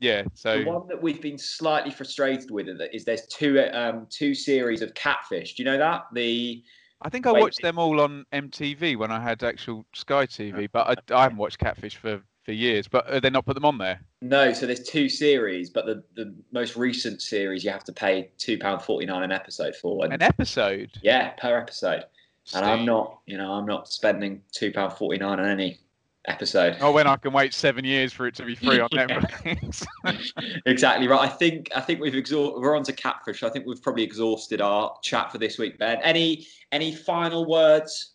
yeah. 0.00 0.24
So 0.34 0.58
the 0.58 0.64
one 0.64 0.88
that 0.88 1.00
we've 1.00 1.22
been 1.22 1.38
slightly 1.38 1.90
frustrated 1.90 2.50
with 2.50 2.68
is 2.92 3.04
there's 3.04 3.26
two 3.26 3.60
um 3.72 4.06
two 4.10 4.34
series 4.34 4.82
of 4.82 4.94
Catfish. 4.94 5.54
Do 5.54 5.62
you 5.62 5.70
know 5.70 5.78
that 5.78 6.06
the 6.12 6.62
I 7.02 7.08
think 7.08 7.26
I 7.26 7.32
watched 7.32 7.62
them 7.62 7.78
all 7.78 8.00
on 8.00 8.26
MTV 8.32 8.96
when 8.96 9.10
I 9.10 9.20
had 9.20 9.42
actual 9.42 9.86
Sky 9.94 10.26
TV, 10.26 10.68
but 10.70 11.00
I, 11.10 11.14
I 11.14 11.22
haven't 11.22 11.38
watched 11.38 11.58
Catfish 11.58 11.96
for, 11.96 12.20
for 12.44 12.52
years. 12.52 12.88
But 12.88 13.06
uh, 13.06 13.20
they 13.20 13.30
not 13.30 13.46
put 13.46 13.54
them 13.54 13.64
on 13.64 13.78
there? 13.78 14.00
No, 14.22 14.52
so 14.52 14.66
there's 14.66 14.82
two 14.82 15.08
series, 15.08 15.70
but 15.70 15.86
the, 15.86 16.02
the 16.14 16.34
most 16.52 16.76
recent 16.76 17.22
series 17.22 17.64
you 17.64 17.70
have 17.70 17.84
to 17.84 17.92
pay 17.92 18.30
two 18.38 18.58
pound 18.58 18.82
forty 18.82 19.06
nine 19.06 19.22
an 19.22 19.32
episode 19.32 19.74
for. 19.76 20.04
And, 20.04 20.14
an 20.14 20.22
episode? 20.22 20.90
Yeah, 21.02 21.30
per 21.30 21.58
episode. 21.58 22.04
Steve. 22.44 22.62
And 22.62 22.70
I'm 22.70 22.84
not, 22.84 23.18
you 23.26 23.36
know, 23.36 23.52
I'm 23.52 23.66
not 23.66 23.88
spending 23.88 24.42
two 24.52 24.72
pound 24.72 24.92
forty 24.94 25.18
nine 25.18 25.38
on 25.38 25.46
any 25.46 25.78
episode. 26.26 26.76
Oh, 26.80 26.92
when 26.92 27.06
I 27.06 27.16
can 27.16 27.32
wait 27.32 27.54
seven 27.54 27.84
years 27.84 28.12
for 28.12 28.26
it 28.26 28.34
to 28.36 28.44
be 28.44 28.54
free 28.54 28.80
on 28.80 28.88
Netflix. 28.92 29.86
exactly 30.66 31.08
right. 31.08 31.20
I 31.20 31.28
think 31.28 31.70
I 31.74 31.80
think 31.80 32.00
we've 32.00 32.14
exhausted. 32.14 32.60
We're 32.60 32.76
on 32.76 32.84
to 32.84 32.92
catfish. 32.92 33.42
I 33.42 33.50
think 33.50 33.66
we've 33.66 33.82
probably 33.82 34.02
exhausted 34.02 34.60
our 34.60 34.96
chat 35.02 35.32
for 35.32 35.38
this 35.38 35.58
week. 35.58 35.78
Ben, 35.78 35.98
any 36.02 36.46
any 36.72 36.94
final 36.94 37.46
words? 37.46 38.14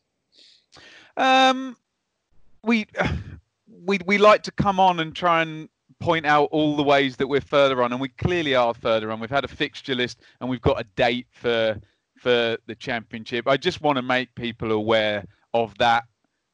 Um, 1.18 1.78
we 2.64 2.88
we 3.68 4.00
we 4.06 4.18
like 4.18 4.44
to 4.44 4.52
come 4.52 4.80
on 4.80 5.00
and 5.00 5.16
try 5.16 5.42
and 5.42 5.70
point 6.00 6.26
out 6.26 6.50
all 6.52 6.76
the 6.76 6.84
ways 6.84 7.18
that 7.18 7.28
we're 7.28 7.42
further 7.42 7.82
on, 7.82 7.92
and 7.92 8.02
we 8.02 8.10
clearly 8.10 8.56
are 8.56 8.74
further 8.74 9.12
on. 9.12 9.20
We've 9.20 9.30
had 9.30 9.46
a 9.46 9.50
fixture 9.50 9.96
list, 9.96 10.22
and 10.40 10.50
we've 10.50 10.62
got 10.62 10.80
a 10.80 10.86
date 10.96 11.28
for 11.32 11.80
for 12.18 12.58
the 12.66 12.76
championship. 12.76 13.48
I 13.48 13.58
just 13.58 13.82
want 13.82 13.98
to 13.98 14.02
make 14.02 14.34
people 14.36 14.72
aware 14.72 15.26
of 15.54 15.78
that 15.78 16.06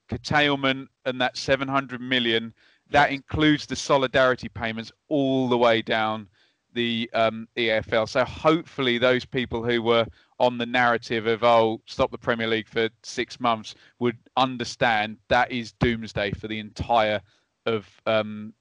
curtailment 0.10 0.90
and 1.06 1.22
that 1.22 1.38
700 1.38 2.02
million 2.02 2.54
that 2.92 3.12
includes 3.12 3.66
the 3.66 3.76
solidarity 3.76 4.50
payments 4.50 4.92
all 5.08 5.48
the 5.50 5.58
way 5.58 5.82
down 5.82 6.28
the 6.74 7.10
um, 7.14 7.48
EFL. 7.58 8.08
So 8.08 8.24
hopefully 8.24 8.98
those 8.98 9.26
people 9.26 9.64
who 9.64 9.82
were 9.82 10.06
on 10.42 10.58
the 10.58 10.66
narrative 10.66 11.28
of 11.28 11.44
oh 11.44 11.80
stop 11.86 12.10
the 12.10 12.18
Premier 12.18 12.48
League 12.48 12.68
for 12.68 12.90
six 13.04 13.40
months 13.40 13.76
would 14.00 14.18
understand 14.36 15.18
that 15.30 15.52
is 15.52 15.72
doomsday 15.74 16.32
for 16.32 16.48
the 16.48 16.58
entire 16.58 17.22
of 17.68 17.88
um, 18.08 18.52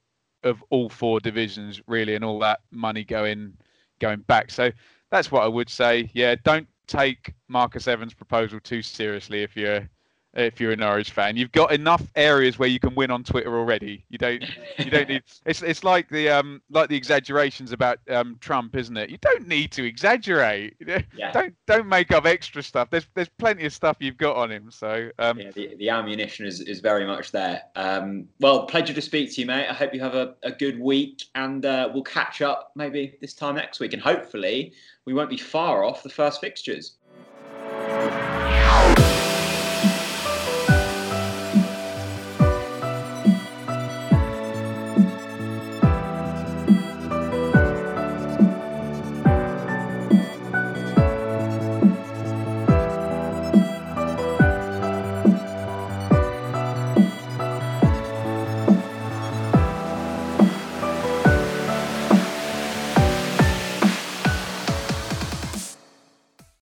of 0.42 0.62
all 0.68 0.90
four 0.90 1.20
divisions 1.20 1.80
really 1.86 2.14
and 2.14 2.24
all 2.24 2.38
that 2.38 2.60
money 2.70 3.02
going 3.02 3.54
going 3.98 4.20
back. 4.20 4.50
So 4.50 4.70
that's 5.10 5.32
what 5.32 5.42
I 5.42 5.48
would 5.48 5.70
say. 5.70 6.10
Yeah, 6.12 6.34
don't 6.44 6.68
take 6.86 7.32
Marcus 7.48 7.88
Evans' 7.88 8.12
proposal 8.12 8.60
too 8.60 8.82
seriously 8.82 9.42
if 9.42 9.56
you're 9.56 9.88
if 10.34 10.60
you're 10.60 10.72
a 10.72 10.76
Norwich 10.76 11.10
fan. 11.10 11.36
You've 11.36 11.52
got 11.52 11.72
enough 11.72 12.02
areas 12.14 12.58
where 12.58 12.68
you 12.68 12.78
can 12.78 12.94
win 12.94 13.10
on 13.10 13.24
Twitter 13.24 13.56
already. 13.58 14.04
You 14.10 14.18
don't 14.18 14.44
you 14.78 14.90
don't 14.90 15.08
need 15.08 15.22
it's 15.46 15.62
it's 15.62 15.82
like 15.82 16.08
the 16.08 16.28
um 16.28 16.62
like 16.70 16.88
the 16.88 16.96
exaggerations 16.96 17.72
about 17.72 17.98
um 18.08 18.36
Trump, 18.40 18.76
isn't 18.76 18.96
it? 18.96 19.10
You 19.10 19.18
don't 19.18 19.48
need 19.48 19.72
to 19.72 19.84
exaggerate. 19.84 20.76
Yeah. 21.16 21.32
Don't 21.32 21.54
don't 21.66 21.88
make 21.88 22.12
up 22.12 22.24
extra 22.26 22.62
stuff. 22.62 22.88
There's 22.90 23.06
there's 23.14 23.28
plenty 23.28 23.64
of 23.64 23.72
stuff 23.72 23.96
you've 24.00 24.16
got 24.16 24.36
on 24.36 24.50
him. 24.50 24.70
So 24.70 25.10
um 25.18 25.38
yeah, 25.38 25.50
the, 25.50 25.74
the 25.76 25.88
ammunition 25.88 26.46
is, 26.46 26.60
is 26.60 26.80
very 26.80 27.06
much 27.06 27.32
there. 27.32 27.62
Um 27.74 28.28
well 28.38 28.66
pleasure 28.66 28.94
to 28.94 29.00
speak 29.02 29.32
to 29.34 29.40
you, 29.40 29.46
mate. 29.46 29.66
I 29.68 29.72
hope 29.72 29.92
you 29.92 30.00
have 30.00 30.14
a, 30.14 30.34
a 30.42 30.52
good 30.52 30.78
week 30.78 31.24
and 31.34 31.64
uh, 31.64 31.90
we'll 31.92 32.02
catch 32.02 32.42
up 32.42 32.72
maybe 32.76 33.16
this 33.20 33.34
time 33.34 33.56
next 33.56 33.80
week 33.80 33.92
and 33.92 34.02
hopefully 34.02 34.72
we 35.04 35.14
won't 35.14 35.30
be 35.30 35.36
far 35.36 35.84
off 35.84 36.02
the 36.02 36.10
first 36.10 36.40
fixtures. 36.40 36.96